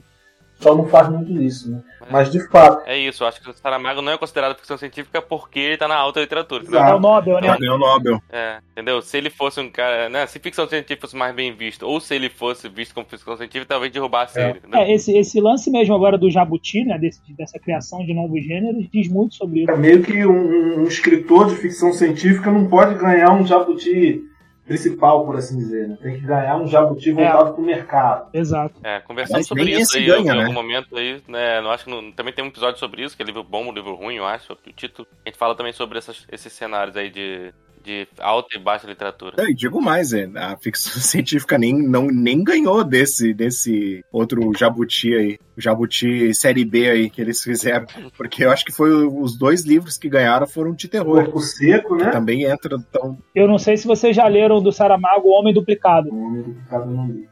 [0.60, 1.82] só não faz muito isso, né?
[2.02, 2.12] É.
[2.12, 2.84] Mas de fato.
[2.86, 5.88] É isso, eu acho que o Saramago não é considerado ficção científica porque ele tá
[5.88, 6.64] na alta literatura.
[6.66, 7.48] É o Nobel, né?
[7.48, 8.22] É o Nobel.
[8.30, 9.02] É, entendeu?
[9.02, 10.10] Se ele fosse um cara.
[10.10, 10.28] Né?
[10.28, 13.68] Se ficção científica fosse mais bem visto, ou se ele fosse visto como ficção científica,
[13.68, 14.50] talvez derrubasse é.
[14.50, 14.60] ele.
[14.60, 14.80] Entendeu?
[14.80, 16.98] É, esse, esse lance mesmo agora do Jabuti, né?
[16.98, 19.72] Desse, dessa criação de novos gêneros, diz muito sobre isso.
[19.72, 24.24] É meio que um, um escritor de ficção científica não pode ganhar um Jabuti
[24.70, 25.88] principal, por assim dizer.
[25.88, 25.98] Né?
[26.00, 27.54] Tem que ganhar um jabuti voltado é.
[27.54, 28.30] pro mercado.
[28.32, 28.76] Exato.
[28.84, 30.44] É, conversando sobre isso aí ganha, em né?
[30.44, 31.60] algum momento aí, né?
[31.60, 33.74] Não acho que não, também tem um episódio sobre isso, que é livro bom, um
[33.74, 34.54] livro ruim, eu acho.
[34.54, 35.08] O título.
[35.26, 37.52] A gente fala também sobre essas, esses cenários aí de
[37.84, 39.36] de alta e baixa literatura.
[39.38, 45.14] Eu digo mais, é, a ficção científica nem, não, nem ganhou desse, desse outro Jabuti
[45.14, 47.86] aí, o Jabuti série B aí que eles fizeram,
[48.18, 51.24] porque eu acho que foi os dois livros que ganharam foram de terror.
[51.24, 52.10] Corpo Seco, né?
[52.12, 53.18] também entra tão...
[53.34, 56.10] Eu não sei se vocês já leram do Saramago O Homem Duplicado.
[56.10, 57.28] O Homem Duplicado não li.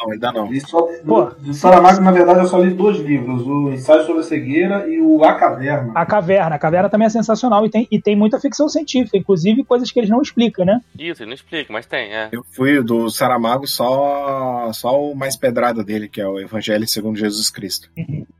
[0.00, 0.52] Não, ainda não.
[0.52, 4.20] E só, do, do Saramago, na verdade, eu só li dois livros: O Ensaio sobre
[4.20, 5.92] a Cegueira e o A Caverna.
[5.94, 6.54] A Caverna.
[6.56, 9.98] A Caverna também é sensacional e tem, e tem muita ficção científica, inclusive coisas que
[9.98, 10.80] eles não explicam, né?
[10.98, 12.28] Isso, ele não explica, mas tem, é.
[12.32, 17.18] Eu fui do Saramago só, só o mais pedrada dele, que é o Evangelho segundo
[17.18, 17.88] Jesus Cristo.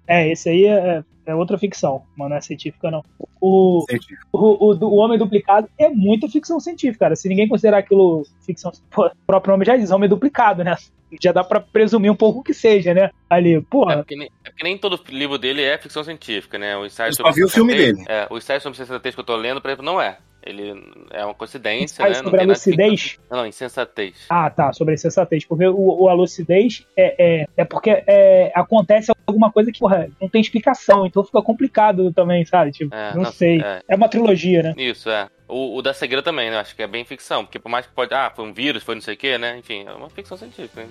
[0.07, 3.05] É, esse aí é, é outra ficção, mas não é científica, não.
[3.41, 3.85] O,
[4.33, 7.16] o, o, o, Homem Duplicado é muita ficção científica, cara.
[7.16, 10.77] Se ninguém considerar aquilo ficção, pô, o próprio nome já diz, Homem Duplicado, né?
[11.20, 13.11] Já dá pra presumir um pouco que seja, né?
[13.31, 13.95] Ali, porra.
[13.95, 16.77] É porque nem, é porque nem todo livro dele é ficção científica, né?
[16.77, 18.05] O ensaio Eu só vi o filme dele.
[18.09, 20.19] É, o ensaio sobre sensatez que eu tô lendo, por exemplo, não é.
[20.47, 22.23] Ele é uma coincidência, ensaio né?
[22.23, 23.18] Sobre a lucidez?
[23.28, 24.27] Não, não, insensatez.
[24.31, 25.44] Ah, tá, sobre a insensatez.
[25.44, 30.09] Porque o, o a lucidez é, é, é porque é, acontece alguma coisa que, porra,
[30.20, 32.70] não tem explicação, então fica complicado também, sabe?
[32.70, 33.60] Tipo, é, não, não, sei.
[33.60, 33.82] É.
[33.89, 33.97] é.
[33.97, 34.74] uma trilogia, né?
[34.77, 35.28] Isso, é.
[35.48, 36.59] O, o, da cegueira também, né?
[36.59, 38.14] Acho que é bem ficção, porque por mais que pode.
[38.14, 39.59] Ah, foi um vírus, foi não sei o quê, né?
[39.59, 40.82] Enfim, é uma ficção científica.
[40.82, 40.89] Né?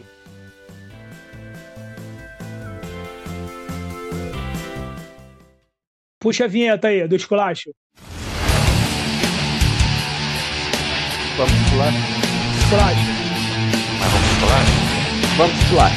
[6.19, 7.72] Puxa a vinheta aí, do esculacho.
[11.38, 11.98] Vamos esculacho?
[12.60, 12.99] Esculacho.
[13.99, 14.72] Mas vamos esculacho?
[15.38, 15.95] Vamos esculacho.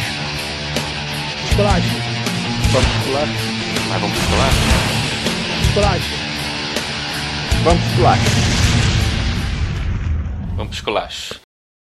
[1.49, 1.95] Esculacho.
[2.73, 3.33] Vamos esculacho?
[3.89, 4.63] Mas vamos esculacho?
[5.63, 6.15] Esculacho.
[7.65, 8.31] Vamos esculacho.
[10.57, 11.48] Vamos esculacho.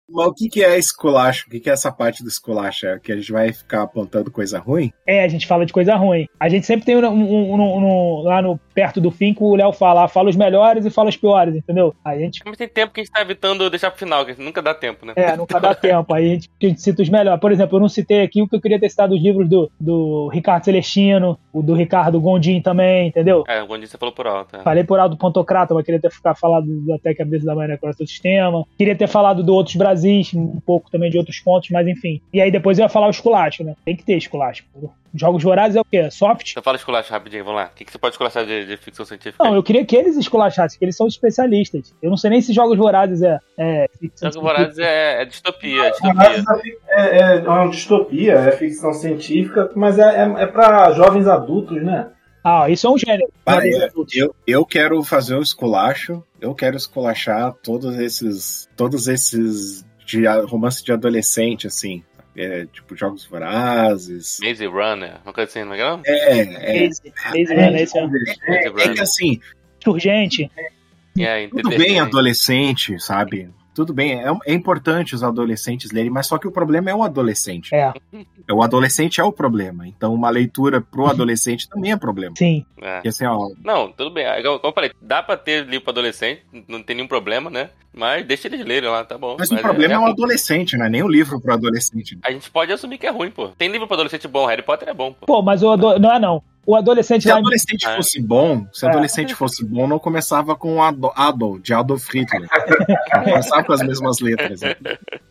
[0.10, 1.48] Mas o que, que é esculacho?
[1.48, 2.86] O que, que é essa parte do esculacho?
[2.86, 4.92] É que a gente vai ficar apontando coisa ruim?
[5.08, 6.28] É, a gente fala de coisa ruim.
[6.40, 9.56] A gente sempre tem um, um, um, um lá no perto do fim que o
[9.56, 11.96] Léo fala, fala os melhores e fala os piores, entendeu?
[12.04, 12.42] A gente.
[12.46, 15.06] Mas tem tempo que a gente tá evitando deixar pro final, que nunca dá tempo,
[15.06, 15.14] né?
[15.16, 16.14] É, nunca dá tempo.
[16.14, 17.40] Aí a gente, a gente cita os melhores.
[17.40, 19.72] Por exemplo, eu não citei aqui o que eu queria ter citado os livros do,
[19.80, 23.44] do Ricardo Celestino, o do Ricardo Gondim também, entendeu?
[23.48, 24.58] É, o Gondim você falou por alto.
[24.58, 24.62] É.
[24.62, 27.56] Falei por alto do Pontocrata, mas queria ter ficado falado até que a cabeça da
[27.56, 28.66] manhã coração do sistema.
[28.78, 32.22] Queria ter falado do Outros Brasis, um pouco também de outros pontos, mas enfim.
[32.34, 33.76] E aí depois eu ia falar o esculacho, né?
[33.86, 34.64] Tem que ter esculacho.
[35.14, 36.10] Jogos Vorazes é o quê?
[36.10, 36.50] Soft?
[36.50, 37.68] Então fala esculacho rapidinho, vamos lá.
[37.72, 39.44] O que, que você pode esculachar de, de ficção científica?
[39.44, 39.58] Não, aí?
[39.58, 41.94] eu queria que eles esculachassem, que eles são especialistas.
[42.02, 43.88] Eu não sei nem se Jogos Vorazes é, é
[44.20, 45.86] Jogos Vorazes é, é distopia.
[45.86, 46.44] É, distopia.
[46.90, 51.82] É, é, é, uma distopia, é ficção científica, mas é, é, é para jovens adultos,
[51.84, 52.08] né?
[52.44, 53.32] Ah, isso é um gênero.
[53.46, 53.60] Ah,
[54.14, 56.22] eu, eu, quero fazer um esculacho.
[56.42, 58.70] Eu quero esculachar todos esses.
[58.76, 62.04] Todos esses de romance de adolescente, assim.
[62.36, 64.40] É, tipo Jogos Vorazes.
[64.42, 66.02] Maze Runner, uma coisa assim, não é legal?
[66.06, 66.88] É, é.
[66.88, 68.66] Maze, Maze Runner, esse é.
[68.68, 69.40] É que assim.
[69.86, 70.52] Urgente.
[71.20, 73.50] É, tudo bem adolescente, sabe?
[73.74, 77.04] Tudo bem, é, é, importante os adolescentes lerem, mas só que o problema é o
[77.04, 77.74] adolescente.
[77.74, 77.94] É.
[78.52, 79.88] O adolescente é o problema.
[79.88, 82.36] Então, uma leitura pro adolescente também é problema.
[82.38, 82.66] Sim.
[82.82, 83.08] É.
[83.08, 83.50] Assim, ó...
[83.64, 84.26] Não, tudo bem.
[84.44, 87.70] Como eu falei, dá pra ter livro pro adolescente, não tem nenhum problema, né?
[87.94, 89.36] Mas deixa eles lerem lá, tá bom.
[89.38, 92.18] Mas, mas o problema é, é, o adolescente, não é nem o livro pro adolescente.
[92.24, 93.50] A gente pode assumir que é ruim, pô.
[93.50, 95.26] Tem livro pro adolescente bom, Harry Potter é bom, pô.
[95.26, 96.00] Pô, mas o ado...
[96.00, 97.38] não é não o adolescente se lá.
[97.38, 97.96] Adolescente em...
[97.96, 98.90] fosse bom, se é.
[98.90, 102.48] adolescente fosse bom, não começava com Adol, de Adolf Hitler.
[103.24, 104.62] começava com as mesmas letras.
[104.62, 104.76] Né?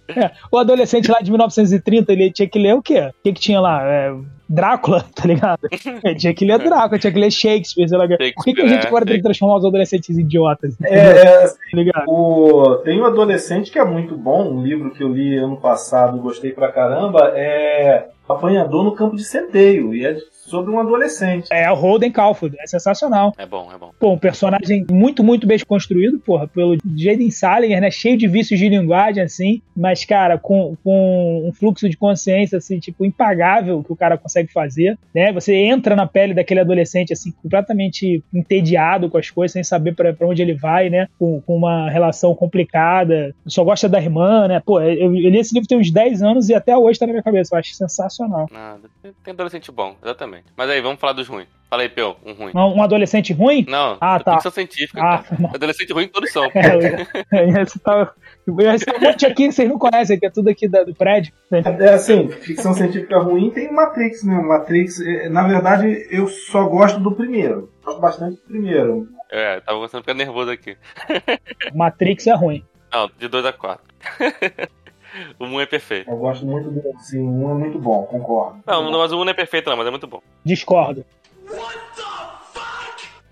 [0.09, 3.01] É, o adolescente lá de 1930, ele tinha que ler o quê?
[3.01, 3.83] O que, que tinha lá?
[3.83, 4.15] É,
[4.49, 5.61] Drácula, tá ligado?
[6.05, 8.07] Ele tinha que ler Drácula, tinha que ler Shakespeare, sei lá.
[8.07, 10.77] Por que, que a gente agora tem que transformar os adolescentes em idiotas?
[10.83, 12.05] É, é assim, tá ligado?
[12.07, 12.77] O...
[12.85, 16.53] tem um adolescente que é muito bom, um livro que eu li ano passado, gostei
[16.53, 20.17] pra caramba, é Apanhador no Campo de Centeio, e é
[20.53, 21.49] sobre um adolescente.
[21.51, 23.33] É o Holden Caulfield, é sensacional.
[23.39, 23.91] É bom, é bom.
[23.99, 27.91] Pô, um personagem muito, muito bem construído, porra, pelo Jaden Salinger, né?
[27.91, 32.79] Cheio de vícios de linguagem, assim, mas, cara, com, com um fluxo de consciência, assim,
[32.79, 35.33] tipo, impagável que o cara consegue fazer, né?
[35.33, 40.15] Você entra na pele daquele adolescente, assim, completamente entediado com as coisas, sem saber para
[40.21, 41.09] onde ele vai, né?
[41.19, 44.61] Com, com, uma relação complicada, só gosta da irmã, né?
[44.61, 47.13] Pô, eu, eu li esse livro tem uns 10 anos e até hoje tá na
[47.13, 48.49] minha cabeça, eu acho sensacional.
[48.53, 48.91] Nada,
[49.25, 50.42] tem adolescente bom, exatamente.
[50.57, 51.49] Mas aí, vamos falar dos ruins.
[51.73, 52.53] Fala aí, Peu, um ruim.
[52.55, 53.65] Um, adolescente ruim?
[53.67, 54.35] Não, ah, tá.
[54.35, 55.01] ficção científica.
[55.03, 55.25] Ah,
[55.55, 56.47] adolescente ruim todos são.
[57.33, 58.13] É, esse tá...
[58.47, 61.33] Esse um monte aqui vocês não conhecem, que é tudo aqui do prédio.
[61.51, 64.49] É assim, ficção científica ruim tem Matrix mesmo.
[64.49, 67.73] Matrix, é, na verdade, eu só gosto do primeiro.
[67.83, 69.09] Gosto bastante do primeiro.
[69.31, 70.77] É, tava gostando de ficar nervoso aqui.
[71.75, 72.63] Matrix é ruim.
[72.93, 73.83] Não, de 2 a 4.
[75.39, 76.11] O Moon é perfeito.
[76.11, 76.83] Eu gosto muito do.
[77.01, 78.63] Sim, o Moon é muito bom, concordo.
[78.67, 80.23] Não, não, mas o Moon não é perfeito, não, mas é muito bom.
[80.45, 81.05] Discordo.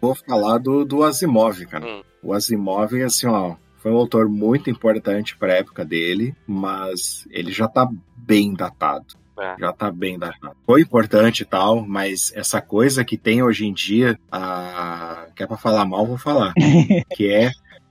[0.01, 1.87] Vou falar do, do Asimov, cara.
[1.87, 2.03] Hum.
[2.23, 7.53] O Asimov, assim, ó, foi um autor muito importante para a época dele, mas ele
[7.53, 9.19] já tá bem datado.
[9.39, 9.57] É.
[9.59, 10.55] Já tá bem datado.
[10.67, 15.29] Foi importante e tal, mas essa coisa que tem hoje em dia, a...
[15.35, 16.53] que é pra falar mal, vou falar.
[17.17, 17.51] que é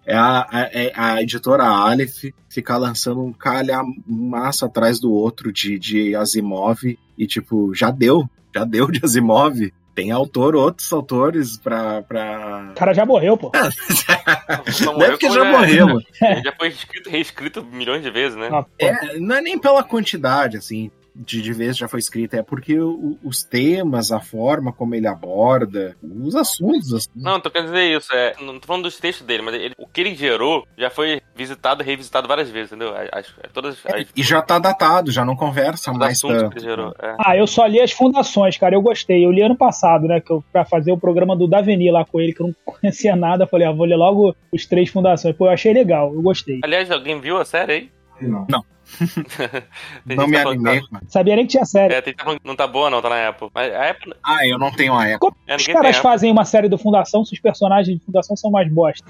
[0.10, 5.78] é a, é a editora Aleph ficar lançando um calha massa atrás do outro de,
[5.78, 9.72] de Asimov e, tipo, já deu, já deu de Asimov.
[9.94, 12.02] Tem autor, outros autores pra.
[12.02, 12.70] pra...
[12.72, 13.52] O cara já morreu, pô.
[14.86, 16.00] não é porque já morreu.
[16.22, 18.50] Ele já foi escrito, reescrito milhões de vezes, né?
[18.52, 20.90] Ah, é, não é nem pela quantidade, assim
[21.20, 25.08] de, de vez já foi escrita, é porque o, os temas, a forma como ele
[25.08, 26.94] aborda, os assuntos.
[26.94, 27.10] Assim.
[27.14, 28.14] Não, tô querendo dizer isso.
[28.14, 31.22] É, não tô falando dos textos dele, mas ele, o que ele gerou já foi
[31.36, 32.94] visitado e revisitado várias vezes, entendeu?
[33.12, 34.08] As, todas, as...
[34.16, 36.60] E já tá datado, já não conversa mais tanto.
[36.60, 37.16] Gerou, é.
[37.20, 38.76] Ah, eu só li as fundações, cara.
[38.76, 39.26] Eu gostei.
[39.26, 40.22] Eu li ano passado, né?
[40.22, 43.16] Que eu, pra fazer o programa do Daveni lá com ele, que eu não conhecia
[43.16, 43.46] nada.
[43.46, 45.36] Falei, ah, vou ler logo os três fundações.
[45.36, 46.60] Pô, eu achei legal, eu gostei.
[46.64, 47.92] Aliás, alguém viu a série aí?
[48.22, 48.46] Não.
[48.50, 48.66] Não.
[50.06, 50.82] não me tá animei.
[50.82, 51.02] Tá...
[51.08, 51.94] Sabia nem que tinha série.
[51.94, 53.50] É, tem que não tá boa, não, tá na Apple.
[53.54, 54.14] Mas a Apple...
[54.24, 55.20] Ah, eu não tenho a Apple.
[55.20, 58.52] Como é, os caras fazem uma série do Fundação se os personagens de Fundação são
[58.52, 59.06] mais bosta?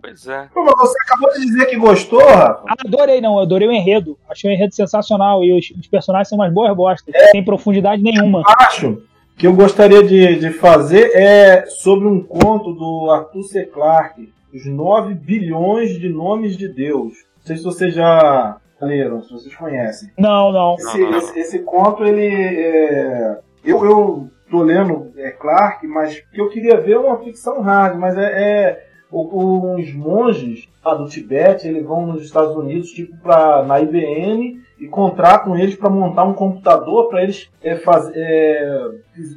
[0.00, 0.48] Pois é.
[0.52, 2.64] Pô, você acabou de dizer que gostou, Rafa?
[2.68, 3.38] Ah, adorei, não.
[3.38, 4.18] Adorei o enredo.
[4.28, 5.44] Achei o enredo sensacional.
[5.44, 7.14] E os, os personagens são mais boas bostas.
[7.14, 7.28] É.
[7.28, 8.42] Sem profundidade nenhuma.
[8.46, 9.02] Acho
[9.36, 13.64] que eu gostaria de, de fazer é sobre um conto do Arthur C.
[13.64, 17.12] Clarke, Os 9 bilhões de nomes de Deus.
[17.36, 20.10] Não sei se você já leram, se vocês conhecem.
[20.18, 20.74] Não, não.
[20.74, 22.26] Esse, não, não, esse, esse conto, ele.
[22.26, 23.38] É...
[23.64, 28.16] Eu, eu tô lendo é, Clark, mas que eu queria ver uma ficção hard, mas
[28.16, 33.80] é, é Os monges lá do Tibete, eles vão nos Estados Unidos, tipo, pra, na
[33.80, 38.90] IBM, e contratam eles para montar um computador para eles é, faz, é,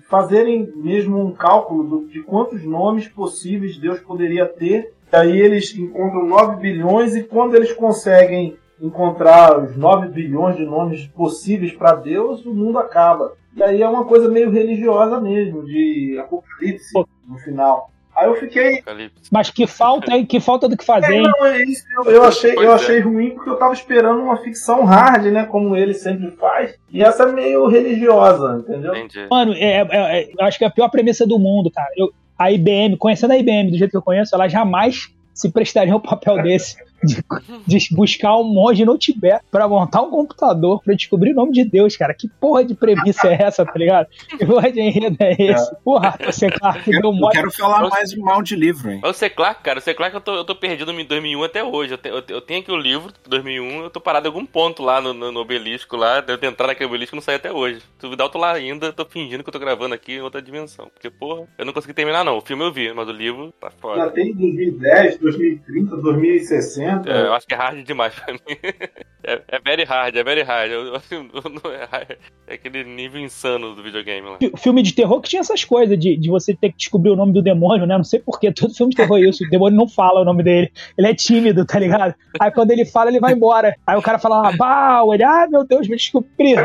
[0.09, 4.93] fazerem mesmo um cálculo do, de quantos nomes possíveis Deus poderia ter.
[5.11, 10.65] E aí eles encontram 9 bilhões e quando eles conseguem encontrar os 9 bilhões de
[10.65, 13.33] nomes possíveis para Deus, o mundo acaba.
[13.55, 16.93] E aí é uma coisa meio religiosa mesmo, de apocalipse
[17.27, 17.91] no final.
[18.15, 18.83] Aí eu fiquei.
[19.31, 20.25] Mas que falta, hein?
[20.25, 21.85] Que falta do que fazer, é, não, é isso.
[21.95, 22.73] Eu, eu achei, eu é.
[22.73, 25.45] achei ruim porque eu tava esperando uma ficção hard, né?
[25.45, 26.75] Como ele sempre faz.
[26.91, 28.93] E essa é meio religiosa, entendeu?
[28.93, 29.25] Entendi.
[29.29, 31.89] Mano, é, é, é, acho que é a pior premissa do mundo, cara.
[31.95, 35.95] Eu, a IBM, conhecendo a IBM do jeito que eu conheço, ela jamais se prestaria
[35.95, 37.23] um papel desse de,
[37.65, 41.63] de, buscar um monge no Tibete para montar um computador para descobrir o nome de
[41.63, 42.13] Deus, cara.
[42.13, 44.07] Que porra de premissa é essa, tá ligado?
[44.29, 45.71] Que porra de enredo é esse?
[45.71, 45.75] É.
[45.83, 49.01] Porra, você, Clark, deu um Eu quero falar mais mal de livro, hein?
[49.03, 49.29] O C.
[49.29, 49.93] Clark, cara, o C.
[49.93, 51.93] Clark eu tô, eu tô perdido em 2001 até hoje.
[51.93, 54.83] Eu, te, eu, eu, tenho aqui o livro, 2001, eu tô parado em algum ponto
[54.83, 57.79] lá no, no, no obelisco lá, devo entrar naquele obelisco e não sair até hoje.
[57.79, 60.41] Se duvidar, eu tô lá ainda, tô fingindo que eu tô gravando aqui em outra
[60.41, 60.89] dimensão.
[60.93, 62.37] Porque, porra, eu não consegui terminar não.
[62.37, 64.05] O filme eu vi, mas o livro tá fora.
[64.05, 66.88] Já tem 2010, 2030, 2060.
[66.89, 68.39] É, eu acho que é hard demais pra mim.
[69.21, 70.71] É, é very hard, é very hard.
[70.71, 72.17] Eu, eu, é,
[72.47, 74.37] é aquele nível insano do videogame lá.
[74.57, 77.33] Filme de terror que tinha essas coisas de, de você ter que descobrir o nome
[77.33, 77.97] do demônio, né?
[77.97, 79.43] Não sei porquê, todo filme de terror é isso.
[79.43, 80.71] O demônio não fala o nome dele.
[80.97, 82.15] Ele é tímido, tá ligado?
[82.39, 83.75] Aí quando ele fala, ele vai embora.
[83.85, 86.55] Aí o cara fala, ah, Bau, ele, ah, meu Deus, me descobri.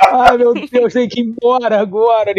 [0.00, 2.32] ah, meu Deus, tem que ir embora agora.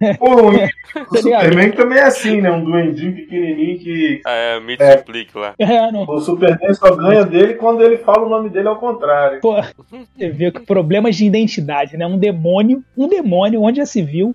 [0.18, 2.50] Pô, o Superman também é assim, né?
[2.50, 4.20] Um duendinho pequenininho que.
[4.26, 5.54] É, me é, explique lá.
[5.58, 6.04] É, não...
[6.04, 9.40] O Superman só ganha dele quando ele fala o nome dele ao contrário.
[9.40, 12.06] Pô, você vê que problemas de identidade, né?
[12.06, 14.34] Um demônio, um demônio, onde já se viu,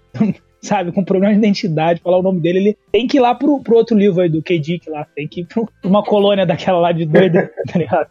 [0.64, 3.62] sabe, com problema de identidade, falar o nome dele, ele tem que ir lá pro,
[3.62, 4.58] pro outro livro aí do K.
[4.58, 8.08] Dick lá, tem que ir pra uma colônia daquela lá de doida, tá ligado?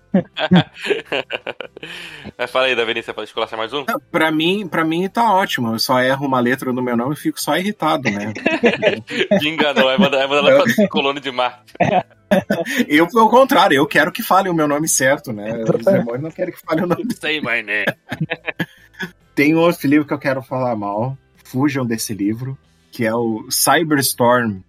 [2.46, 3.84] Fala aí, Davi, você pode esculachar mais um?
[4.10, 7.18] Pra mim, pra mim tá ótimo, eu só erro uma letra no meu nome e
[7.18, 8.34] fico só irritado, né?
[9.40, 11.72] Me enganou, vai mandar, vai mandar pra colônia de Marte.
[12.88, 15.64] Eu, pelo contrário, eu quero que fale o meu nome certo, né?
[15.64, 17.12] Os demônios não querem que fale o nome.
[17.14, 17.84] Say my name.
[19.34, 21.16] Tem outro livro que eu quero falar mal,
[21.52, 22.56] fujam desse livro,
[22.90, 24.60] que é o Cyberstorm,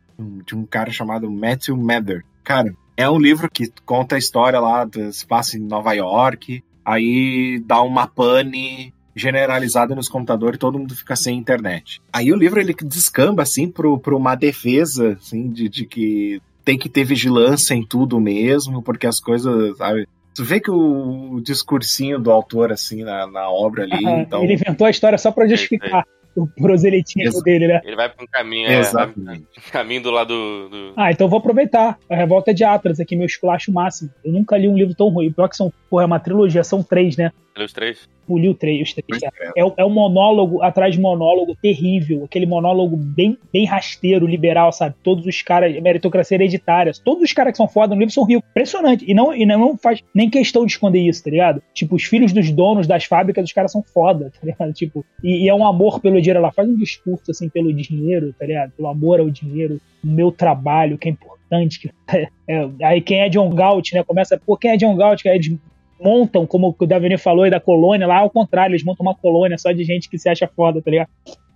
[0.45, 2.25] de um cara chamado Matthew Mather.
[2.43, 7.63] Cara, é um livro que conta a história lá do espaço em Nova York, aí
[7.65, 12.01] dá uma pane generalizada nos computadores e todo mundo fica sem internet.
[12.11, 16.89] Aí o livro ele descamba assim para uma defesa assim, de, de que tem que
[16.89, 20.07] ter vigilância em tudo mesmo, porque as coisas, sabe?
[20.35, 24.05] Tu vê que o, o discursinho do autor, assim, na, na obra ali.
[24.05, 24.43] Ah, então...
[24.43, 26.03] Ele inventou a história só para justificar
[26.37, 27.81] o proselitismo dele, né?
[27.83, 29.45] Ele vai pra um caminho, é, Exatamente.
[29.57, 31.97] um caminho do lado do, Ah, então vou aproveitar.
[32.09, 34.09] A Revolta de Atlas aqui, meu esculacho máximo.
[34.23, 35.31] Eu nunca li um livro tão ruim.
[35.31, 37.31] Pior que são, porra, é uma trilogia, são três, né?
[37.55, 38.09] Leu os três?
[38.27, 39.21] Li o três, os três.
[39.21, 42.23] É, é, é um monólogo atrás de monólogo terrível.
[42.23, 44.95] Aquele monólogo bem, bem rasteiro, liberal, sabe?
[45.03, 46.91] Todos os caras, meritocracia hereditária.
[47.03, 48.49] Todos os caras que são foda no livro são ricos.
[48.49, 49.05] Impressionante.
[49.07, 51.61] E não, e não faz nem questão de esconder isso, tá ligado?
[51.73, 54.73] Tipo, os filhos dos donos das fábricas, os caras são foda, tá ligado?
[54.73, 56.39] Tipo, e, e é um amor pelo dinheiro.
[56.39, 58.71] Ela faz um discurso, assim, pelo dinheiro, tá ligado?
[58.71, 61.79] Pelo amor ao dinheiro, o meu trabalho, que é importante.
[61.79, 64.03] Que é, é, aí quem é John Galt, né?
[64.03, 65.21] Começa, pô, quem é John Galt?
[65.21, 65.59] Que é de
[66.01, 69.57] montam, como o Davini falou, e da colônia, lá ao contrário, eles montam uma colônia
[69.57, 71.09] só de gente que se acha foda, tá ligado?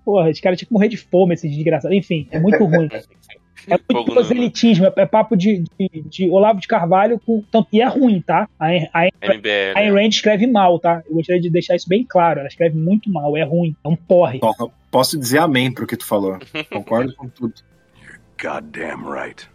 [0.06, 1.96] Porra, os caras tinham que morrer de fome, esses desgraçados.
[1.96, 2.90] Enfim, é muito ruim.
[3.68, 7.82] É muito proselitismo, é, é papo de, de, de, Olavo de Carvalho, com, tanto, e
[7.82, 8.48] é ruim, tá?
[8.58, 11.04] A, a, a Ayn Rand escreve mal, tá?
[11.06, 12.40] Eu gostaria de deixar isso bem claro.
[12.40, 14.40] Ela escreve muito mal, é ruim, é um porre.
[14.90, 16.38] Posso dizer amém pro que tu falou.
[16.72, 17.54] Concordo com tudo.
[18.02, 19.50] You're goddamn right.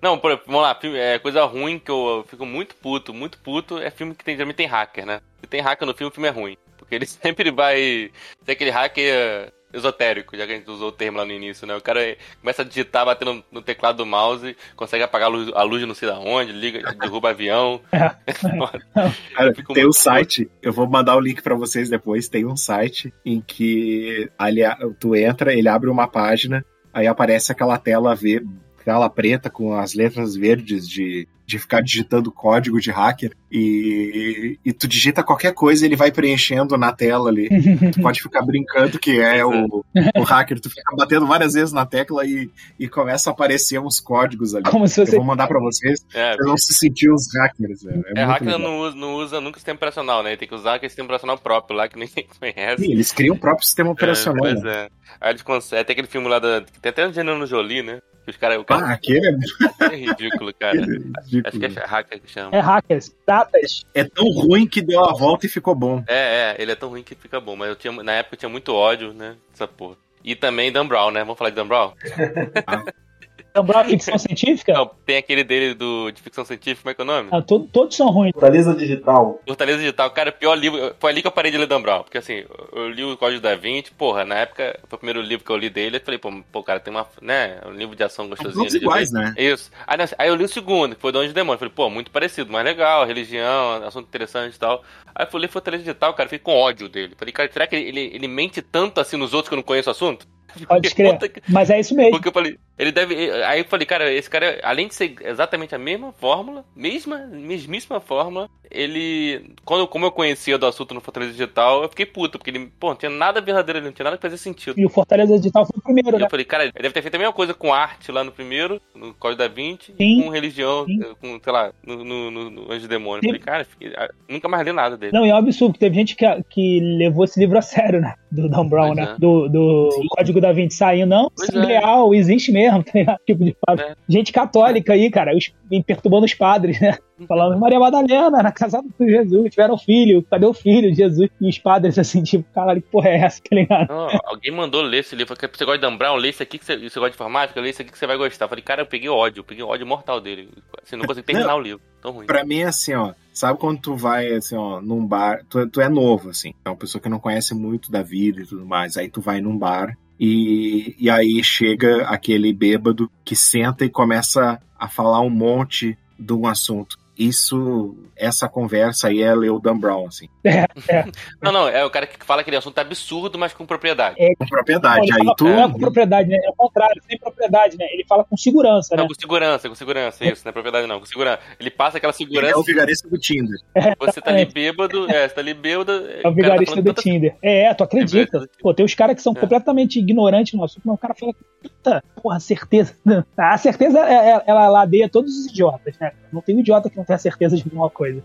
[0.00, 3.90] Não, por, vamos lá, é coisa ruim que eu fico muito puto, muito puto, é
[3.90, 5.20] filme que tem, também tem hacker, né?
[5.40, 6.56] Se tem hacker no filme, o filme é ruim.
[6.78, 8.10] Porque ele sempre vai
[8.44, 11.76] ser aquele hacker esotérico, já que a gente usou o termo lá no início, né?
[11.76, 15.62] O cara começa a digitar, batendo no teclado do mouse, consegue apagar a luz, a
[15.62, 17.80] luz não sei da onde, liga, derruba avião.
[17.92, 18.10] É.
[19.34, 23.12] cara, tem um site, eu vou mandar o link para vocês depois, tem um site
[23.24, 24.62] em que ali,
[24.98, 28.44] tu entra, ele abre uma página, aí aparece aquela tela ver
[28.90, 34.72] tela preta com as letras verdes de, de ficar digitando código de hacker e, e
[34.72, 37.48] tu digita qualquer coisa ele vai preenchendo na tela ali.
[37.94, 39.84] tu pode ficar brincando que é o,
[40.16, 42.50] o hacker, tu fica batendo várias vezes na tecla e,
[42.80, 44.64] e começa a aparecer uns códigos ali.
[44.64, 45.14] Como se você...
[45.14, 47.86] Eu vou mandar pra vocês, é, vocês vão se sentir os hackers.
[47.86, 50.36] É, é hacker não usa, não usa nunca sistema operacional, né?
[50.36, 52.84] Tem que usar aquele sistema operacional próprio lá que ninguém conhece.
[52.84, 54.46] Sim, eles criam o próprio sistema é, operacional.
[54.46, 54.72] É, pois né?
[54.72, 54.88] é.
[55.20, 56.60] Aí eles conseguem, tem aquele filme lá da.
[56.60, 58.00] Tem até o Angelina Jolie, né?
[58.30, 59.32] Os cara, o cara Ah, aquele é,
[59.92, 60.76] é ridículo, cara.
[60.76, 61.12] é ridículo.
[61.44, 62.56] Acho que é hacker que chama.
[62.56, 63.84] É hackers, datas.
[63.92, 66.02] É tão ruim que deu a volta e ficou bom.
[66.06, 68.38] É, é, ele é tão ruim que fica bom, mas eu tinha, na época eu
[68.38, 69.96] tinha muito ódio, né, dessa porra.
[70.22, 71.20] E também Dan Brown, né?
[71.20, 71.92] Vamos falar de Dan Brown?
[73.54, 74.72] Lembrar ficção científica?
[74.72, 77.28] Não, tem aquele dele do, de ficção científica, como é que é o nome?
[77.32, 78.32] Ah, to- todos são ruins.
[78.32, 79.40] Fortaleza Digital.
[79.46, 80.94] Fortaleza Digital, cara, pior livro.
[81.00, 82.02] Foi ali que eu parei de ler Dan Brown.
[82.02, 85.44] Porque assim, eu li o Código da Vinci, porra, na época, foi o primeiro livro
[85.44, 85.96] que eu li dele.
[85.96, 87.06] Eu falei, pô, pô cara, tem uma.
[87.20, 87.60] né?
[87.66, 88.54] Um livro de ação gostosinho.
[88.64, 89.34] todos iguais, né?
[89.36, 89.70] Isso.
[89.86, 91.58] Aí, aí eu li o segundo, que foi Dono de Demônio.
[91.58, 94.82] Falei, pô, muito parecido, mais legal, religião, assunto interessante e tal.
[95.14, 97.14] Aí eu fui ler Fortaleza Digital, cara, fiquei com ódio dele.
[97.18, 99.62] Falei, cara, será que ele, ele, ele mente tanto assim nos outros que eu não
[99.62, 100.26] conheço o assunto?
[100.68, 101.32] Pode escrever.
[101.48, 102.12] Mas é isso mesmo.
[102.12, 103.14] Porque eu falei, ele deve.
[103.44, 108.00] Aí eu falei, cara, esse cara, além de ser exatamente a mesma fórmula, mesma, mesmíssima
[108.00, 109.54] fórmula, ele.
[109.64, 112.88] Quando, como eu conhecia do assunto no Fortaleza Digital, eu fiquei puto, porque ele, pô,
[112.90, 114.78] não tinha nada verdadeiro ali, não tinha nada que fazer sentido.
[114.78, 116.26] E o Fortaleza Digital foi o primeiro, E né?
[116.26, 118.80] eu falei, cara, ele deve ter feito a mesma coisa com arte lá no primeiro,
[118.94, 120.20] no Código da Vinci, Sim.
[120.20, 121.00] e com religião, Sim.
[121.20, 123.20] com, sei lá, no, no, no, no Anjo Demônio.
[123.22, 125.12] Eu falei, cara, fiquei- ah, nunca mais li nada dele.
[125.12, 128.00] Não, e é um absurdo, que teve gente que, que levou esse livro a sério,
[128.00, 128.14] né?
[128.30, 129.14] Do Dan Brown, Pois né?
[129.16, 129.20] é.
[129.20, 131.10] Do, do Código da Vinci saindo.
[131.10, 131.78] Não, Pois isso é é.
[131.78, 133.18] real, existe mesmo, tá ligado?
[133.26, 133.80] Tipo de fato.
[133.80, 133.94] É.
[134.08, 135.52] Gente católica aí, cara, os,
[135.84, 136.98] perturbando os padres, né?
[137.28, 141.28] Falando, Maria Madalena era casada com Jesus, tiveram filho, cadê o filho de Jesus?
[141.40, 143.88] E os padres, assim, tipo, caralho, que porra é essa, tá ligado?
[143.88, 145.34] Não, alguém mandou ler esse livro.
[145.34, 146.16] Você gosta de Dan Brown?
[146.16, 147.60] Lê esse aqui que você, você gosta de informática?
[147.60, 148.46] Lê esse aqui que você vai gostar.
[148.46, 150.48] Eu falei, cara, eu peguei ódio, eu peguei ódio mortal dele.
[150.82, 151.80] Assim, não consegui terminar o livro.
[152.00, 152.26] Tão ruim.
[152.26, 153.12] Pra mim é assim, ó.
[153.32, 156.76] Sabe quando tu vai, assim, ó, num bar, tu, tu é novo, assim, é uma
[156.76, 158.96] pessoa que não conhece muito da vida e tudo mais.
[158.96, 164.60] Aí tu vai num bar e, e aí chega aquele bêbado que senta e começa
[164.78, 166.98] a falar um monte de um assunto.
[167.20, 170.26] Isso, essa conversa aí é ler o Dan Brown, assim,
[171.42, 174.16] Não, não, é o cara que fala aquele assunto absurdo, mas com propriedade.
[174.38, 175.06] com propriedade.
[175.10, 175.44] Ele Aí tu.
[175.44, 176.38] Não é com propriedade, né?
[176.42, 177.84] É o contrário, sem propriedade, né?
[177.92, 179.02] Ele fala com segurança, né?
[179.02, 181.40] Não, com segurança, com segurança, isso, não é propriedade não, com segurança.
[181.58, 183.58] Ele passa aquela Ele é segurança, o vigarista do Tinder.
[183.98, 185.92] você tá ali bêbado, é, você tá ali bêbado,
[186.22, 187.36] É o vigarista do Tinder.
[187.42, 188.48] É, tu acredita.
[188.60, 189.40] Pô, tem os caras que são É.
[189.40, 191.32] completamente ignorantes no assunto, mas o cara fala,
[191.62, 192.94] puta, porra, certeza.
[193.36, 196.12] A certeza, é- é- ela ladeia todos os idiotas, né?
[196.32, 198.22] Não tem um idiota que não tenha certeza de alguma coisa.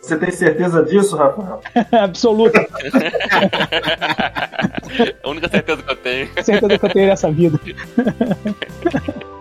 [0.00, 1.60] Você tem certeza disso, Rafael?
[1.92, 2.58] Absoluta.
[5.22, 6.28] a única certeza que eu tenho.
[6.42, 7.60] Certeza que eu tenho nessa vida.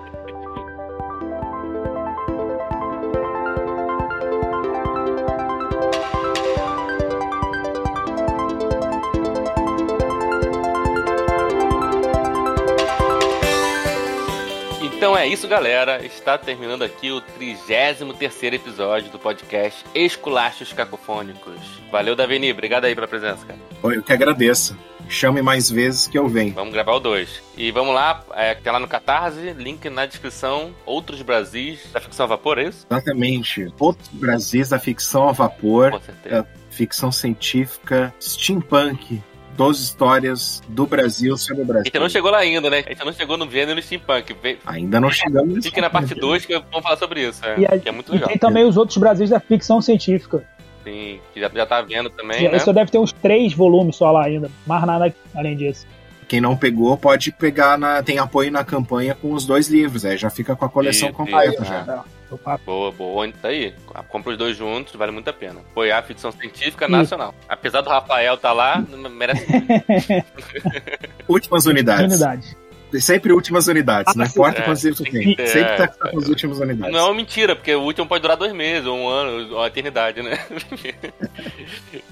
[15.01, 16.05] Então é isso, galera.
[16.05, 21.59] Está terminando aqui o 33 episódio do podcast Esculachos Cacofônicos.
[21.91, 22.51] Valeu, Davini.
[22.51, 23.59] Obrigado aí pela presença, cara.
[23.81, 24.77] Oi, Eu que agradeço.
[25.09, 26.53] Chame mais vezes que eu venho.
[26.53, 27.41] Vamos gravar o 2.
[27.57, 30.71] E vamos lá, é, tem lá no Catarse, link na descrição.
[30.85, 32.85] Outros Brasis da ficção a vapor, é isso?
[32.87, 33.73] Exatamente.
[33.79, 36.47] Outros Brasis da ficção a vapor, Com certeza.
[36.69, 39.19] ficção científica, steampunk,
[39.57, 41.85] 12 histórias do Brasil sobre o A Brasil.
[41.85, 42.83] gente não chegou lá ainda, né?
[42.85, 44.33] A gente não chegou no gênero steampunk.
[44.41, 46.21] Vem- Ainda não chegamos nesse Fique na parte ponto.
[46.21, 47.45] 2 que vamos falar sobre isso.
[47.45, 48.29] É, E, a- que é muito e legal.
[48.29, 50.43] tem também os outros Brasis da ficção científica.
[50.83, 52.57] Sim, que já, já tá vendo também, né?
[52.59, 54.49] Só deve ter uns três volumes só lá ainda.
[54.65, 55.85] Mais nada além disso.
[56.27, 60.17] Quem não pegou pode pegar na tem apoio na campanha com os dois livros, aí
[60.17, 62.03] já fica com a coleção Isso, completa isso, já.
[62.31, 62.63] Eu papo.
[62.65, 63.31] Boa, boa.
[63.41, 63.73] Tá aí.
[64.07, 65.59] Compra os dois juntos, vale muito a pena.
[65.59, 66.91] Apoiar a ficção científica Isso.
[66.91, 67.35] nacional.
[67.47, 69.45] Apesar do Rafael tá lá, merece.
[71.27, 72.05] Últimas unidades.
[72.05, 72.60] Unidade.
[72.99, 75.35] Sempre últimas unidades, Ah, não importa É, quantos livros tem que tem.
[75.35, 76.09] ter, Sempre tá é.
[76.11, 76.91] com as últimas unidades.
[76.93, 79.57] Não é uma mentira, porque o último pode durar dois meses, ou um ano, ou
[79.59, 80.37] uma eternidade, né?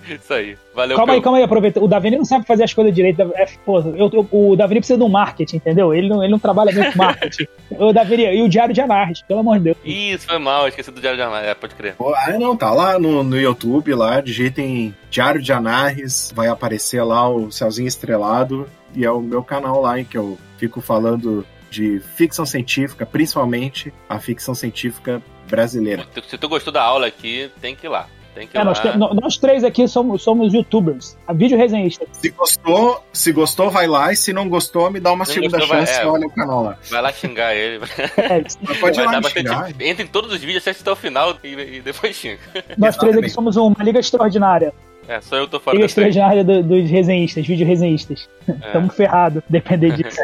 [0.10, 0.57] Isso aí.
[0.73, 1.23] Valeu, Calma aí, Pel.
[1.23, 1.80] calma aí, aproveita.
[1.84, 3.22] O Davini não sabe fazer as coisas direito.
[3.35, 5.93] É, pô, eu- eu- o Davini precisa de um marketing, entendeu?
[5.93, 7.47] Ele não, ele não trabalha bem com marketing.
[7.72, 9.77] o Davini, e o Diário de Anarres, pelo amor de Deus.
[9.84, 11.49] Isso, foi mal, esqueci do Diário de Armário.
[11.49, 11.95] É, pode crer.
[11.95, 17.03] Pô, Ah, não, tá lá no, no YouTube, lá, digitem Diário de Anarres, vai aparecer
[17.03, 21.45] lá o Céuzinho Estrelado, e é o meu canal lá em que eu fico falando
[21.72, 26.06] de ficção científica, principalmente a ficção científica brasileira.
[26.27, 28.07] Se tu gostou da aula aqui, tem que ir lá.
[28.36, 28.65] Tem que ir É, lá.
[28.65, 32.06] nós, te- nós três aqui somos, somos youtubers, a vídeo resenhista.
[32.11, 35.68] Se gostou, se gostou, vai lá, e se não gostou, me dá uma segunda gostou,
[35.76, 36.03] vai- chance é.
[36.03, 36.77] e olha o canal lá.
[36.90, 37.80] Vai lá xingar ele.
[38.18, 39.81] É, pode ir Vai lá xingar.
[39.81, 42.40] Entra em todos os vídeos, assiste até o final e, e depois xinga.
[42.77, 43.30] nós três aqui Exatamente.
[43.31, 44.73] somos uma liga extraordinária.
[45.10, 48.30] É, só eu tô fora Liga extraordinária do- dos resenhistas, vídeo resenhistas.
[48.48, 50.18] É, Tamo ferrado, depender disso.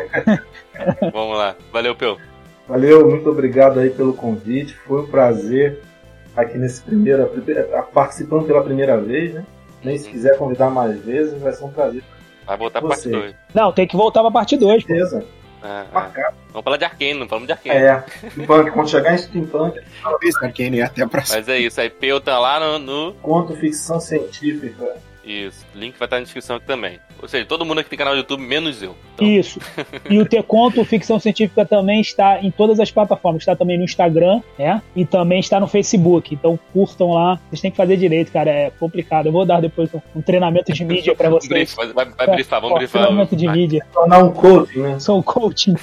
[1.12, 1.56] vamos lá.
[1.74, 2.18] Valeu, Peu.
[2.68, 4.74] Valeu, muito obrigado aí pelo convite.
[4.88, 5.82] Foi um prazer
[6.36, 7.28] aqui nesse primeiro,
[7.94, 9.44] participando pela primeira vez, né?
[9.84, 12.03] Nem se quiser convidar mais vezes, vai ser um prazer.
[12.45, 13.12] Vai voltar pra parte Você.
[13.12, 13.36] 2.
[13.53, 14.94] Não, tem que voltar pra parte 2, pô.
[14.94, 15.26] Beleza.
[15.66, 15.94] É, é.
[15.94, 16.36] marcado.
[16.50, 17.76] Vamos falar de Arkane, não falamos de Arkane.
[17.76, 21.38] É, steampunk, quando chegar em steampunk, Talvez Arkane até a próxima.
[21.38, 24.96] Mas é isso, aí Peu tá lá no, no- conto ficção científica.
[25.26, 26.99] Isso, link vai estar na descrição aqui também.
[27.19, 28.95] Ou seja, todo mundo aqui tem canal do YouTube, menos eu.
[29.15, 29.60] Então, Isso.
[30.10, 33.41] E o Te Conto Ficção Científica também está em todas as plataformas.
[33.41, 34.81] Está também no Instagram, né?
[34.95, 36.35] E também está no Facebook.
[36.35, 37.39] Então curtam lá.
[37.49, 38.52] Vocês têm que fazer direito, cara.
[38.52, 39.26] É complicado.
[39.27, 41.49] Eu vou dar depois um, treinamento de mídia pra vocês.
[41.49, 43.02] brief, vai, vai, vai brifar, vamos Ó, brifar.
[43.02, 43.56] Treinamento de Vai.
[43.56, 43.85] mídia.
[43.91, 44.99] Tornar um coaching, né?
[44.99, 45.73] Sou um coaching.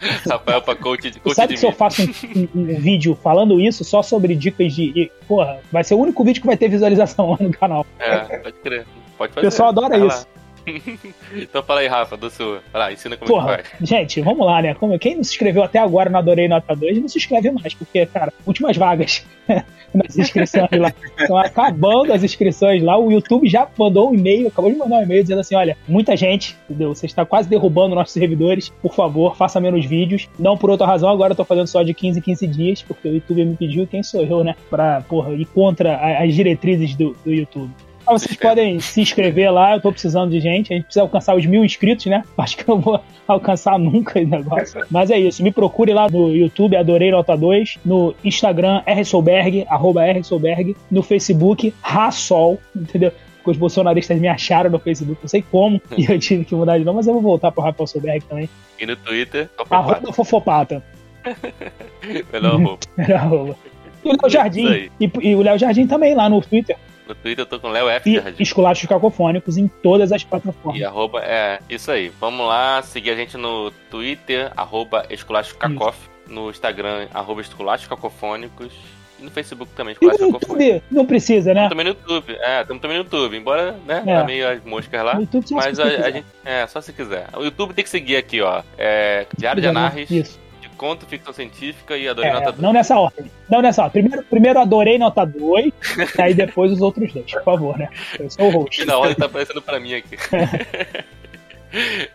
[0.28, 4.02] Rafael pra coach, coach Sabe que se eu faço um, um- vídeo falando isso só
[4.02, 5.10] sobre dicas de.
[5.26, 7.86] porra, vai ser o único vídeo que vai ter visualização lá no canal.
[7.98, 8.86] É, pode crer.
[9.16, 9.46] Pode O fazer.
[9.46, 10.24] pessoal adora Vai lá.
[11.34, 12.60] então fala aí, Rafa, do seu.
[12.72, 13.88] Vai lá, ensina como Porra, que faz.
[13.88, 14.74] gente, vamos lá, né?
[14.74, 17.74] Como, quem não se inscreveu até agora no Adorei Nota 2, não se inscreve mais,
[17.74, 19.24] porque, cara, últimas vagas
[19.94, 20.92] nas inscrições lá.
[21.18, 22.98] Estão acabando as inscrições lá.
[22.98, 26.16] O YouTube já mandou um e-mail, acabou de mandar um e-mail dizendo assim: olha, muita
[26.16, 26.94] gente, entendeu?
[26.94, 28.68] Você está quase derrubando nossos servidores.
[28.82, 30.28] Por favor, faça menos vídeos.
[30.38, 33.08] Não por outra razão, agora eu tô fazendo só de 15 em 15 dias, porque
[33.08, 34.54] o YouTube me pediu, quem sou eu, né?
[34.68, 37.70] Pra, porra, ir contra as diretrizes do, do YouTube.
[38.06, 40.72] Mas vocês podem se inscrever lá, eu tô precisando de gente.
[40.72, 42.22] A gente precisa alcançar os mil inscritos, né?
[42.38, 44.86] Acho que eu não vou alcançar nunca esse negócio.
[44.90, 50.04] Mas é isso, me procure lá no YouTube, Adorei Nota 2, no Instagram, rsolberg, arroba
[50.04, 53.12] rsolberg, no Facebook, Rassol, entendeu?
[53.36, 56.78] Porque os bolsonaristas me acharam no Facebook, não sei como, e eu tive que mudar
[56.78, 58.48] de nome, mas eu vou voltar pro Rafael Solberg também.
[58.78, 60.82] E no Twitter, Arroba Fofopata.
[62.32, 62.86] Melhor roupa.
[62.96, 63.56] Era arroba.
[64.04, 64.90] E o Léo Jardim.
[65.00, 66.76] E, e o Léo Jardim também lá no Twitter.
[67.06, 68.10] No Twitter eu tô com Léo F.
[68.10, 68.42] E Jardim.
[68.42, 70.80] Esculachos Cacofônicos em todas as plataformas.
[70.80, 72.10] E arroba, é, isso aí.
[72.20, 75.96] Vamos lá, seguir a gente no Twitter, arroba Esculacho Cacof,
[76.28, 78.72] no Instagram, arroba Esculacho Cacofônicos,
[79.20, 80.66] e no Facebook também, E Esculacho no Cacofônicos.
[80.66, 81.68] YouTube, não precisa, né?
[81.68, 84.14] Também no YouTube, é, estamos também no YouTube, embora, né, É.
[84.16, 85.14] tá meio as moscas lá.
[85.14, 87.28] No YouTube, Mas a, a gente, é, só se quiser.
[87.36, 88.62] O YouTube tem que seguir aqui, ó.
[88.76, 90.40] É, Diário de Anarres, Isso.
[90.76, 92.58] Conto, ficção científica e adorei É, nota 2.
[92.60, 93.30] não nessa ordem.
[93.50, 94.02] Não nessa ordem.
[94.02, 95.72] Primeiro, primeiro adorei nota 2,
[96.18, 97.88] e aí depois os outros dois, por favor, né?
[98.18, 98.84] Eu sou o host.
[98.84, 100.16] Na ordem tá aparecendo pra mim aqui.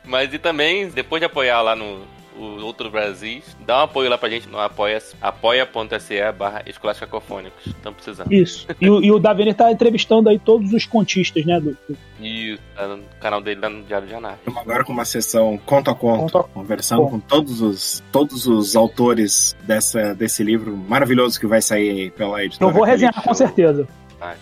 [0.06, 2.02] Mas e também, depois de apoiar lá no
[2.38, 7.66] o Outro Brasil, dá um apoio lá pra gente no apoia- apoia.se barra Escolástica Cacofônicos.
[7.68, 8.32] Estamos precisando.
[8.32, 8.68] Isso.
[8.80, 11.60] E, o- e o Davini tá entrevistando aí todos os contistas, né?
[11.60, 14.40] Do, do- E tá no canal dele lá no Diário de Anarques.
[14.48, 17.12] Estamos agora com uma sessão conto a conto, Conto a conversando conto.
[17.12, 22.44] com todos os, todos os autores dessa, desse livro maravilhoso que vai sair aí pela
[22.44, 22.70] editora.
[22.70, 23.88] Eu vou resenhar com certeza.
[24.20, 24.36] Vai.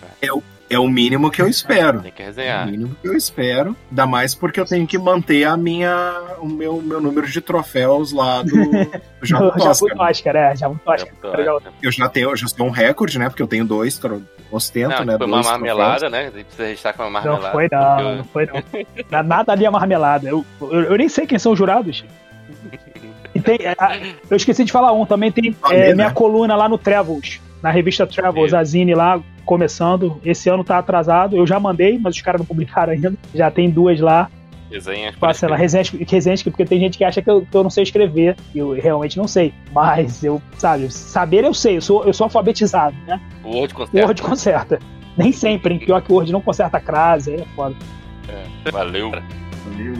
[0.70, 2.00] É o mínimo que eu espero.
[2.00, 2.66] Tem que É o resenhar.
[2.66, 3.74] mínimo que eu espero.
[3.90, 8.12] Ainda mais porque eu tenho que manter a minha, o meu, meu número de troféus
[8.12, 8.90] lá do, do
[9.26, 9.94] Jabu Jabu Tosca.
[9.94, 10.04] né?
[10.10, 10.80] Oscar, é, Jabu
[11.36, 11.60] Legal.
[11.82, 13.28] Eu já tenho, eu já tenho um recorde, né?
[13.28, 15.18] Porque eu tenho dois, tro- ostento, Não, né?
[15.18, 16.20] foi uma marmelada, né?
[16.20, 17.52] A gente precisa registrar com uma Não marmelada.
[17.52, 18.62] foi porque não, eu- não foi não.
[19.10, 20.28] Na- Nada ali é marmelada.
[20.28, 22.04] Eu, eu, eu nem sei quem são os jurados.
[23.34, 23.96] E tem, a-
[24.30, 25.94] eu esqueci de falar um, também tem é, né?
[25.94, 29.20] minha coluna lá no Travels, na revista Travels, a Zine lá,
[29.50, 30.20] começando.
[30.24, 33.12] Esse ano tá atrasado, eu já mandei, mas os caras não publicaram ainda.
[33.34, 34.30] Já tem duas lá.
[34.70, 35.80] Resenhas Passa lá, escrito.
[35.82, 38.36] resenha, resenha, porque tem gente que acha que eu, que eu não sei escrever.
[38.54, 39.52] Eu realmente não sei.
[39.72, 43.20] Mas eu, sabe, saber eu sei, eu sou, eu sou alfabetizado, né?
[43.42, 44.06] O Word O conserta.
[44.06, 44.78] Word conserta.
[45.16, 45.80] Nem sempre, hein?
[45.80, 47.74] Pior que o Word não conserta a crase, aí é foda.
[48.70, 49.10] Valeu.
[49.10, 49.94] Valeu.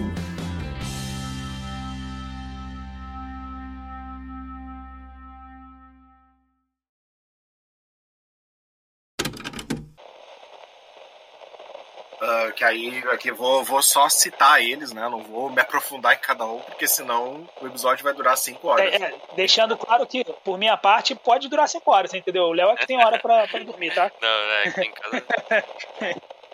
[12.52, 15.08] Que aí aqui vou, vou só citar eles, né?
[15.08, 18.92] Não vou me aprofundar em cada um, porque senão o episódio vai durar cinco horas.
[18.92, 22.44] É, é, deixando claro que, por minha parte, pode durar 5 horas, entendeu?
[22.44, 24.10] O Léo é que tem hora pra, pra dormir, tá?
[24.20, 25.24] Não, é, aqui em casa.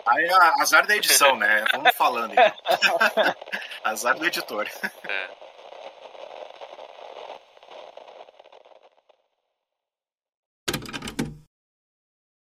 [0.07, 1.65] Aí é azar da edição, né?
[1.73, 3.35] Vamos falando então.
[3.83, 4.67] azar do editor.
[5.07, 5.46] É.